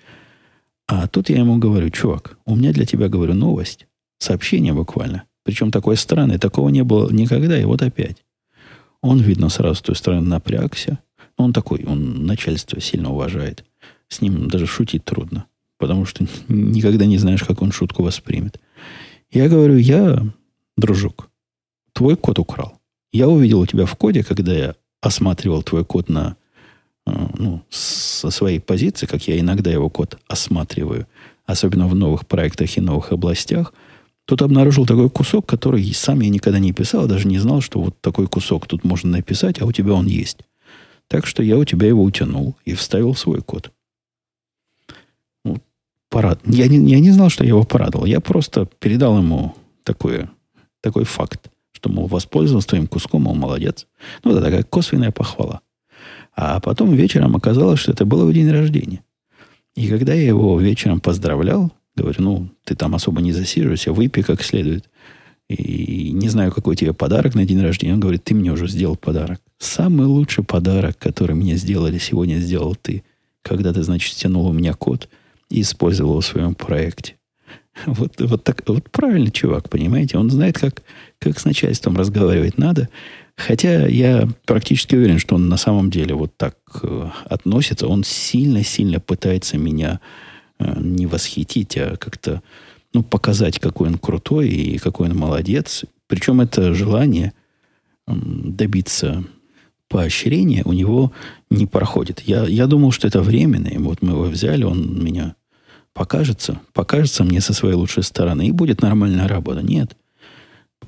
А 0.86 1.06
тут 1.06 1.28
я 1.28 1.38
ему 1.38 1.58
говорю, 1.58 1.90
чувак, 1.90 2.38
у 2.46 2.56
меня 2.56 2.72
для 2.72 2.86
тебя, 2.86 3.08
говорю, 3.08 3.34
новость. 3.34 3.86
Сообщение 4.18 4.72
буквально. 4.72 5.24
Причем 5.44 5.70
такое 5.70 5.96
странное, 5.96 6.38
такого 6.38 6.70
не 6.70 6.82
было 6.82 7.10
никогда, 7.10 7.58
и 7.58 7.64
вот 7.64 7.82
опять. 7.82 8.24
Он, 9.00 9.20
видно, 9.20 9.48
сразу 9.48 9.76
с 9.76 9.82
той 9.82 9.96
стороны 9.96 10.26
напрягся. 10.26 10.98
Он 11.36 11.52
такой, 11.52 11.84
он 11.84 12.26
начальство 12.26 12.80
сильно 12.80 13.12
уважает. 13.12 13.64
С 14.08 14.20
ним 14.20 14.48
даже 14.48 14.66
шутить 14.66 15.04
трудно, 15.04 15.46
потому 15.78 16.04
что 16.04 16.26
никогда 16.48 17.06
не 17.06 17.18
знаешь, 17.18 17.42
как 17.42 17.62
он 17.62 17.72
шутку 17.72 18.02
воспримет. 18.02 18.60
Я 19.30 19.48
говорю, 19.48 19.76
я, 19.76 20.24
дружок, 20.76 21.30
твой 21.92 22.16
код 22.16 22.38
украл. 22.38 22.78
Я 23.12 23.28
увидел 23.28 23.60
у 23.60 23.66
тебя 23.66 23.86
в 23.86 23.94
коде, 23.94 24.22
когда 24.22 24.52
я 24.52 24.74
осматривал 25.00 25.62
твой 25.62 25.84
код 25.84 26.08
на, 26.08 26.36
э, 27.06 27.10
ну, 27.38 27.62
со 27.70 28.30
своей 28.30 28.60
позиции, 28.60 29.06
как 29.06 29.26
я 29.28 29.38
иногда 29.38 29.70
его 29.70 29.88
код 29.88 30.18
осматриваю, 30.26 31.06
особенно 31.46 31.88
в 31.88 31.94
новых 31.94 32.26
проектах 32.26 32.76
и 32.76 32.80
новых 32.80 33.12
областях, 33.12 33.72
тут 34.26 34.42
обнаружил 34.42 34.86
такой 34.86 35.08
кусок, 35.08 35.46
который 35.46 35.92
сам 35.94 36.20
я 36.20 36.28
никогда 36.28 36.58
не 36.58 36.72
писал, 36.72 37.06
даже 37.06 37.28
не 37.28 37.38
знал, 37.38 37.60
что 37.60 37.80
вот 37.80 38.00
такой 38.00 38.26
кусок 38.26 38.66
тут 38.66 38.84
можно 38.84 39.10
написать, 39.10 39.60
а 39.60 39.64
у 39.64 39.72
тебя 39.72 39.94
он 39.94 40.06
есть. 40.06 40.38
Так 41.08 41.26
что 41.26 41.42
я 41.42 41.56
у 41.56 41.64
тебя 41.64 41.88
его 41.88 42.02
утянул 42.02 42.56
и 42.66 42.74
вставил 42.74 43.14
свой 43.14 43.40
код. 43.40 43.72
Парад. 46.10 46.40
Я 46.44 46.66
не, 46.68 46.90
я 46.90 47.00
не 47.00 47.10
знал, 47.10 47.28
что 47.28 47.44
я 47.44 47.48
его 47.48 47.64
порадовал. 47.64 48.06
Я 48.06 48.20
просто 48.20 48.66
передал 48.78 49.18
ему 49.18 49.54
такое, 49.84 50.30
такой 50.80 51.04
факт 51.04 51.50
что, 51.78 51.90
мол, 51.90 52.08
воспользовался 52.08 52.68
твоим 52.68 52.88
куском, 52.88 53.22
мол, 53.22 53.36
молодец. 53.36 53.86
Ну, 54.24 54.32
это 54.32 54.40
такая 54.42 54.64
косвенная 54.64 55.12
похвала. 55.12 55.60
А 56.34 56.58
потом 56.58 56.92
вечером 56.92 57.36
оказалось, 57.36 57.78
что 57.78 57.92
это 57.92 58.04
было 58.04 58.24
в 58.24 58.32
день 58.32 58.50
рождения. 58.50 59.04
И 59.76 59.86
когда 59.86 60.12
я 60.12 60.26
его 60.26 60.58
вечером 60.60 61.00
поздравлял, 61.00 61.72
говорю, 61.94 62.22
ну, 62.22 62.48
ты 62.64 62.74
там 62.74 62.96
особо 62.96 63.20
не 63.20 63.32
засиживайся, 63.32 63.92
выпей 63.92 64.24
как 64.24 64.42
следует. 64.42 64.90
И 65.48 66.10
не 66.12 66.28
знаю, 66.28 66.50
какой 66.50 66.74
тебе 66.74 66.92
подарок 66.92 67.36
на 67.36 67.44
день 67.44 67.60
рождения. 67.60 67.94
Он 67.94 68.00
говорит, 68.00 68.24
ты 68.24 68.34
мне 68.34 68.50
уже 68.50 68.66
сделал 68.66 68.96
подарок. 68.96 69.40
Самый 69.58 70.06
лучший 70.06 70.42
подарок, 70.42 70.98
который 70.98 71.36
мне 71.36 71.54
сделали 71.54 71.98
сегодня, 71.98 72.40
сделал 72.40 72.74
ты. 72.74 73.04
Когда 73.42 73.72
ты, 73.72 73.84
значит, 73.84 74.12
стянул 74.12 74.48
у 74.48 74.52
меня 74.52 74.74
код 74.74 75.08
и 75.50 75.62
использовал 75.62 76.12
его 76.12 76.20
в 76.20 76.26
своем 76.26 76.54
проекте. 76.54 77.14
Вот, 77.86 78.20
вот, 78.20 78.42
так, 78.42 78.64
вот 78.66 78.90
правильный 78.90 79.30
чувак, 79.30 79.70
понимаете? 79.70 80.18
Он 80.18 80.30
знает, 80.30 80.58
как, 80.58 80.82
как 81.20 81.38
с 81.38 81.44
начальством 81.44 81.96
разговаривать 81.96 82.58
надо. 82.58 82.88
Хотя 83.36 83.86
я 83.86 84.28
практически 84.46 84.96
уверен, 84.96 85.20
что 85.20 85.36
он 85.36 85.48
на 85.48 85.56
самом 85.56 85.90
деле 85.90 86.14
вот 86.16 86.36
так 86.36 86.56
э, 86.82 87.10
относится. 87.26 87.86
Он 87.86 88.02
сильно-сильно 88.02 88.98
пытается 88.98 89.58
меня 89.58 90.00
э, 90.58 90.74
не 90.80 91.06
восхитить, 91.06 91.76
а 91.76 91.96
как-то 91.96 92.42
ну, 92.92 93.04
показать, 93.04 93.60
какой 93.60 93.88
он 93.88 93.98
крутой 93.98 94.48
и 94.48 94.78
какой 94.78 95.08
он 95.08 95.16
молодец. 95.16 95.84
Причем 96.08 96.40
это 96.40 96.74
желание 96.74 97.32
э, 98.08 98.12
добиться 98.16 99.24
поощрения 99.88 100.62
у 100.64 100.72
него 100.72 101.12
не 101.50 101.66
проходит. 101.66 102.20
Я, 102.20 102.44
я 102.44 102.66
думал, 102.66 102.92
что 102.92 103.08
это 103.08 103.22
временно. 103.22 103.68
И 103.68 103.78
вот 103.78 104.02
мы 104.02 104.12
его 104.12 104.24
взяли, 104.24 104.64
он 104.64 105.02
меня 105.02 105.34
покажется, 105.94 106.60
покажется 106.74 107.24
мне 107.24 107.40
со 107.40 107.52
своей 107.52 107.74
лучшей 107.74 108.02
стороны, 108.02 108.46
и 108.46 108.52
будет 108.52 108.82
нормальная 108.82 109.26
работа. 109.26 109.62
Нет. 109.62 109.96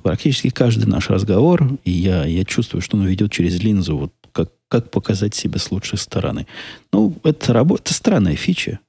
Практически 0.03 0.49
каждый 0.49 0.85
наш 0.85 1.09
разговор, 1.09 1.77
и 1.83 1.91
я, 1.91 2.25
я 2.25 2.45
чувствую, 2.45 2.81
что 2.81 2.97
он 2.97 3.05
ведет 3.05 3.31
через 3.31 3.61
линзу, 3.61 3.97
вот 3.97 4.13
как, 4.31 4.51
как 4.67 4.89
показать 4.89 5.35
себя 5.35 5.59
с 5.59 5.69
лучшей 5.69 5.97
стороны. 5.97 6.47
Ну, 6.93 7.15
это 7.23 7.53
работа, 7.53 7.83
это 7.85 7.93
странная 7.93 8.35
фича. 8.35 8.79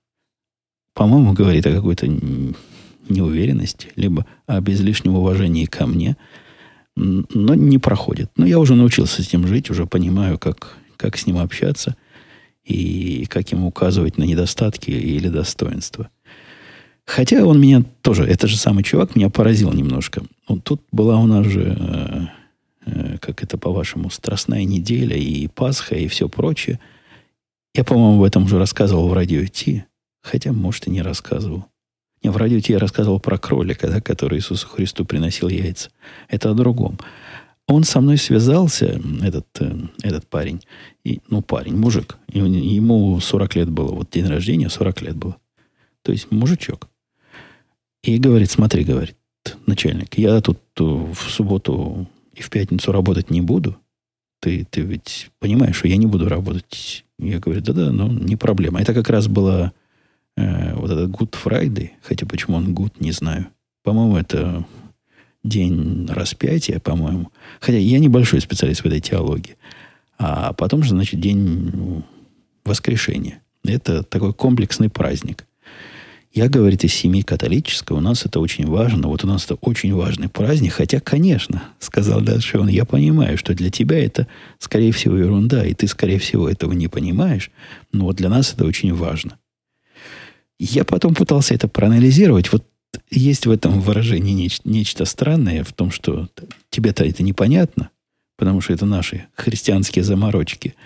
По-моему, 0.95 1.33
говорит 1.33 1.67
о 1.67 1.73
какой-то 1.73 2.07
неуверенности, 3.09 3.89
либо 3.97 4.27
о 4.47 4.61
излишнем 4.61 5.17
уважении 5.17 5.65
ко 5.65 5.87
мне, 5.87 6.17
но 6.97 7.55
не 7.55 7.79
проходит. 7.79 8.31
Но 8.37 8.47
я 8.47 8.59
уже 8.59 8.75
научился 8.75 9.23
с 9.23 9.27
этим 9.27 9.47
жить, 9.47 9.71
уже 9.71 9.87
понимаю, 9.87 10.39
как, 10.39 10.77
как 10.97 11.17
с 11.17 11.27
ним 11.27 11.39
общаться 11.39 11.97
и 12.65 13.27
как 13.27 13.51
ему 13.51 13.69
указывать 13.69 14.19
на 14.19 14.25
недостатки 14.25 14.91
или 14.91 15.29
достоинства. 15.29 16.11
Хотя 17.05 17.45
он 17.45 17.61
меня 17.61 17.83
тоже, 18.01 18.25
это 18.25 18.47
же 18.47 18.57
самый 18.57 18.85
чувак, 18.85 19.17
меня 19.17 19.29
поразил 19.29 19.73
немножко. 19.73 20.23
Вот 20.47 20.63
тут 20.63 20.83
была 20.93 21.19
у 21.19 21.27
нас 21.27 21.47
же, 21.47 21.77
э, 21.79 22.27
э, 22.87 23.19
как 23.19 23.43
это 23.43 23.59
по-вашему, 23.59 24.09
Страстная 24.11 24.65
неделя 24.65 25.17
и 25.17 25.49
Пасха 25.49 25.97
и 25.97 26.07
все 26.07 26.29
прочее. 26.29 26.79
Я, 27.75 27.85
по-моему, 27.85 28.19
об 28.19 28.23
этом 28.23 28.45
уже 28.45 28.59
рассказывал 28.59 29.09
в 29.09 29.15
радио 29.15 29.45
Ти, 29.47 29.85
хотя, 30.23 30.53
может, 30.53 30.87
и 30.87 30.91
не 30.91 31.03
рассказывал. 31.03 31.67
Не, 32.23 32.31
в 32.31 32.37
радио 32.37 32.61
я 32.63 32.79
рассказывал 32.79 33.19
про 33.19 33.37
кролика, 33.37 33.89
да, 33.89 34.01
который 34.01 34.39
Иисусу 34.39 34.69
Христу 34.69 35.05
приносил 35.05 35.49
яйца. 35.49 35.91
Это 36.29 36.51
о 36.51 36.55
другом. 36.55 36.99
Он 37.67 37.85
со 37.85 38.01
мной 38.01 38.17
связался, 38.17 39.01
этот, 39.23 39.47
э, 39.61 39.73
этот 40.03 40.29
парень, 40.29 40.63
и, 41.05 41.21
ну, 41.29 41.43
парень, 41.43 41.77
мужик. 41.77 42.19
И 42.33 42.39
ему 42.39 43.19
40 43.19 43.57
лет 43.57 43.71
было. 43.71 43.93
Вот 43.93 44.11
день 44.11 44.27
рождения 44.27 44.69
40 44.69 45.03
лет 45.03 45.17
было. 45.17 45.37
То 46.03 46.13
есть 46.13 46.31
мужичок. 46.31 46.89
И 48.03 48.19
говорит, 48.19 48.51
смотри, 48.51 48.85
говорит, 48.85 49.17
начальник, 49.67 50.19
я 50.19 50.41
тут 50.41 50.59
э, 50.79 50.83
в 50.83 51.31
субботу 51.31 52.09
и 52.35 52.43
в 52.43 52.51
пятницу 52.51 52.93
работать 52.93 53.31
не 53.31 53.41
буду. 53.41 53.77
Ты, 54.41 54.67
ты 54.69 54.81
ведь 54.81 55.31
понимаешь, 55.39 55.77
что 55.77 55.89
я 55.89 55.97
не 55.97 56.07
буду 56.07 56.29
работать. 56.29 57.05
Я 57.19 57.39
говорю, 57.39 57.61
да-да, 57.61 57.93
ну, 57.93 58.09
не 58.09 58.37
проблема. 58.37 58.81
Это 58.81 58.93
как 58.93 59.09
раз 59.09 59.29
было 59.29 59.73
э, 60.43 60.75
вот 60.75 60.91
этот 60.91 61.11
Good 61.11 61.35
Friday. 61.43 61.91
Хотя 62.03 62.27
почему 62.27 62.57
он 62.57 62.75
Good, 62.75 62.95
не 63.01 63.13
знаю. 63.13 63.47
По-моему, 63.83 64.17
это 64.17 64.65
день 65.45 66.09
распятия, 66.09 66.79
по-моему. 66.79 67.31
Хотя 67.61 67.79
я 67.79 67.99
небольшой 67.99 68.41
специалист 68.41 68.83
в 68.83 68.87
этой 68.87 69.01
теологии. 69.01 69.57
А 70.19 70.53
потом 70.53 70.83
же, 70.83 70.91
значит, 70.91 71.21
день 71.21 71.71
ну, 71.73 72.03
воскрешения. 72.65 73.43
Это 73.65 74.03
такой 74.03 74.33
комплексный 74.33 74.89
праздник. 74.89 75.47
Я, 76.35 76.49
говорит, 76.49 76.83
из 76.83 76.95
семьи 76.95 77.21
католической, 77.21 77.93
у 77.93 78.01
нас 78.01 78.25
это 78.25 78.41
очень 78.41 78.67
важно. 78.67 79.09
Вот 79.09 79.23
у 79.23 79.27
нас 79.27 79.45
это 79.45 79.57
очень 79.57 79.95
важный 79.95 80.31
праздник. 80.31 80.73
Хотя, 80.73 80.99
конечно, 80.99 81.63
сказал 81.79 82.23
дальше 82.23 82.59
он, 82.59 82.69
я 82.69 82.87
понимаю, 82.87 83.37
что 83.37 83.55
для 83.55 83.71
тебя 83.71 84.03
это, 84.03 84.27
скорее 84.59 84.93
всего, 84.93 85.19
ерунда, 85.19 85.67
и 85.67 85.75
ты, 85.75 85.87
скорее 85.87 86.19
всего, 86.19 86.49
этого 86.49 86.73
не 86.73 86.89
понимаешь. 86.89 87.51
Но 87.93 88.07
вот 88.07 88.17
для 88.17 88.31
нас 88.31 88.55
это 88.55 88.65
очень 88.65 88.95
важно. 88.95 89.37
Я 90.65 90.85
потом 90.85 91.13
пытался 91.13 91.55
это 91.55 91.67
проанализировать. 91.67 92.53
Вот 92.53 92.65
есть 93.11 93.47
в 93.47 93.51
этом 93.51 93.81
выражении 93.81 94.33
нечто, 94.33 94.69
нечто 94.69 95.05
странное, 95.07 95.65
в 95.65 95.73
том, 95.73 95.91
что 95.91 96.29
тебе-то 96.71 97.05
это 97.05 97.25
непонятно, 97.25 97.91
потому 98.37 98.61
что 98.61 98.73
это 98.73 98.87
наши 98.87 99.27
христианские 99.35 100.05
заморочки. 100.05 100.77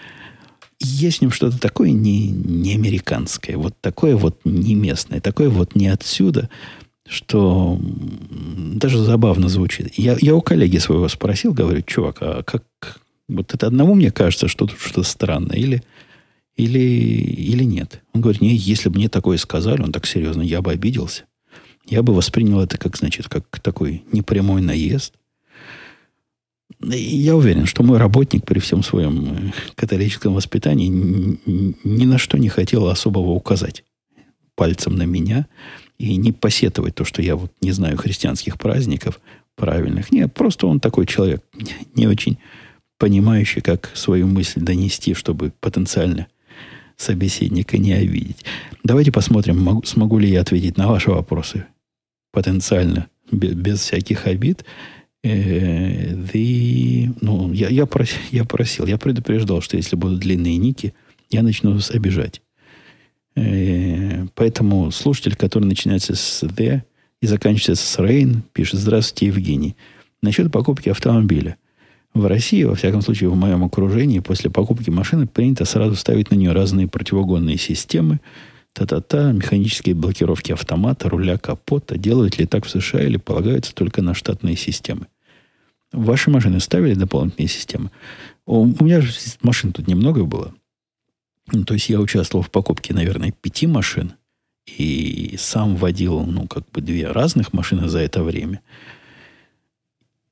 Есть 0.81 1.19
в 1.19 1.23
нем 1.23 1.31
что-то 1.31 1.59
такое 1.61 1.91
не, 1.91 2.29
не 2.29 2.75
американское, 2.75 3.59
вот 3.59 3.75
такое 3.83 4.17
вот 4.17 4.41
не 4.47 4.75
местное, 4.75 5.21
такое 5.21 5.51
вот 5.51 5.75
не 5.75 5.89
отсюда, 5.89 6.49
что 7.07 7.79
даже 7.79 8.99
забавно 8.99 9.51
звучит. 9.51 9.99
Я, 9.99 10.17
я 10.19 10.35
у 10.35 10.41
коллеги 10.41 10.79
своего 10.79 11.07
спросил, 11.09 11.53
говорю, 11.53 11.83
чувак, 11.83 12.17
а 12.21 12.43
как 12.45 12.65
вот 13.29 13.53
это 13.53 13.67
одному 13.67 13.95
мне 13.95 14.11
кажется, 14.11 14.49
что 14.49 14.67
тут 14.67 14.79
что-то 14.81 15.03
странное, 15.03 15.59
или, 15.59 15.83
или, 16.57 16.79
или 16.79 17.65
нет? 17.65 18.03
Он 18.13 18.23
говорит, 18.23 18.41
не, 18.41 18.55
если 18.55 18.89
бы 18.89 18.97
мне 18.97 19.09
такое 19.09 19.37
сказали, 19.37 19.83
он 19.83 19.93
так 19.93 20.07
серьезно, 20.07 20.43
я 20.43 20.63
бы 20.63 20.73
обиделся. 20.73 21.25
Я 21.85 22.03
бы 22.03 22.15
воспринял 22.15 22.61
это 22.61 22.79
как, 22.79 22.97
значит, 22.97 23.29
как 23.29 23.61
такой 23.61 24.05
непрямой 24.11 24.63
наезд. 24.63 25.15
Я 26.81 27.37
уверен, 27.37 27.67
что 27.67 27.83
мой 27.83 27.99
работник 27.99 28.45
при 28.45 28.59
всем 28.59 28.83
своем 28.83 29.25
э, 29.25 29.53
католическом 29.77 30.35
воспитании 30.35 30.89
ни 31.85 32.05
на 32.05 32.19
что 32.19 32.39
не 32.39 32.49
хотел 32.49 32.89
особого 32.89 33.31
указать 33.31 33.85
пальцем 34.57 34.97
на 34.97 35.05
меня 35.05 35.47
и 35.99 36.17
не 36.17 36.33
посетовать 36.33 36.95
то, 36.95 37.05
что 37.05 37.23
я 37.23 37.37
вот 37.37 37.53
не 37.61 37.71
знаю 37.71 37.97
христианских 37.97 38.59
праздников 38.59 39.21
правильных. 39.55 40.11
Нет, 40.11 40.35
просто 40.35 40.67
он 40.67 40.81
такой 40.81 41.07
человек, 41.07 41.43
не 41.95 42.07
очень 42.07 42.39
понимающий, 42.99 43.63
как 43.63 43.91
свою 43.95 44.27
мысль 44.27 44.61
донести, 44.61 45.15
чтобы 45.15 45.53
потенциально 45.61 46.27
собеседника 46.97 47.79
не 47.79 47.93
обидеть. 47.93 48.45
Давайте 48.85 49.13
посмотрим, 49.13 49.83
смогу 49.85 50.19
ли 50.19 50.31
я 50.31 50.41
ответить 50.41 50.77
на 50.77 50.89
ваши 50.89 51.11
вопросы 51.11 51.67
потенциально, 52.33 53.09
без, 53.33 53.55
без 53.55 53.81
всяких 53.81 54.27
обид, 54.27 54.65
э, 55.23 56.15
the, 56.15 57.17
ну, 57.21 57.53
я, 57.53 57.69
я, 57.69 57.87
прос, 57.87 58.11
я 58.31 58.45
просил, 58.45 58.87
я 58.87 58.99
предупреждал, 58.99 59.63
что 59.63 59.77
если 59.77 59.97
будут 59.97 60.21
длинные 60.21 60.57
ники, 60.59 60.95
я 61.31 61.43
начну 61.43 61.79
обижать. 61.91 62.43
Э, 63.37 64.27
поэтому 64.35 64.91
слушатель, 64.91 65.35
который 65.37 65.65
начинается 65.65 66.15
с 66.15 66.43
the 66.43 66.83
и 67.21 67.27
заканчивается 67.27 67.87
с 67.87 67.99
rain, 67.99 68.43
пишет 68.53 68.81
«Здравствуйте, 68.81 69.27
Евгений». 69.27 69.77
Насчет 70.23 70.53
покупки 70.53 70.89
автомобиля. 70.89 71.57
В 72.17 72.25
России, 72.25 72.63
во 72.65 72.75
всяком 72.75 73.03
случае, 73.03 73.29
в 73.29 73.37
моем 73.37 73.63
окружении, 73.63 74.21
после 74.21 74.49
покупки 74.49 74.89
машины 74.89 75.27
принято 75.27 75.67
сразу 75.67 75.97
ставить 75.97 76.31
на 76.31 76.35
нее 76.35 76.53
разные 76.53 76.89
противогонные 76.89 77.59
системы, 77.59 78.21
та-та-та, 78.73 79.33
механические 79.33 79.95
блокировки 79.95 80.51
автомата, 80.51 81.11
руля, 81.11 81.37
капота. 81.37 81.99
Делают 81.99 82.39
ли 82.39 82.47
так 82.47 82.65
в 82.65 82.71
США 82.71 83.03
или 83.03 83.19
полагаются 83.19 83.75
только 83.75 84.01
на 84.01 84.15
штатные 84.15 84.57
системы? 84.57 85.09
Ваши 85.93 86.31
машины 86.31 86.59
ставили 86.59 86.95
дополнительные 86.95 87.49
системы? 87.49 87.91
У, 88.47 88.63
у 88.63 88.85
меня 88.85 89.03
же 89.03 89.13
машин 89.43 89.75
тут 89.75 89.87
немного 89.87 90.25
было. 90.25 90.55
То 91.67 91.75
есть 91.75 91.91
я 91.91 92.01
участвовал 92.01 92.43
в 92.43 92.51
покупке, 92.51 92.95
наверное, 92.95 93.35
пяти 93.43 93.67
машин 93.67 94.15
и 94.67 95.37
сам 95.39 95.77
водил, 95.77 96.21
ну, 96.21 96.47
как 96.47 96.65
бы 96.71 96.81
две 96.81 97.09
разных 97.09 97.53
машины 97.53 97.91
за 97.91 97.99
это 97.99 98.23
время. 98.23 98.63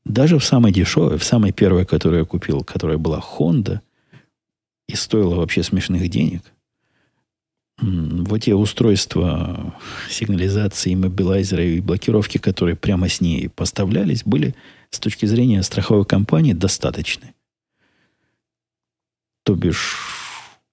Даже 0.04 0.38
в 0.38 0.44
самой 0.44 0.72
дешевой, 0.72 1.18
в 1.18 1.24
самой 1.24 1.52
первой, 1.52 1.86
которую 1.86 2.20
я 2.20 2.24
купил, 2.26 2.62
которая 2.62 2.98
была 2.98 3.20
Honda, 3.20 3.80
и 4.86 4.96
стоила 4.96 5.36
вообще 5.36 5.62
смешных 5.62 6.08
денег, 6.10 6.42
вот 7.78 8.42
те 8.42 8.54
устройства 8.54 9.74
сигнализации, 10.08 10.94
мобилайзера 10.94 11.64
и 11.64 11.80
блокировки, 11.80 12.38
которые 12.38 12.76
прямо 12.76 13.08
с 13.08 13.20
ней 13.20 13.48
поставлялись, 13.48 14.22
были 14.24 14.54
с 14.90 15.00
точки 15.00 15.26
зрения 15.26 15.62
страховой 15.62 16.04
компании 16.04 16.52
достаточны. 16.52 17.34
То 19.42 19.54
бишь, 19.54 19.98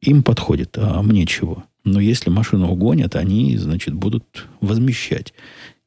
им 0.02 0.24
подходит, 0.24 0.78
а 0.78 1.02
мне 1.02 1.26
чего? 1.26 1.64
Но 1.84 2.00
если 2.00 2.30
машину 2.30 2.70
угонят, 2.70 3.16
они, 3.16 3.58
значит, 3.58 3.94
будут 3.96 4.48
возмещать. 4.62 5.34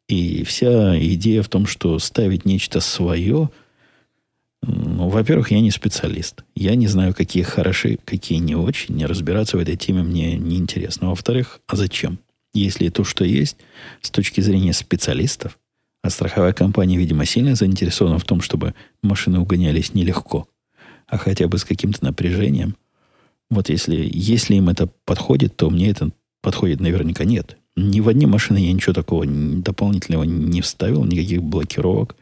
И 0.08 0.44
вся 0.44 0.98
идея 0.98 1.42
в 1.42 1.48
том, 1.48 1.66
что 1.66 1.98
ставить 1.98 2.44
нечто 2.44 2.80
свое, 2.80 3.50
ну, 4.62 5.08
во-первых, 5.08 5.50
я 5.50 5.60
не 5.60 5.70
специалист. 5.70 6.44
Я 6.54 6.74
не 6.74 6.86
знаю, 6.86 7.14
какие 7.14 7.42
хороши, 7.42 7.98
какие 8.04 8.38
не 8.38 8.54
очень. 8.54 8.94
Не 8.96 9.06
разбираться 9.06 9.56
в 9.56 9.60
этой 9.60 9.76
теме 9.76 10.02
мне 10.02 10.36
не 10.36 10.56
интересно. 10.56 11.10
Во-вторых, 11.10 11.60
а 11.66 11.76
зачем? 11.76 12.18
Если 12.52 12.88
то, 12.88 13.04
что 13.04 13.24
есть, 13.24 13.56
с 14.00 14.10
точки 14.10 14.40
зрения 14.40 14.72
специалистов, 14.72 15.58
а 16.02 16.10
страховая 16.10 16.52
компания, 16.52 16.96
видимо, 16.96 17.24
сильно 17.24 17.54
заинтересована 17.54 18.18
в 18.18 18.24
том, 18.24 18.40
чтобы 18.40 18.74
машины 19.02 19.40
угонялись 19.40 19.94
нелегко, 19.94 20.46
а 21.06 21.18
хотя 21.18 21.48
бы 21.48 21.58
с 21.58 21.64
каким-то 21.64 22.04
напряжением. 22.04 22.76
Вот 23.50 23.68
если, 23.68 24.08
если 24.12 24.54
им 24.54 24.68
это 24.68 24.88
подходит, 25.04 25.56
то 25.56 25.68
мне 25.70 25.90
это 25.90 26.10
подходит 26.42 26.80
наверняка 26.80 27.24
нет. 27.24 27.56
Ни 27.76 28.00
в 28.00 28.08
одни 28.08 28.26
машины 28.26 28.58
я 28.58 28.72
ничего 28.72 28.92
такого 28.92 29.26
дополнительного 29.26 30.24
не 30.24 30.60
вставил, 30.60 31.04
никаких 31.04 31.42
блокировок. 31.42 32.14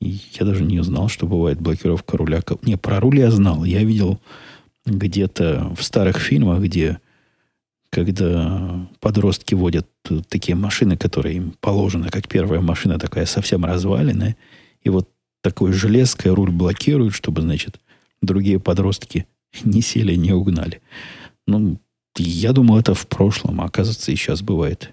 И 0.00 0.18
я 0.32 0.46
даже 0.46 0.64
не 0.64 0.82
знал, 0.82 1.08
что 1.08 1.26
бывает 1.26 1.60
блокировка 1.60 2.16
руля. 2.16 2.42
Не, 2.62 2.76
про 2.76 2.98
руль 2.98 3.20
я 3.20 3.30
знал. 3.30 3.64
Я 3.64 3.84
видел 3.84 4.18
где-то 4.86 5.72
в 5.78 5.82
старых 5.82 6.18
фильмах, 6.18 6.62
где 6.62 6.98
когда 7.90 8.88
подростки 9.00 9.54
водят 9.54 9.86
такие 10.28 10.54
машины, 10.56 10.96
которые 10.96 11.36
им 11.36 11.54
положены, 11.60 12.08
как 12.08 12.26
первая 12.26 12.62
машина 12.62 12.98
такая 12.98 13.26
совсем 13.26 13.66
разваленная, 13.66 14.36
и 14.82 14.88
вот 14.88 15.10
такой 15.42 15.72
железкой 15.72 16.32
руль 16.32 16.50
блокируют, 16.50 17.14
чтобы, 17.14 17.42
значит, 17.42 17.78
другие 18.22 18.58
подростки 18.58 19.26
не 19.64 19.82
сели, 19.82 20.14
не 20.14 20.32
угнали. 20.32 20.80
Ну, 21.46 21.78
я 22.18 22.52
думал, 22.52 22.78
это 22.78 22.94
в 22.94 23.06
прошлом, 23.06 23.60
а 23.60 23.64
оказывается, 23.64 24.12
и 24.12 24.16
сейчас 24.16 24.42
бывает 24.42 24.92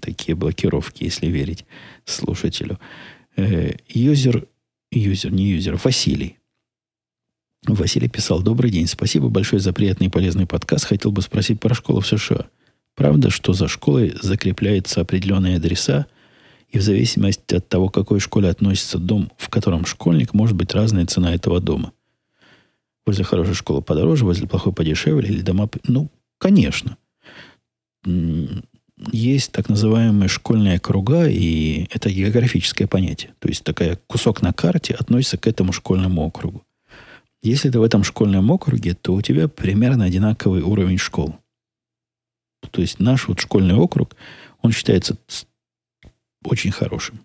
такие 0.00 0.36
блокировки, 0.36 1.04
если 1.04 1.26
верить 1.26 1.64
слушателю. 2.04 2.78
Э, 3.36 3.72
юзер, 3.88 4.46
юзер, 4.90 5.32
не 5.32 5.50
юзер, 5.50 5.80
Василий. 5.82 6.36
Василий 7.66 8.08
писал, 8.08 8.42
добрый 8.42 8.70
день, 8.70 8.86
спасибо 8.86 9.28
большое 9.28 9.60
за 9.60 9.72
приятный 9.72 10.06
и 10.06 10.10
полезный 10.10 10.46
подкаст. 10.46 10.86
Хотел 10.86 11.12
бы 11.12 11.22
спросить 11.22 11.60
про 11.60 11.74
школу 11.74 12.00
в 12.00 12.06
США. 12.06 12.46
Правда, 12.94 13.30
что 13.30 13.52
за 13.52 13.68
школой 13.68 14.14
закрепляются 14.20 15.00
определенные 15.00 15.56
адреса, 15.56 16.06
и 16.68 16.78
в 16.78 16.82
зависимости 16.82 17.56
от 17.56 17.68
того, 17.68 17.88
к 17.88 17.94
какой 17.94 18.20
школе 18.20 18.48
относится 18.48 18.98
дом, 18.98 19.32
в 19.36 19.48
котором 19.48 19.84
школьник, 19.84 20.34
может 20.34 20.56
быть 20.56 20.72
разная 20.72 21.04
цена 21.06 21.34
этого 21.34 21.60
дома. 21.60 21.92
Возле 23.04 23.24
хорошей 23.24 23.54
школы 23.54 23.82
подороже, 23.82 24.24
возле 24.24 24.46
плохой 24.46 24.72
подешевле, 24.72 25.28
или 25.28 25.40
дома... 25.40 25.68
Ну, 25.88 26.10
конечно. 26.40 26.96
Есть 29.12 29.52
так 29.52 29.68
называемые 29.68 30.28
школьные 30.28 30.76
округа, 30.76 31.28
и 31.28 31.86
это 31.90 32.10
географическое 32.10 32.88
понятие. 32.88 33.34
То 33.38 33.48
есть 33.48 33.62
такая 33.62 33.98
кусок 34.06 34.42
на 34.42 34.52
карте 34.52 34.94
относится 34.94 35.38
к 35.38 35.46
этому 35.46 35.72
школьному 35.72 36.22
округу. 36.22 36.64
Если 37.42 37.70
ты 37.70 37.78
в 37.78 37.82
этом 37.82 38.04
школьном 38.04 38.50
округе, 38.50 38.94
то 38.94 39.14
у 39.14 39.22
тебя 39.22 39.48
примерно 39.48 40.04
одинаковый 40.04 40.62
уровень 40.62 40.98
школ. 40.98 41.36
То 42.70 42.82
есть 42.82 42.98
наш 43.00 43.28
вот 43.28 43.40
школьный 43.40 43.74
округ, 43.74 44.14
он 44.60 44.72
считается 44.72 45.16
очень 46.44 46.72
хорошим. 46.72 47.20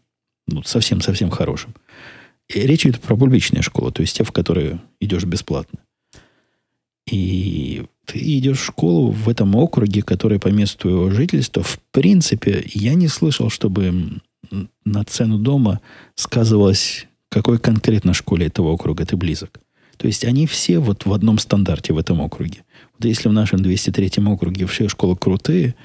Ну, 0.48 0.64
совсем-совсем 0.64 1.30
хорошим. 1.30 1.74
И 2.48 2.60
речь 2.60 2.86
идет 2.86 3.02
про 3.02 3.18
публичные 3.18 3.64
школы, 3.64 3.92
то 3.92 4.02
есть 4.02 4.16
те, 4.16 4.24
в 4.24 4.32
которые 4.32 4.80
идешь 5.00 5.26
бесплатно. 5.26 5.80
И 7.08 7.86
ты 8.06 8.20
идешь 8.20 8.60
в 8.60 8.66
школу 8.66 9.12
в 9.12 9.30
этом 9.30 9.56
округе, 9.56 10.02
который 10.02 10.40
по 10.40 10.50
месту 10.50 10.80
твоего 10.80 11.10
жительства, 11.10 11.64
в 11.64 11.80
принципе, 11.92 12.64
я 12.74 12.94
не 12.94 13.08
слышал, 13.08 13.50
чтобы 13.50 14.20
на 14.86 15.04
цену 15.04 15.38
дома 15.38 15.82
сказывалось, 16.16 17.08
какой 17.30 17.60
конкретно 17.60 18.14
школе 18.14 18.48
этого 18.48 18.70
округа 18.70 19.06
ты 19.06 19.18
близок. 19.18 19.60
То 19.98 20.08
есть 20.08 20.26
они 20.26 20.46
все 20.46 20.80
вот 20.80 21.06
в 21.06 21.14
одном 21.14 21.40
стандарте 21.40 21.94
в 21.94 21.98
этом 21.98 22.22
округе. 22.22 22.64
Вот 22.98 23.06
если 23.06 23.30
в 23.30 23.34
нашем 23.34 23.62
203 23.62 24.24
округе 24.26 24.66
все 24.68 24.90
школы 24.90 25.16
крутые, 25.16 25.76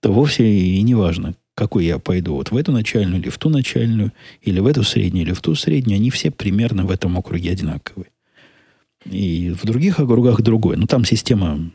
то 0.00 0.12
вовсе 0.12 0.44
и 0.44 0.82
не 0.82 0.94
важно, 0.94 1.34
какой 1.54 1.84
я 1.84 1.98
пойду, 1.98 2.34
вот 2.34 2.50
в 2.50 2.56
эту 2.56 2.72
начальную 2.72 3.20
или 3.20 3.28
в 3.28 3.38
ту 3.38 3.50
начальную, 3.50 4.12
или 4.40 4.58
в 4.58 4.66
эту 4.66 4.82
среднюю, 4.82 5.26
или 5.26 5.32
в 5.32 5.40
ту 5.40 5.54
среднюю, 5.54 5.96
они 5.96 6.10
все 6.10 6.30
примерно 6.30 6.84
в 6.84 6.90
этом 6.90 7.16
округе 7.16 7.50
одинаковые. 7.50 8.08
И 9.04 9.50
в 9.50 9.64
других 9.64 10.00
округах 10.00 10.42
другое. 10.42 10.76
Но 10.76 10.86
там 10.86 11.04
система... 11.04 11.70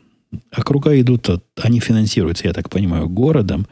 Округа 0.50 1.00
идут, 1.00 1.28
от, 1.30 1.44
они 1.56 1.80
финансируются, 1.80 2.46
я 2.46 2.52
так 2.52 2.68
понимаю, 2.68 3.08
городом, 3.08 3.66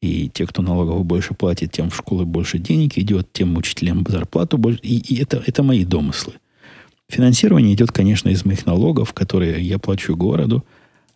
и 0.00 0.28
те, 0.28 0.46
кто 0.46 0.62
налогово 0.62 1.02
больше 1.02 1.34
платит, 1.34 1.72
тем 1.72 1.90
в 1.90 1.96
школы 1.96 2.24
больше 2.24 2.58
денег 2.58 2.96
идет, 2.96 3.32
тем 3.32 3.56
учителям 3.56 4.04
зарплату 4.08 4.56
больше. 4.56 4.78
И, 4.82 4.98
и 4.98 5.20
это, 5.20 5.42
это 5.44 5.64
мои 5.64 5.84
домыслы. 5.84 6.34
Финансирование 7.08 7.74
идет, 7.74 7.90
конечно, 7.90 8.28
из 8.28 8.44
моих 8.44 8.66
налогов, 8.66 9.12
которые 9.14 9.60
я 9.62 9.78
плачу 9.78 10.14
городу, 10.14 10.64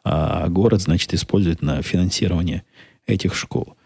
а 0.03 0.49
город, 0.49 0.81
значит, 0.81 1.15
использует 1.15 1.63
на 1.63 1.83
финансирование 1.83 2.65
этих 3.07 3.37
школ 3.37 3.77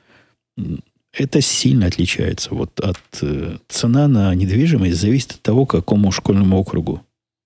это 1.17 1.41
сильно 1.41 1.87
отличается. 1.87 2.55
Вот 2.55 2.81
от 2.81 2.99
э, 3.23 3.57
цена 3.69 4.09
на 4.09 4.35
недвижимость 4.35 4.97
зависит 4.97 5.33
от 5.33 5.43
того, 5.43 5.67
какому 5.67 6.11
школьному 6.11 6.59
округу 6.59 7.03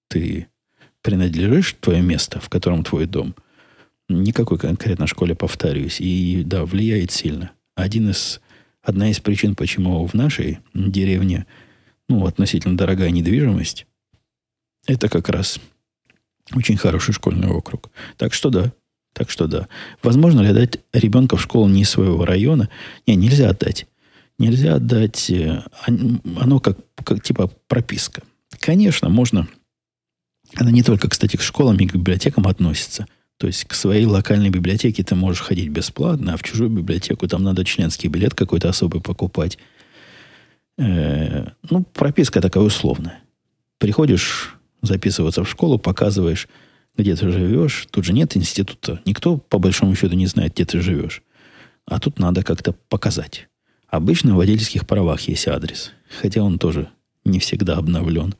ты 0.09 0.49
принадлежишь, 1.03 1.77
твое 1.81 2.03
место, 2.03 2.41
в 2.41 2.49
котором 2.49 2.85
твой 2.85 3.07
дом. 3.07 3.35
Никакой 4.09 4.59
конкретно 4.59 5.07
школе, 5.07 5.35
повторюсь. 5.35 6.01
И 6.01 6.43
да, 6.45 6.65
влияет 6.65 7.11
сильно. 7.11 7.53
Один 7.77 8.11
из, 8.11 8.41
одна 8.83 9.11
из 9.11 9.21
причин, 9.21 9.55
почему 9.55 10.07
в 10.07 10.15
нашей 10.15 10.59
деревне 10.75 11.47
ну, 12.09 12.27
относительно 12.27 12.77
дорогая 12.77 13.11
недвижимость, 13.11 13.87
это 14.87 15.09
как 15.09 15.29
раз 15.29 15.61
очень 16.55 16.79
хороший 16.79 17.13
школьный 17.13 17.49
округ. 17.49 17.91
Так 18.17 18.33
что 18.33 18.49
да, 18.51 18.73
так 19.13 19.31
что 19.31 19.47
да. 19.47 19.69
Возможно 20.03 20.41
ли 20.41 20.49
отдать 20.49 20.79
ребенка 20.93 21.37
в 21.37 21.43
школу 21.43 21.69
не 21.69 21.85
своего 21.85 22.25
района? 22.25 22.71
Не, 23.07 23.17
нельзя 23.17 23.51
отдать. 23.51 23.87
Нельзя 24.39 24.77
отдать. 24.77 25.31
Э, 25.31 25.65
оно 25.87 26.61
как, 26.61 26.79
как 27.05 27.23
типа 27.23 27.51
прописка. 27.67 28.23
Конечно, 28.61 29.09
можно. 29.09 29.49
Она 30.55 30.71
не 30.71 30.83
только, 30.83 31.09
кстати, 31.09 31.37
к 31.37 31.43
школам 31.43 31.77
и 31.77 31.87
к 31.87 31.95
библиотекам 31.95 32.47
относится. 32.47 33.07
То 33.37 33.47
есть 33.47 33.65
к 33.65 33.75
своей 33.75 34.07
локальной 34.07 34.51
библиотеке 34.51 35.05
ты 35.05 35.15
можешь 35.15 35.43
ходить 35.43 35.69
бесплатно, 35.69 36.35
а 36.35 36.37
в 36.37 36.43
чужую 36.43 36.71
библиотеку 36.71 37.29
там 37.29 37.43
надо 37.45 37.65
членский 37.65 38.09
билет 38.09 38.35
какой-то 38.35 38.69
особый 38.69 39.01
покупать. 39.01 39.59
Э, 40.77 41.49
ну, 41.71 41.85
прописка 41.93 42.41
такая 42.41 42.65
условная. 42.65 43.21
Приходишь 43.79 44.57
записываться 44.83 45.45
в 45.45 45.49
школу, 45.49 45.79
показываешь 45.79 46.49
где 46.99 47.15
ты 47.15 47.31
живешь. 47.31 47.87
Тут 47.91 48.05
же 48.05 48.13
нет 48.13 48.37
института. 48.37 49.01
Никто, 49.07 49.39
по 49.39 49.59
большому 49.59 49.95
счету, 49.95 50.15
не 50.17 50.27
знает, 50.27 50.55
где 50.55 50.65
ты 50.65 50.81
живешь. 50.81 51.23
А 51.87 52.01
тут 52.01 52.19
надо 52.19 52.43
как-то 52.43 52.75
показать. 52.89 53.49
Обычно 53.87 54.35
в 54.35 54.37
водительских 54.37 54.87
правах 54.87 55.23
есть 55.23 55.49
адрес, 55.49 55.93
хотя 56.21 56.43
он 56.43 56.59
тоже 56.59 56.91
не 57.25 57.39
всегда 57.39 57.77
обновлен. 57.77 58.35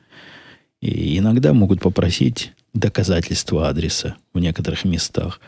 И 0.81 1.17
иногда 1.17 1.53
могут 1.53 1.81
попросить 1.81 2.53
доказательства 2.73 3.69
адреса 3.69 4.15
в 4.33 4.39
некоторых 4.39 4.85
местах. 4.85 5.41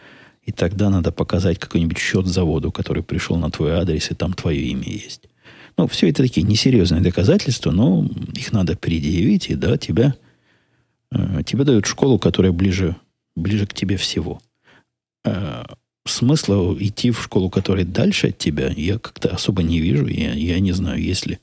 И 0.44 0.52
тогда 0.52 0.90
надо 0.90 1.12
показать 1.12 1.60
какой-нибудь 1.60 1.98
счет 1.98 2.26
заводу, 2.26 2.72
который 2.72 3.04
пришел 3.04 3.38
на 3.38 3.52
твой 3.52 3.72
адрес, 3.74 4.12
и 4.12 4.16
там 4.16 4.34
твое 4.34 4.62
имя 4.62 4.90
есть. 4.90 5.30
Ну, 5.78 5.88
все 5.88 6.10
это 6.10 6.24
такие 6.24 6.46
несерьезные 6.46 7.02
доказательства, 7.02 7.72
но 7.72 8.06
их 8.34 8.52
надо 8.52 8.76
предъявить, 8.76 9.50
и 9.50 9.56
да, 9.56 9.78
тебя, 9.78 10.16
э, 11.12 11.44
тебе 11.46 11.64
дают 11.64 11.86
школу, 11.86 12.20
которая 12.20 12.52
ближе, 12.52 12.96
ближе 13.36 13.68
к 13.68 13.74
тебе 13.74 13.98
всего. 13.98 14.42
Э, 15.24 15.64
смысла 16.06 16.76
идти 16.80 17.12
в 17.12 17.22
школу, 17.22 17.50
которая 17.50 17.86
дальше 17.86 18.28
от 18.28 18.38
тебя, 18.38 18.70
я 18.76 19.00
как-то 19.00 19.30
особо 19.30 19.64
не 19.64 19.80
вижу. 19.80 20.08
Я, 20.08 20.34
я 20.34 20.60
не 20.60 20.72
знаю, 20.72 21.02
если, 21.02 21.40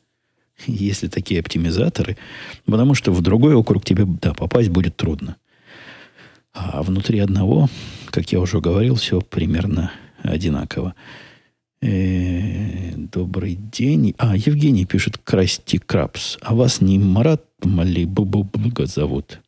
если 0.67 1.09
такие 1.09 1.41
оптимизаторы. 1.41 2.17
Потому 2.67 2.95
что 2.95 3.13
в 3.13 3.21
другой 3.21 3.55
округ 3.55 3.85
тебе 3.85 4.05
да, 4.07 4.35
попасть 4.35 4.71
будет 4.71 4.97
трудно. 4.97 5.37
А 6.53 6.83
внутри 6.83 7.21
одного, 7.21 7.69
как 8.11 8.33
я 8.33 8.41
уже 8.41 8.61
говорил, 8.61 8.97
все 8.97 9.21
примерно 9.21 9.93
одинаково. 10.23 10.95
Э, 11.81 12.95
добрый 12.97 13.55
день. 13.55 14.15
А, 14.19 14.37
Евгений 14.37 14.85
пишет 14.85 15.19
Красти 15.19 15.79
Крабс. 15.79 16.37
А 16.41 16.55
вас 16.55 16.81
не 16.81 16.99
Марат 16.99 17.45
Мали 17.63 18.09
зовут? 18.87 19.41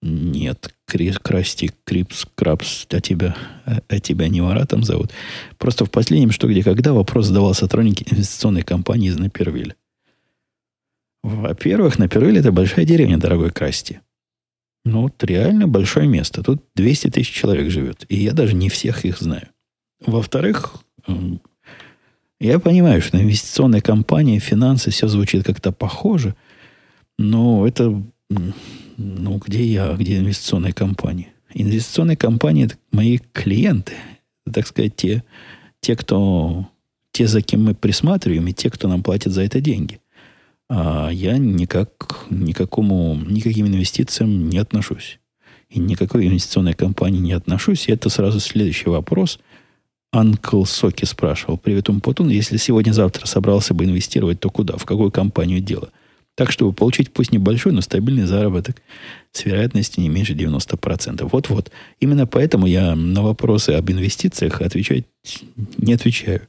Нет, 0.00 0.74
Красти, 0.86 1.72
Крипс, 1.84 2.26
Крабс, 2.36 2.86
а 2.90 3.00
тебя, 3.00 3.36
а 3.64 3.98
тебя 3.98 4.28
не 4.28 4.40
Маратом 4.40 4.84
зовут. 4.84 5.10
Просто 5.56 5.86
в 5.86 5.90
последнем 5.90 6.30
«Что, 6.30 6.46
где, 6.46 6.62
когда» 6.62 6.92
вопрос 6.92 7.26
задавал 7.26 7.52
сотрудник 7.54 8.12
инвестиционной 8.12 8.62
компании 8.62 9.08
из 9.08 9.18
Напервиля. 9.18 9.74
Во-первых, 11.28 11.98
Напервиль– 11.98 12.38
это 12.40 12.52
большая 12.52 12.86
деревня, 12.86 13.18
дорогой 13.18 13.50
Красти. 13.50 14.00
Ну, 14.86 15.02
вот 15.02 15.22
реально 15.22 15.68
большое 15.68 16.08
место. 16.08 16.42
Тут 16.42 16.62
200 16.74 17.10
тысяч 17.10 17.30
человек 17.30 17.70
живет. 17.70 18.06
И 18.08 18.16
я 18.16 18.32
даже 18.32 18.54
не 18.54 18.70
всех 18.70 19.04
их 19.04 19.18
знаю. 19.18 19.48
Во-вторых, 20.06 20.76
я 22.40 22.58
понимаю, 22.58 23.02
что 23.02 23.20
инвестиционная 23.20 23.82
компания, 23.82 24.38
финансы, 24.38 24.90
все 24.90 25.06
звучит 25.08 25.44
как-то 25.44 25.70
похоже, 25.70 26.34
но 27.18 27.66
это, 27.66 28.02
ну, 28.30 29.38
где 29.44 29.64
я, 29.64 29.92
где 29.94 30.18
инвестиционная 30.18 30.72
компания? 30.72 31.28
Инвестиционные 31.52 32.16
компании– 32.16 32.64
это 32.66 32.76
мои 32.90 33.18
клиенты, 33.32 33.92
так 34.50 34.66
сказать, 34.66 34.96
те, 34.96 35.24
те, 35.80 35.94
кто, 35.94 36.70
те, 37.12 37.26
за 37.26 37.42
кем 37.42 37.64
мы 37.64 37.74
присматриваем, 37.74 38.46
и 38.46 38.54
те, 38.54 38.70
кто 38.70 38.88
нам 38.88 39.02
платит 39.02 39.32
за 39.32 39.42
это 39.42 39.60
деньги. 39.60 40.00
А 40.68 41.10
я 41.10 41.38
никак, 41.38 42.26
никакому, 42.30 43.14
никаким 43.14 43.66
инвестициям 43.66 44.48
не 44.48 44.58
отношусь. 44.58 45.18
И 45.70 45.78
никакой 45.78 46.26
инвестиционной 46.26 46.74
компании 46.74 47.20
не 47.20 47.32
отношусь. 47.32 47.88
И 47.88 47.92
это 47.92 48.08
сразу 48.08 48.40
следующий 48.40 48.88
вопрос– 48.88 49.38
Анкл 50.10 50.64
Соки 50.64 51.04
спрашивал. 51.04 51.58
Привет, 51.58 51.90
Умпутун. 51.90 52.30
Если 52.30 52.56
сегодня-завтра 52.56 53.26
собрался 53.26 53.74
бы 53.74 53.84
инвестировать, 53.84 54.40
то 54.40 54.48
куда? 54.48 54.76
В 54.78 54.86
какую 54.86 55.10
компанию 55.10 55.60
дело? 55.60 55.90
Так, 56.34 56.50
чтобы 56.50 56.72
получить 56.72 57.12
пусть 57.12 57.32
небольшой, 57.32 57.72
но 57.72 57.82
стабильный 57.82 58.24
заработок 58.24 58.80
с 59.32 59.44
вероятностью 59.44 60.02
не 60.02 60.08
меньше 60.08 60.32
90%. 60.32 61.28
Вот-вот. 61.30 61.70
Именно 62.00 62.26
поэтому 62.26 62.66
я 62.66 62.94
на 62.94 63.22
вопросы 63.22 63.70
об 63.70 63.90
инвестициях 63.90 64.62
отвечать 64.62 65.04
не 65.76 65.92
отвечаю. 65.92 66.48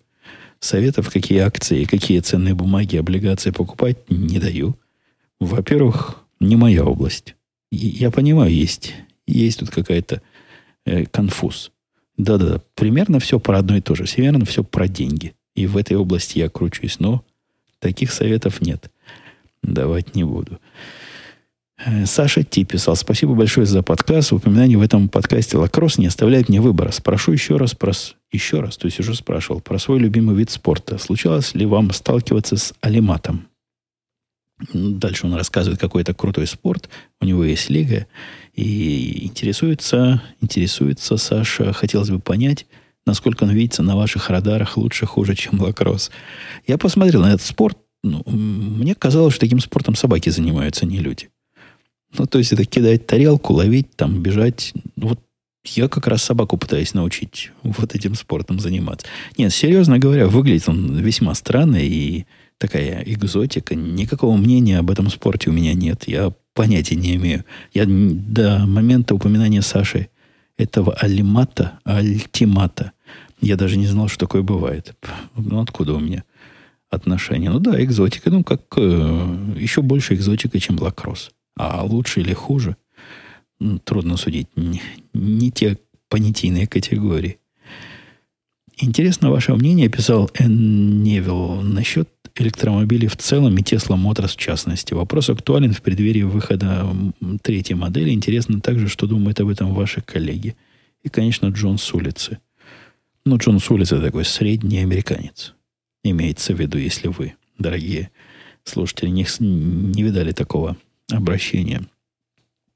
Советов, 0.60 1.10
какие 1.10 1.40
акции, 1.40 1.86
какие 1.86 2.20
ценные 2.20 2.54
бумаги, 2.54 2.98
облигации 2.98 3.52
покупать, 3.52 3.98
не 4.10 4.40
даю. 4.40 4.76
Во-первых, 5.40 6.24
не 6.40 6.56
моя 6.56 6.84
область. 6.84 7.36
Я 7.72 8.12
понимаю, 8.12 8.52
есть, 8.52 8.94
есть 9.26 9.60
тут 9.60 9.70
какая-то 9.70 10.22
э, 10.86 11.06
конфуз. 11.06 11.72
Да-да, 12.18 12.62
примерно 12.76 13.20
все 13.20 13.40
про 13.40 13.60
одно 13.60 13.78
и 13.78 13.82
то 13.82 13.96
же. 13.96 14.04
Примерно 14.04 14.44
все 14.46 14.64
про 14.64 14.88
деньги. 14.90 15.34
И 15.56 15.68
в 15.68 15.78
этой 15.78 15.96
области 15.96 16.40
я 16.40 16.50
кручусь. 16.50 17.00
Но 17.00 17.24
таких 17.80 18.12
советов 18.12 18.60
нет. 18.62 18.92
Давать 19.64 20.16
не 20.16 20.26
буду. 20.26 20.60
Э, 21.86 22.06
Саша 22.06 22.44
Ти 22.44 22.66
писал, 22.66 22.96
спасибо 22.96 23.34
большое 23.34 23.66
за 23.66 23.82
подкаст. 23.84 24.34
Упоминание 24.34 24.78
в 24.78 24.82
этом 24.82 25.08
подкасте 25.08 25.58
лакросс 25.58 25.98
не 25.98 26.08
оставляет 26.08 26.50
мне 26.50 26.60
выбора. 26.60 26.92
Спрошу 26.92 27.32
еще 27.32 27.56
раз, 27.56 27.74
про, 27.74 27.94
еще 28.32 28.60
раз, 28.60 28.78
то 28.78 28.86
есть 28.86 29.00
уже 29.00 29.16
спрашивал, 29.16 29.62
про 29.62 29.80
свой 29.80 30.00
любимый 30.00 30.36
вид 30.36 30.50
спорта. 30.50 30.98
Случалось 30.98 31.56
ли 31.56 31.66
вам 31.66 31.92
сталкиваться 31.92 32.58
с 32.58 32.74
алиматом? 32.82 33.48
Дальше 34.74 35.26
он 35.26 35.36
рассказывает 35.36 35.80
какой-то 35.80 36.14
крутой 36.14 36.46
спорт. 36.48 36.90
У 37.22 37.26
него 37.26 37.46
есть 37.46 37.70
лига. 37.70 38.08
И 38.54 39.26
интересуется, 39.26 40.22
интересуется 40.42 41.16
Саша, 41.16 41.72
хотелось 41.72 42.10
бы 42.10 42.20
понять, 42.20 42.66
насколько 43.06 43.46
он 43.46 43.52
видится 43.52 43.84
на 43.84 43.96
ваших 43.96 44.30
радарах 44.30 44.76
лучше, 44.76 45.06
хуже, 45.06 45.34
чем 45.36 45.62
лакросс. 45.62 46.12
Я 46.68 46.78
посмотрел 46.78 47.22
на 47.22 47.30
этот 47.30 47.42
спорт. 47.42 47.78
Ну, 48.04 48.22
мне 48.26 48.96
казалось, 48.96 49.34
что 49.34 49.42
таким 49.42 49.62
спортом 49.62 49.96
собаки 49.96 50.30
занимаются, 50.30 50.86
не 50.86 51.00
люди. 51.00 51.30
Ну, 52.18 52.26
то 52.26 52.38
есть 52.38 52.54
это 52.54 52.66
кидать 52.66 53.08
тарелку, 53.08 53.54
ловить, 53.54 53.96
там, 53.96 54.22
бежать. 54.22 54.74
Вот 54.96 55.20
я 55.66 55.88
как 55.88 56.08
раз 56.08 56.24
собаку 56.24 56.58
пытаюсь 56.58 56.94
научить 56.94 57.52
вот 57.64 57.94
этим 57.96 58.16
спортом 58.16 58.60
заниматься. 58.60 59.06
Нет, 59.38 59.54
серьезно 59.54 60.00
говоря, 60.00 60.28
выглядит 60.28 60.68
он 60.68 60.98
весьма 60.98 61.34
странно 61.36 61.78
и 61.78 62.26
такая 62.58 63.04
экзотика. 63.06 63.76
Никакого 63.76 64.36
мнения 64.36 64.80
об 64.80 64.90
этом 64.90 65.10
спорте 65.10 65.50
у 65.50 65.54
меня 65.54 65.74
нет. 65.74 66.08
Я 66.08 66.34
понятия 66.54 66.96
не 66.96 67.16
имею. 67.16 67.46
Я 67.74 67.86
до 67.88 68.66
момента 68.66 69.16
упоминания 69.16 69.62
Саши 69.62 70.10
этого 70.58 70.94
алимата, 70.94 71.80
альтимата, 71.84 72.92
я 73.42 73.56
даже 73.56 73.78
не 73.78 73.88
знал, 73.88 74.08
что 74.08 74.20
такое 74.20 74.42
бывает. 74.42 74.94
Ну, 75.36 75.62
откуда 75.62 75.94
у 75.94 76.00
меня 76.00 76.24
отношения? 76.90 77.50
Ну 77.50 77.60
да, 77.60 77.82
экзотика. 77.82 78.30
Ну, 78.30 78.44
как 78.44 78.62
э, 78.76 79.54
еще 79.58 79.82
больше 79.82 80.14
экзотика, 80.16 80.60
чем 80.60 80.78
лакросс. 80.80 81.32
А 81.56 81.84
лучше 81.84 82.22
или 82.22 82.34
хуже? 82.34 82.78
Ну, 83.60 83.80
трудно 83.80 84.18
судить. 84.18 84.48
Не, 84.56 84.82
не 85.14 85.52
те 85.52 85.78
понятийные 86.08 86.68
категории. 86.68 87.40
Интересно 88.78 89.30
ваше 89.30 89.54
мнение, 89.56 89.90
писал 89.90 90.32
Эн 90.36 91.04
Невилл, 91.04 91.62
насчет 91.62 92.10
электромобилей 92.36 93.08
в 93.08 93.18
целом 93.18 93.58
и 93.58 93.62
Tesla 93.62 93.98
Motors 93.98 94.30
в 94.30 94.38
частности. 94.38 94.94
Вопрос 94.94 95.30
актуален 95.30 95.74
в 95.74 95.82
преддверии 95.82 96.22
выхода 96.24 96.88
третьей 97.42 97.76
модели. 97.76 98.12
Интересно 98.12 98.62
также, 98.62 98.88
что 98.88 99.08
думают 99.08 99.42
об 99.42 99.50
этом 99.50 99.74
ваши 99.74 100.02
коллеги. 100.02 100.56
И, 101.04 101.10
конечно, 101.10 101.48
Джон 101.48 101.78
с 101.78 101.94
улицы. 101.94 102.40
Ну, 103.26 103.38
Джон 103.38 103.60
с 103.60 103.70
улицы 103.70 104.00
такой 104.00 104.24
средний 104.24 104.80
американец. 104.80 105.54
Имеется 106.04 106.54
в 106.54 106.60
виду, 106.60 106.78
если 106.78 107.10
вы, 107.10 107.34
дорогие 107.58 108.12
слушатели, 108.64 109.10
не, 109.10 109.26
не 109.40 110.04
видали 110.04 110.32
такого 110.32 110.78
обращения. 111.12 111.82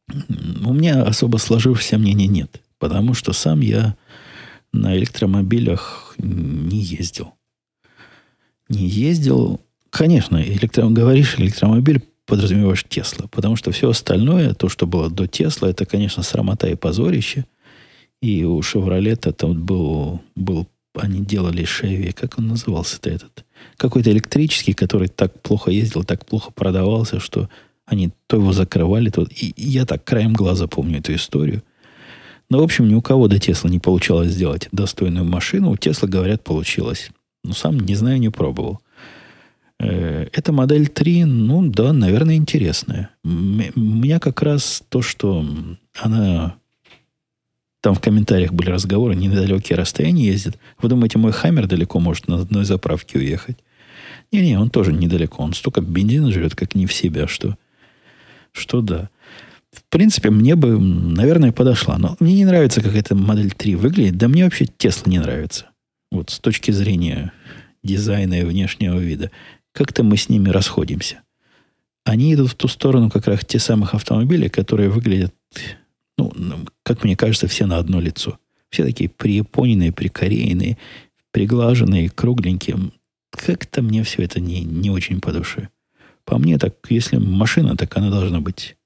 У 0.10 0.74
меня 0.74 1.04
особо 1.04 1.38
сложившегося 1.38 1.98
мнения 1.98 2.28
нет. 2.28 2.62
Потому 2.80 3.14
что 3.14 3.34
сам 3.34 3.62
я 3.62 3.96
на 4.72 4.98
электромобилях 4.98 6.16
не 6.18 6.80
ездил 6.80 7.34
не 8.74 8.88
ездил. 8.88 9.62
Конечно, 9.90 10.42
электро... 10.42 10.90
говоришь 10.90 11.36
электромобиль, 11.38 12.02
подразумеваешь 12.26 12.86
Тесла. 12.88 13.28
Потому 13.28 13.56
что 13.56 13.72
все 13.72 13.90
остальное, 13.90 14.54
то, 14.54 14.70
что 14.70 14.88
было 14.88 15.10
до 15.10 15.28
Тесла, 15.28 15.70
это, 15.70 15.86
конечно, 15.86 16.24
срамота 16.24 16.68
и 16.68 16.76
позорище. 16.76 17.46
И 18.22 18.44
у 18.44 18.62
Шевролета 18.62 19.34
там 19.34 19.66
был, 19.66 20.22
был 20.36 20.68
они 20.96 21.20
делали 21.26 21.66
Шеви, 21.66 22.12
как 22.12 22.40
он 22.40 22.48
назывался-то 22.48 23.10
этот? 23.10 23.46
Какой-то 23.78 24.12
электрический, 24.12 24.74
который 24.74 25.08
так 25.08 25.42
плохо 25.42 25.72
ездил, 25.72 26.04
так 26.04 26.26
плохо 26.26 26.52
продавался, 26.52 27.20
что 27.20 27.50
они 27.94 28.12
то 28.28 28.38
его 28.38 28.52
закрывали, 28.52 29.10
то... 29.10 29.24
И 29.24 29.54
я 29.58 29.86
так 29.86 30.04
краем 30.04 30.34
глаза 30.34 30.68
помню 30.68 31.00
эту 31.00 31.16
историю. 31.16 31.64
Но, 32.50 32.60
в 32.60 32.64
общем, 32.64 32.88
ни 32.88 32.94
у 32.94 33.02
кого 33.02 33.28
до 33.28 33.40
Тесла 33.40 33.70
не 33.70 33.80
получалось 33.80 34.32
сделать 34.32 34.68
достойную 34.72 35.26
машину. 35.26 35.72
У 35.72 35.78
Тесла, 35.78 36.08
говорят, 36.08 36.44
получилось. 36.44 37.10
Ну, 37.44 37.54
сам 37.54 37.80
не 37.80 37.96
знаю, 37.96 38.20
не 38.20 38.30
пробовал. 38.30 38.80
Э, 39.80 40.28
эта 40.32 40.52
модель 40.52 40.88
3, 40.88 41.26
ну 41.26 41.70
да, 41.70 41.94
наверное, 41.94 42.36
интересная. 42.36 43.10
У 43.24 43.30
меня 43.30 44.20
как 44.20 44.42
раз 44.42 44.84
то, 44.90 45.02
что 45.02 45.46
она... 46.00 46.56
Там 47.82 47.96
в 47.96 48.00
комментариях 48.00 48.54
были 48.54 48.70
разговоры, 48.70 49.14
недалекие 49.14 49.78
расстояния 49.78 50.28
ездит. 50.28 50.58
Вы 50.82 50.88
думаете, 50.88 51.18
мой 51.18 51.34
Хаммер 51.34 51.68
далеко 51.68 52.00
может 52.00 52.30
на 52.30 52.40
одной 52.40 52.64
заправке 52.64 53.18
уехать? 53.18 53.58
Не-не, 54.32 54.58
он 54.58 54.70
тоже 54.70 54.94
недалеко. 54.94 55.44
Он 55.44 55.54
столько 55.54 55.82
бензина 55.82 56.32
жрет, 56.32 56.56
как 56.56 56.76
не 56.76 56.86
в 56.86 56.94
себя, 56.94 57.28
что, 57.28 57.58
что 58.54 58.82
да. 58.82 59.10
В 59.72 59.84
принципе, 59.90 60.30
мне 60.30 60.56
бы, 60.56 60.80
наверное, 60.80 61.52
подошла. 61.52 61.98
Но 61.98 62.16
мне 62.20 62.36
не 62.36 62.46
нравится, 62.46 62.82
как 62.82 62.96
эта 62.96 63.16
модель 63.16 63.52
3 63.52 63.76
выглядит. 63.76 64.18
Да 64.18 64.28
мне 64.28 64.44
вообще 64.44 64.66
Тесла 64.66 65.12
не 65.12 65.20
нравится. 65.20 65.70
Вот 66.12 66.30
с 66.30 66.40
точки 66.40 66.72
зрения 66.72 67.34
дизайна 67.84 68.36
и 68.36 68.44
внешнего 68.44 68.98
вида. 69.00 69.32
Как-то 69.74 70.04
мы 70.04 70.18
с 70.18 70.30
ними 70.30 70.50
расходимся. 70.50 71.24
Они 72.06 72.34
идут 72.34 72.52
в 72.52 72.56
ту 72.56 72.68
сторону 72.68 73.10
как 73.10 73.28
раз 73.28 73.42
те 73.46 73.60
самых 73.60 73.94
автомобилей, 73.96 74.50
которые 74.50 74.90
выглядят, 74.90 75.34
ну, 76.18 76.32
как 76.84 77.04
мне 77.04 77.16
кажется, 77.16 77.48
все 77.48 77.66
на 77.66 77.78
одно 77.78 78.00
лицо. 78.00 78.38
Все 78.70 78.84
такие 78.84 79.10
прияпоненные, 79.10 79.92
прикорейные, 79.92 80.78
приглаженные, 81.32 82.10
кругленькие. 82.10 82.78
как-то 83.32 83.82
мне 83.82 84.04
все 84.04 84.24
это 84.24 84.40
не, 84.40 84.62
не 84.62 84.92
очень 84.92 85.22
по 85.22 85.32
душе. 85.32 85.70
По 86.26 86.38
мне, 86.38 86.58
так, 86.58 86.76
если 86.90 87.18
машина, 87.18 87.76
так 87.76 87.96
она 87.98 88.10
должна 88.10 88.40
быть, 88.40 88.78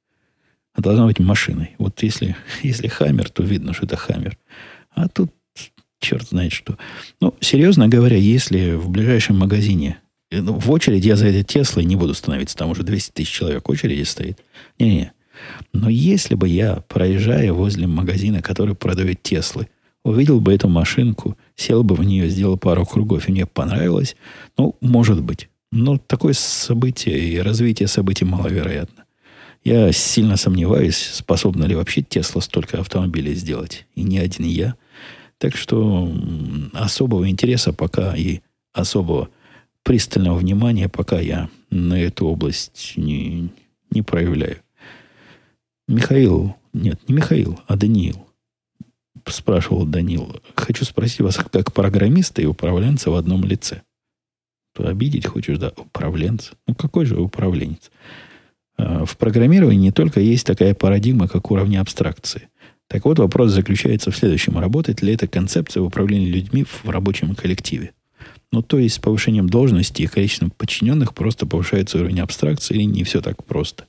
она 0.73 0.83
должна 0.83 1.05
быть 1.05 1.19
машиной. 1.19 1.75
Вот 1.77 2.01
если, 2.03 2.35
если 2.63 2.87
хаммер, 2.87 3.29
то 3.29 3.43
видно, 3.43 3.73
что 3.73 3.85
это 3.85 3.95
хаммер. 3.95 4.37
А 4.91 5.07
тут 5.07 5.31
черт 5.99 6.27
знает 6.29 6.51
что. 6.51 6.77
Ну, 7.21 7.35
серьезно 7.39 7.87
говоря, 7.87 8.17
если 8.17 8.73
в 8.73 8.89
ближайшем 8.89 9.37
магазине 9.37 9.99
э, 10.31 10.41
ну, 10.41 10.53
в 10.53 10.71
очередь 10.71 11.05
я 11.05 11.15
за 11.15 11.27
этой 11.27 11.43
Теслой 11.43 11.85
не 11.85 11.95
буду 11.95 12.13
становиться, 12.13 12.57
там 12.57 12.69
уже 12.69 12.83
200 12.83 13.11
тысяч 13.11 13.31
человек 13.31 13.67
в 13.67 13.71
очереди 13.71 14.03
стоит. 14.03 14.39
Не-не. 14.79 15.13
Но 15.73 15.89
если 15.89 16.35
бы 16.35 16.47
я, 16.47 16.83
проезжая 16.87 17.53
возле 17.53 17.87
магазина, 17.87 18.41
который 18.41 18.75
продает 18.75 19.21
Теслы, 19.21 19.67
увидел 20.03 20.39
бы 20.39 20.53
эту 20.53 20.67
машинку, 20.67 21.37
сел 21.55 21.83
бы 21.83 21.95
в 21.95 22.03
нее, 22.03 22.29
сделал 22.29 22.57
пару 22.57 22.85
кругов, 22.85 23.27
и 23.27 23.31
мне 23.31 23.45
понравилось, 23.45 24.15
ну, 24.57 24.75
может 24.81 25.21
быть. 25.21 25.49
Но 25.71 25.97
такое 25.97 26.33
событие 26.33 27.19
и 27.19 27.39
развитие 27.39 27.87
событий 27.87 28.25
маловероятно. 28.25 29.05
Я 29.63 29.91
сильно 29.91 30.37
сомневаюсь, 30.37 30.97
способна 30.97 31.65
ли 31.65 31.75
вообще 31.75 32.01
Тесла 32.01 32.41
столько 32.41 32.79
автомобилей 32.79 33.33
сделать. 33.33 33.85
И 33.95 34.03
не 34.03 34.17
один 34.19 34.45
я. 34.45 34.75
Так 35.39 35.55
что 35.57 36.11
особого 36.73 37.29
интереса 37.29 37.73
пока 37.73 38.15
и 38.15 38.39
особого 38.73 39.29
пристального 39.83 40.37
внимания 40.37 40.89
пока 40.89 41.19
я 41.19 41.49
на 41.69 42.01
эту 42.01 42.27
область 42.27 42.93
не, 42.95 43.49
не 43.91 44.01
проявляю. 44.01 44.57
Михаил, 45.87 46.55
нет, 46.73 46.99
не 47.07 47.15
Михаил, 47.15 47.59
а 47.67 47.75
Даниил 47.75 48.27
спрашивал 49.31 49.85
Данил, 49.85 50.41
хочу 50.55 50.85
спросить 50.85 51.21
вас 51.21 51.37
как 51.37 51.73
программиста 51.73 52.41
и 52.41 52.45
управленца 52.45 53.11
в 53.11 53.15
одном 53.15 53.43
лице. 53.43 53.81
Обидеть 54.85 55.25
хочешь, 55.25 55.57
да, 55.57 55.71
управленца. 55.75 56.53
Ну, 56.67 56.75
какой 56.75 57.05
же 57.05 57.19
управленец? 57.19 57.91
А, 58.77 59.05
в 59.05 59.17
программировании 59.17 59.79
не 59.79 59.91
только 59.91 60.19
есть 60.19 60.45
такая 60.45 60.73
парадигма, 60.73 61.27
как 61.27 61.51
уровни 61.51 61.77
абстракции. 61.77 62.49
Так 62.87 63.05
вот, 63.05 63.19
вопрос 63.19 63.51
заключается 63.51 64.11
в 64.11 64.17
следующем. 64.17 64.57
Работает 64.57 65.01
ли 65.01 65.13
эта 65.13 65.27
концепция 65.27 65.81
в 65.81 65.87
управлении 65.87 66.29
людьми 66.29 66.63
в 66.63 66.89
рабочем 66.89 67.35
коллективе? 67.35 67.91
Ну, 68.51 68.61
то 68.61 68.79
есть 68.79 68.95
с 68.95 68.99
повышением 68.99 69.49
должности 69.49 70.03
и 70.03 70.07
количеством 70.07 70.51
подчиненных 70.51 71.13
просто 71.13 71.45
повышается 71.45 71.97
уровень 71.97 72.21
абстракции, 72.21 72.75
или 72.75 72.83
не 72.83 73.03
все 73.03 73.21
так 73.21 73.43
просто? 73.43 73.85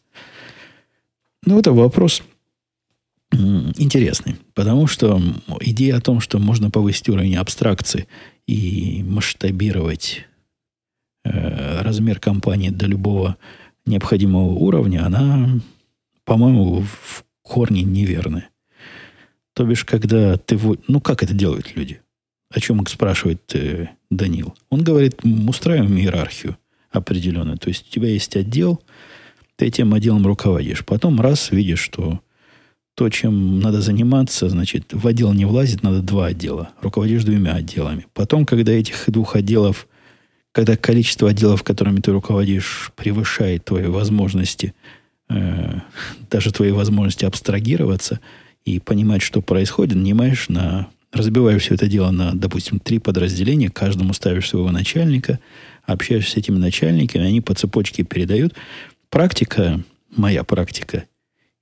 Ну, 1.44 1.58
это 1.58 1.72
вопрос 1.72 2.22
интересный, 3.30 4.36
потому 4.54 4.86
что 4.86 5.22
идея 5.60 5.98
о 5.98 6.00
том, 6.00 6.20
что 6.20 6.38
можно 6.38 6.70
повысить 6.70 7.08
уровень 7.08 7.36
абстракции 7.36 8.08
и 8.46 9.04
масштабировать 9.06 10.26
э, 11.28 11.82
размер 11.82 12.20
компании 12.20 12.70
до 12.70 12.86
любого 12.86 13.36
необходимого 13.86 14.50
уровня, 14.50 15.06
она, 15.06 15.60
по-моему, 16.24 16.82
в 16.82 17.24
корне 17.42 17.82
неверная. 17.82 18.48
То 19.54 19.64
бишь, 19.64 19.84
когда 19.84 20.36
ты... 20.36 20.58
Ну, 20.86 21.00
как 21.00 21.22
это 21.22 21.34
делают 21.34 21.74
люди? 21.74 22.00
О 22.50 22.60
чем 22.60 22.82
их 22.82 22.88
спрашивает 22.88 23.42
э, 23.54 23.88
Данил? 24.10 24.54
Он 24.70 24.82
говорит, 24.82 25.20
устраиваем 25.24 25.96
иерархию 25.96 26.56
определенную. 26.90 27.58
То 27.58 27.68
есть 27.68 27.88
у 27.88 27.90
тебя 27.92 28.08
есть 28.08 28.36
отдел, 28.36 28.80
ты 29.56 29.66
этим 29.66 29.92
отделом 29.94 30.26
руководишь. 30.26 30.84
Потом 30.84 31.20
раз 31.20 31.50
видишь, 31.50 31.80
что 31.80 32.20
то, 32.94 33.08
чем 33.10 33.60
надо 33.60 33.80
заниматься, 33.80 34.48
значит, 34.48 34.92
в 34.92 35.06
отдел 35.06 35.32
не 35.32 35.44
влазит, 35.44 35.82
надо 35.82 36.02
два 36.02 36.26
отдела. 36.26 36.70
Руководишь 36.80 37.24
двумя 37.24 37.54
отделами. 37.54 38.06
Потом, 38.12 38.44
когда 38.44 38.72
этих 38.72 39.04
двух 39.08 39.36
отделов, 39.36 39.86
когда 40.52 40.76
количество 40.76 41.30
отделов, 41.30 41.62
которыми 41.62 42.00
ты 42.00 42.12
руководишь, 42.12 42.92
превышает 42.96 43.64
твои 43.64 43.86
возможности, 43.86 44.74
э, 45.28 45.80
даже 46.30 46.52
твои 46.52 46.70
возможности 46.70 47.24
абстрагироваться 47.24 48.20
и 48.64 48.80
понимать, 48.80 49.22
что 49.22 49.40
происходит, 49.40 49.96
нанимаешь 49.96 50.48
на 50.48 50.88
разбиваешь 51.10 51.62
все 51.62 51.74
это 51.74 51.86
дело 51.86 52.10
на, 52.10 52.34
допустим, 52.34 52.80
три 52.80 52.98
подразделения, 52.98 53.70
каждому 53.70 54.12
ставишь 54.12 54.50
своего 54.50 54.70
начальника, 54.70 55.40
общаешься 55.84 56.32
с 56.32 56.36
этими 56.36 56.58
начальниками, 56.58 57.24
они 57.24 57.40
по 57.40 57.54
цепочке 57.54 58.02
передают. 58.02 58.54
Практика, 59.08 59.80
моя 60.14 60.44
практика– 60.44 61.04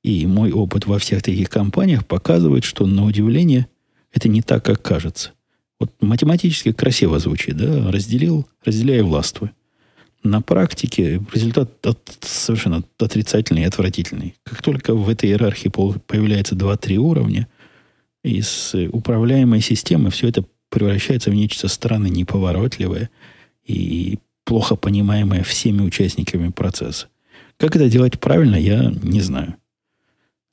и 0.06 0.24
мой 0.24 0.52
опыт 0.52 0.86
во 0.86 1.00
всех 1.00 1.20
таких 1.20 1.50
компаниях 1.50 2.06
показывает, 2.06 2.62
что 2.62 2.86
на 2.86 3.04
удивление 3.04 3.66
это 4.12 4.28
не 4.28 4.40
так, 4.40 4.64
как 4.64 4.80
кажется. 4.80 5.32
Вот 5.78 5.92
математически 6.00 6.72
красиво 6.72 7.18
звучит, 7.18 7.56
да, 7.56 7.90
разделил, 7.90 8.46
разделяя 8.64 9.02
властвуй. 9.02 9.50
На 10.22 10.40
практике 10.40 11.22
результат 11.32 11.86
от, 11.86 11.98
совершенно 12.20 12.82
отрицательный 12.98 13.62
и 13.62 13.66
отвратительный. 13.66 14.34
Как 14.42 14.62
только 14.62 14.94
в 14.94 15.08
этой 15.08 15.28
иерархии 15.30 15.68
появляется 15.68 16.54
2-3 16.54 16.96
уровня, 16.96 17.46
из 18.24 18.74
управляемой 18.90 19.60
системы 19.60 20.10
все 20.10 20.28
это 20.28 20.44
превращается 20.68 21.30
в 21.30 21.34
нечто 21.34 21.68
странное, 21.68 22.10
неповоротливое 22.10 23.10
и 23.64 24.18
плохо 24.44 24.74
понимаемое 24.76 25.42
всеми 25.42 25.82
участниками 25.82 26.50
процесса. 26.50 27.06
Как 27.56 27.76
это 27.76 27.88
делать 27.88 28.18
правильно, 28.18 28.56
я 28.56 28.92
не 29.02 29.20
знаю. 29.20 29.56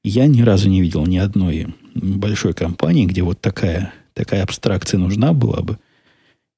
Я 0.03 0.27
ни 0.27 0.41
разу 0.41 0.69
не 0.69 0.81
видел 0.81 1.05
ни 1.05 1.17
одной 1.17 1.73
большой 1.95 2.53
компании, 2.53 3.05
где 3.05 3.23
вот 3.23 3.41
такая, 3.41 3.93
такая 4.13 4.43
абстракция 4.43 4.97
нужна 4.97 5.33
была 5.33 5.61
бы, 5.61 5.79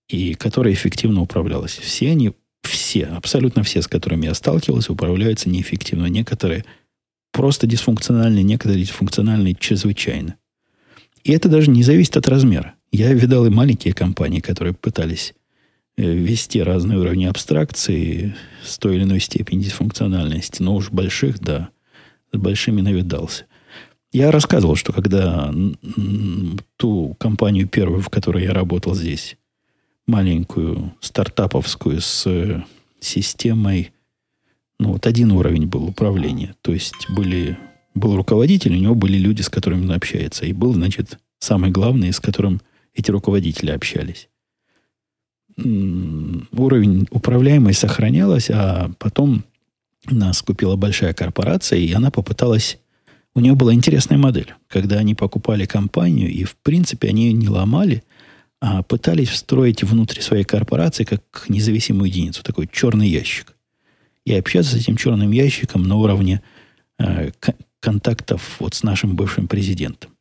и 0.08 0.34
которая 0.34 0.74
эффективно 0.74 1.22
управлялась. 1.22 1.78
Все 1.78 2.12
они, 2.12 2.34
все, 2.64 3.06
абсолютно 3.06 3.64
все, 3.64 3.82
с 3.82 3.88
которыми 3.88 4.26
я 4.26 4.34
сталкивался, 4.34 4.94
управляются 4.94 5.50
неэффективно. 5.50 6.08
Некоторые 6.08 6.66
просто 7.32 7.68
дисфункциональные, 7.68 8.44
некоторые 8.44 8.84
дисфункциональные 8.84 9.56
чрезвычайно. 9.56 10.36
И 11.24 11.32
это 11.32 11.50
даже 11.50 11.70
не 11.72 11.84
зависит 11.84 12.18
от 12.18 12.28
размера. 12.28 12.76
Я 12.92 13.12
видал 13.14 13.46
и 13.46 13.50
маленькие 13.50 13.94
компании, 13.94 14.40
которые 14.40 14.74
пытались 14.74 15.34
э, 15.98 16.04
ввести 16.04 16.62
разные 16.62 17.00
уровни 17.00 17.26
абстракции 17.26 18.36
с 18.64 18.78
той 18.78 18.96
или 18.96 19.04
иной 19.04 19.20
степени 19.20 19.64
дисфункциональности, 19.64 20.62
но 20.62 20.76
уж 20.76 20.92
больших, 20.92 21.40
да, 21.40 21.70
с 22.32 22.38
большими 22.38 22.82
навидался. 22.82 23.46
Я 24.16 24.32
рассказывал, 24.32 24.78
что 24.78 24.94
когда 24.94 25.54
ту 26.78 27.18
компанию 27.20 27.68
первую, 27.68 28.02
в 28.02 28.08
которой 28.08 28.46
я 28.46 28.54
работал 28.54 28.96
здесь, 28.96 29.36
маленькую 30.08 30.94
стартаповскую 31.02 32.00
с 32.00 32.64
системой, 33.02 33.92
ну 34.80 34.94
вот 34.94 35.06
один 35.06 35.34
уровень 35.34 35.68
был 35.68 35.84
управления. 35.84 36.56
То 36.62 36.72
есть 36.72 37.10
были, 37.10 37.58
был 37.94 38.16
руководитель, 38.16 38.72
у 38.76 38.80
него 38.80 38.96
были 38.96 39.18
люди, 39.18 39.42
с 39.42 39.50
которыми 39.50 39.84
он 39.84 39.92
общается. 39.92 40.46
И 40.46 40.54
был, 40.54 40.74
значит, 40.74 41.20
самый 41.40 41.72
главный, 41.72 42.14
с 42.14 42.22
которым 42.22 42.62
эти 42.94 43.12
руководители 43.12 43.72
общались. 43.72 44.30
Уровень 45.58 47.06
управляемой 47.12 47.74
сохранялась, 47.74 48.50
а 48.50 48.90
потом 48.98 49.44
нас 50.10 50.42
купила 50.42 50.78
большая 50.78 51.14
корпорация, 51.14 51.80
и 51.80 51.92
она 51.92 52.12
попыталась... 52.12 52.80
У 53.36 53.42
нее 53.42 53.54
была 53.54 53.74
интересная 53.74 54.18
модель, 54.18 54.54
когда 54.68 54.98
они 54.98 55.14
покупали 55.14 55.66
компанию, 55.66 56.32
и, 56.32 56.46
в 56.46 56.56
принципе, 56.56 57.10
они 57.10 57.28
ее 57.28 57.34
не 57.34 57.50
ломали, 57.50 58.04
а 58.62 58.82
пытались 58.82 59.30
встроить 59.30 59.84
внутрь 59.84 60.22
своей 60.22 60.46
корпорации 60.46 61.04
как 61.04 61.46
независимую 61.50 62.08
единицу, 62.08 62.44
такой 62.44 62.70
черный 62.72 63.10
ящик. 63.10 63.56
И 64.26 64.34
общаться 64.34 64.72
с 64.72 64.80
этим 64.80 64.96
черным 64.96 65.32
ящиком 65.32 65.84
на 65.84 65.98
уровне 65.98 66.42
э, 66.98 67.32
контактов 67.82 68.56
вот 68.60 68.74
с 68.74 68.84
нашим 68.84 69.16
бывшим 69.16 69.48
президентом. 69.48 70.12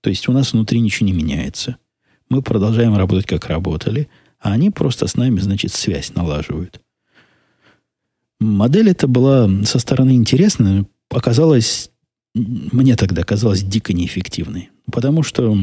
То 0.00 0.10
есть 0.10 0.26
у 0.28 0.32
нас 0.32 0.52
внутри 0.52 0.80
ничего 0.80 1.06
не 1.06 1.12
меняется. 1.12 1.76
Мы 2.30 2.42
продолжаем 2.42 2.96
работать, 2.96 3.26
как 3.26 3.46
работали, 3.46 4.08
а 4.40 4.52
они 4.52 4.70
просто 4.70 5.06
с 5.06 5.14
нами, 5.14 5.38
значит, 5.40 5.72
связь 5.72 6.14
налаживают. 6.14 6.80
Модель 8.40 8.90
эта 8.90 9.06
была 9.06 9.48
со 9.64 9.78
стороны 9.78 10.14
интересная, 10.14 10.86
оказалась, 11.10 11.90
мне 12.36 12.96
тогда 12.96 13.22
казалась 13.22 13.62
дико 13.62 13.92
неэффективной. 13.92 14.70
Потому 14.92 15.22
что 15.22 15.58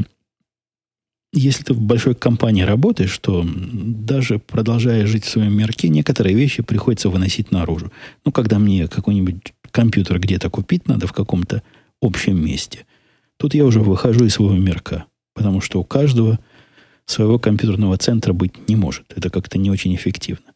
если 1.32 1.64
ты 1.64 1.74
в 1.74 1.82
большой 1.82 2.16
компании 2.16 2.64
работаешь, 2.64 3.18
то 3.20 3.46
даже 3.46 4.40
продолжая 4.40 5.06
жить 5.06 5.26
в 5.26 5.30
своем 5.30 5.56
мирке, 5.58 5.90
некоторые 5.90 6.36
вещи 6.36 6.64
приходится 6.64 7.10
выносить 7.10 7.52
наружу. 7.52 7.92
Ну, 8.26 8.32
когда 8.32 8.60
мне 8.60 8.88
какой-нибудь 8.88 9.54
компьютер 9.72 10.20
где-то 10.20 10.50
купить 10.50 10.88
надо 10.88 11.08
в 11.08 11.14
каком-то 11.14 11.64
общем 12.02 12.44
месте, 12.44 12.86
тут 13.38 13.54
я 13.54 13.66
уже 13.66 13.80
выхожу 13.80 14.26
из 14.26 14.34
своего 14.34 14.56
мирка. 14.56 15.06
Потому 15.34 15.62
что 15.62 15.80
у 15.80 15.84
каждого 15.84 16.40
своего 17.06 17.40
компьютерного 17.40 17.98
центра 17.98 18.34
быть 18.34 18.70
не 18.70 18.76
может. 18.76 19.06
Это 19.16 19.30
как-то 19.30 19.58
не 19.58 19.72
очень 19.72 19.96
эффективно. 19.96 20.53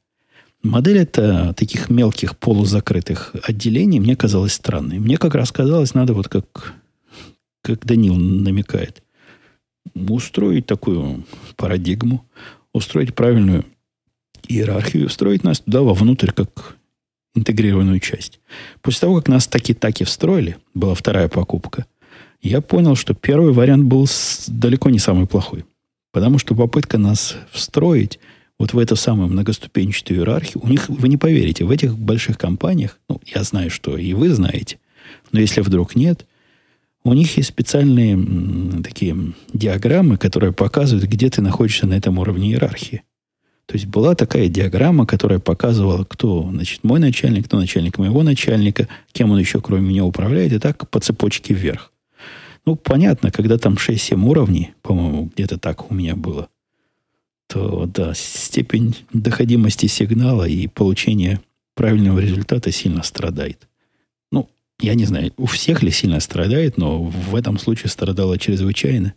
Модель 0.64 1.00
это 1.00 1.54
таких 1.54 1.90
мелких 1.90 2.38
полузакрытых 2.38 3.36
отделений 3.44 4.00
мне 4.00 4.16
казалась 4.16 4.54
странной. 4.54 5.00
Мне 5.00 5.18
как 5.18 5.36
раз 5.36 5.52
казалось, 5.52 5.94
надо 5.94 6.14
вот 6.14 6.28
как, 6.28 6.74
как 7.62 7.86
Данил 7.86 8.16
намекает, 8.16 9.04
устроить 9.94 10.66
такую 10.66 11.26
парадигму, 11.56 12.26
устроить 12.74 13.16
правильную 13.16 13.66
иерархию, 14.48 15.10
встроить 15.10 15.44
нас 15.44 15.60
туда 15.60 15.82
вовнутрь 15.82 16.32
как 16.32 16.78
интегрированную 17.36 18.00
часть. 18.00 18.40
После 18.82 19.02
того, 19.02 19.18
как 19.18 19.28
нас 19.28 19.48
таки-таки 19.48 20.04
встроили, 20.04 20.58
была 20.74 20.96
вторая 20.96 21.28
покупка, 21.28 21.86
я 22.42 22.62
понял, 22.62 22.96
что 22.96 23.14
первый 23.14 23.54
вариант 23.54 23.86
был 23.86 24.08
далеко 24.48 24.90
не 24.90 25.00
самый 25.00 25.28
плохой. 25.28 25.66
Потому 26.12 26.40
что 26.40 26.56
попытка 26.56 26.98
нас 26.98 27.36
встроить 27.52 28.20
вот 28.60 28.74
в 28.74 28.80
эту 28.80 28.96
самую 28.96 29.30
многоступенчатую 29.30 30.20
иерархию, 30.20 30.64
у 30.64 30.68
них, 30.68 30.90
вы 30.90 31.08
не 31.10 31.18
поверите, 31.18 31.64
в 31.66 31.72
этих 31.72 31.98
больших 31.98 32.38
компаниях, 32.38 33.00
ну, 33.10 33.22
я 33.26 33.44
знаю, 33.44 33.70
что 33.70 33.98
и 33.98 34.14
вы 34.14 34.30
знаете, 34.30 34.80
но 35.32 35.40
если 35.40 35.62
вдруг 35.62 35.96
нет, 35.96 36.26
у 37.04 37.14
них 37.14 37.38
есть 37.38 37.50
специальные 37.50 38.14
м, 38.14 38.84
такие 38.84 39.16
диаграммы, 39.54 40.18
которые 40.18 40.54
показывают, 40.54 41.06
где 41.06 41.30
ты 41.30 41.42
находишься 41.42 41.88
на 41.88 41.94
этом 41.94 42.20
уровне 42.20 42.52
иерархии. 42.52 43.04
То 43.66 43.76
есть 43.76 43.86
была 43.86 44.16
такая 44.16 44.48
диаграмма, 44.48 45.06
которая 45.06 45.40
показывала, 45.40 46.06
кто, 46.06 46.50
значит, 46.52 46.84
мой 46.84 47.00
начальник, 47.00 47.46
кто 47.46 47.58
начальник 47.58 47.98
моего 47.98 48.24
начальника, 48.24 48.88
кем 49.12 49.32
он 49.32 49.40
еще 49.40 49.62
кроме 49.62 49.90
меня 49.90 50.06
управляет, 50.06 50.54
и 50.54 50.60
так 50.60 50.90
по 50.90 51.00
цепочке 51.00 51.54
вверх. 51.54 51.92
Ну, 52.66 52.76
понятно, 52.76 53.30
когда 53.32 53.58
там 53.58 53.76
6-7 53.76 54.26
уровней, 54.26 54.72
по-моему, 54.82 55.32
где-то 55.34 55.58
так 55.58 55.92
у 55.92 55.94
меня 55.94 56.16
было, 56.16 56.50
то 57.48 57.86
да, 57.86 58.14
степень 58.14 58.96
доходимости 59.14 59.86
сигнала 59.88 60.48
и 60.48 60.68
получения 60.68 61.42
правильного 61.76 62.20
результата 62.20 62.72
сильно 62.72 63.04
страдает. 63.04 63.68
Ну, 64.32 64.50
я 64.80 64.96
не 64.96 65.06
знаю, 65.06 65.34
у 65.38 65.46
всех 65.46 65.84
ли 65.84 65.92
сильно 65.92 66.20
страдает, 66.20 66.78
но 66.78 67.02
в 67.04 67.36
этом 67.36 67.58
случае 67.58 67.90
страдало 67.90 68.38
чрезвычайно. 68.38 69.14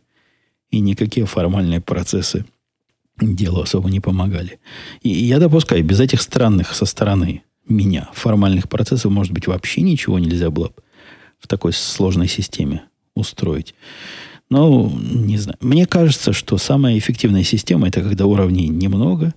И 0.71 0.79
никакие 0.79 1.27
формальные 1.27 1.81
процессы 1.81 2.45
делу 3.21 3.63
особо 3.63 3.91
не 3.91 4.01
помогали. 4.01 4.61
И 5.03 5.09
я 5.09 5.39
допускаю, 5.39 5.85
без 5.85 6.01
этих 6.01 6.23
странных 6.23 6.75
со 6.75 6.87
стороны 6.87 7.43
меня 7.69 8.09
формальных 8.15 8.69
процессов, 8.69 9.11
может 9.11 9.33
быть, 9.33 9.47
вообще 9.47 9.83
ничего 9.83 10.19
нельзя 10.19 10.51
было 10.51 10.73
в 11.39 11.49
такой 11.49 11.73
сложной 11.73 12.29
системе 12.29 12.85
устроить. 13.15 13.75
Но, 14.51 14.93
не 15.03 15.39
знаю. 15.39 15.57
Мне 15.61 15.87
кажется, 15.87 16.33
что 16.33 16.59
самая 16.59 16.99
эффективная 16.99 17.45
система 17.45 17.89
это 17.89 18.03
когда 18.03 18.27
уровней 18.27 18.69
немного. 18.69 19.33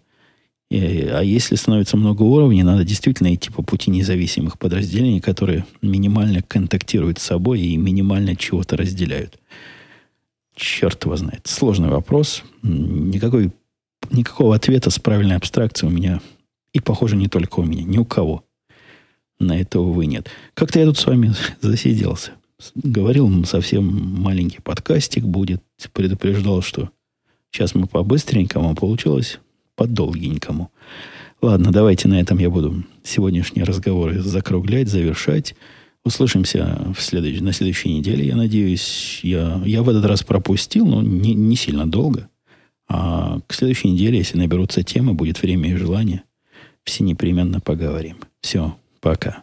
И, 0.72 0.80
а 0.80 1.22
если 1.22 1.56
становится 1.56 1.98
много 1.98 2.24
уровней, 2.24 2.64
надо 2.64 2.84
действительно 2.84 3.34
идти 3.34 3.52
по 3.52 3.62
пути 3.62 3.92
независимых 3.92 4.58
подразделений, 4.58 5.22
которые 5.22 5.66
минимально 5.84 6.42
контактируют 6.42 7.20
с 7.20 7.24
собой 7.24 7.62
и 7.62 7.78
минимально 7.78 8.36
чего-то 8.36 8.76
разделяют. 8.76 9.38
Черт 10.56 11.04
его 11.06 11.16
знает. 11.16 11.46
Сложный 11.46 11.90
вопрос. 11.90 12.44
Никакой 12.64 13.52
никакого 14.10 14.56
ответа 14.56 14.90
с 14.90 15.00
правильной 15.00 15.36
абстракцией 15.36 15.92
у 15.92 15.96
меня, 15.96 16.22
и, 16.74 16.80
похоже, 16.80 17.16
не 17.16 17.28
только 17.28 17.60
у 17.60 17.64
меня, 17.64 17.84
ни 17.84 17.98
у 17.98 18.06
кого 18.06 18.44
на 19.40 19.60
это, 19.60 19.80
увы, 19.80 20.06
нет. 20.06 20.30
Как-то 20.54 20.80
я 20.80 20.86
тут 20.86 20.98
с 20.98 21.06
вами 21.06 21.34
засиделся. 21.62 22.32
Говорил, 22.76 23.46
совсем 23.46 24.22
маленький 24.22 24.62
подкастик 24.62 25.24
будет. 25.24 25.62
Предупреждал, 25.92 26.62
что 26.62 26.90
сейчас 27.52 27.76
мы 27.76 27.88
по-быстренькому, 27.88 28.72
а 28.72 28.76
получилось 28.76 29.40
по-долгенькому. 29.76 30.72
Ладно, 31.42 31.72
давайте 31.72 32.08
на 32.08 32.20
этом 32.20 32.38
я 32.38 32.50
буду 32.50 32.84
сегодняшние 33.04 33.66
разговоры 33.66 34.22
закруглять, 34.22 34.88
завершать. 34.88 35.56
Услышимся 36.06 36.94
в 36.96 37.02
следующ... 37.02 37.40
на 37.40 37.54
следующей 37.54 37.94
неделе, 37.94 38.26
я 38.26 38.36
надеюсь. 38.36 39.20
Я, 39.24 39.62
я 39.66 39.84
в 39.84 39.90
этот 39.90 40.06
раз 40.06 40.24
пропустил, 40.24 40.86
но 40.86 41.02
не, 41.02 41.34
не 41.34 41.56
сильно 41.56 41.90
долго. 41.90 42.30
А 42.88 43.40
к 43.48 43.54
следующей 43.54 43.90
неделе, 43.90 44.18
если 44.18 44.38
наберутся 44.38 44.84
темы, 44.84 45.14
будет 45.14 45.42
время 45.42 45.72
и 45.72 45.76
желание, 45.76 46.24
все 46.84 47.04
непременно 47.04 47.60
поговорим. 47.60 48.18
Все, 48.42 48.76
пока. 49.00 49.43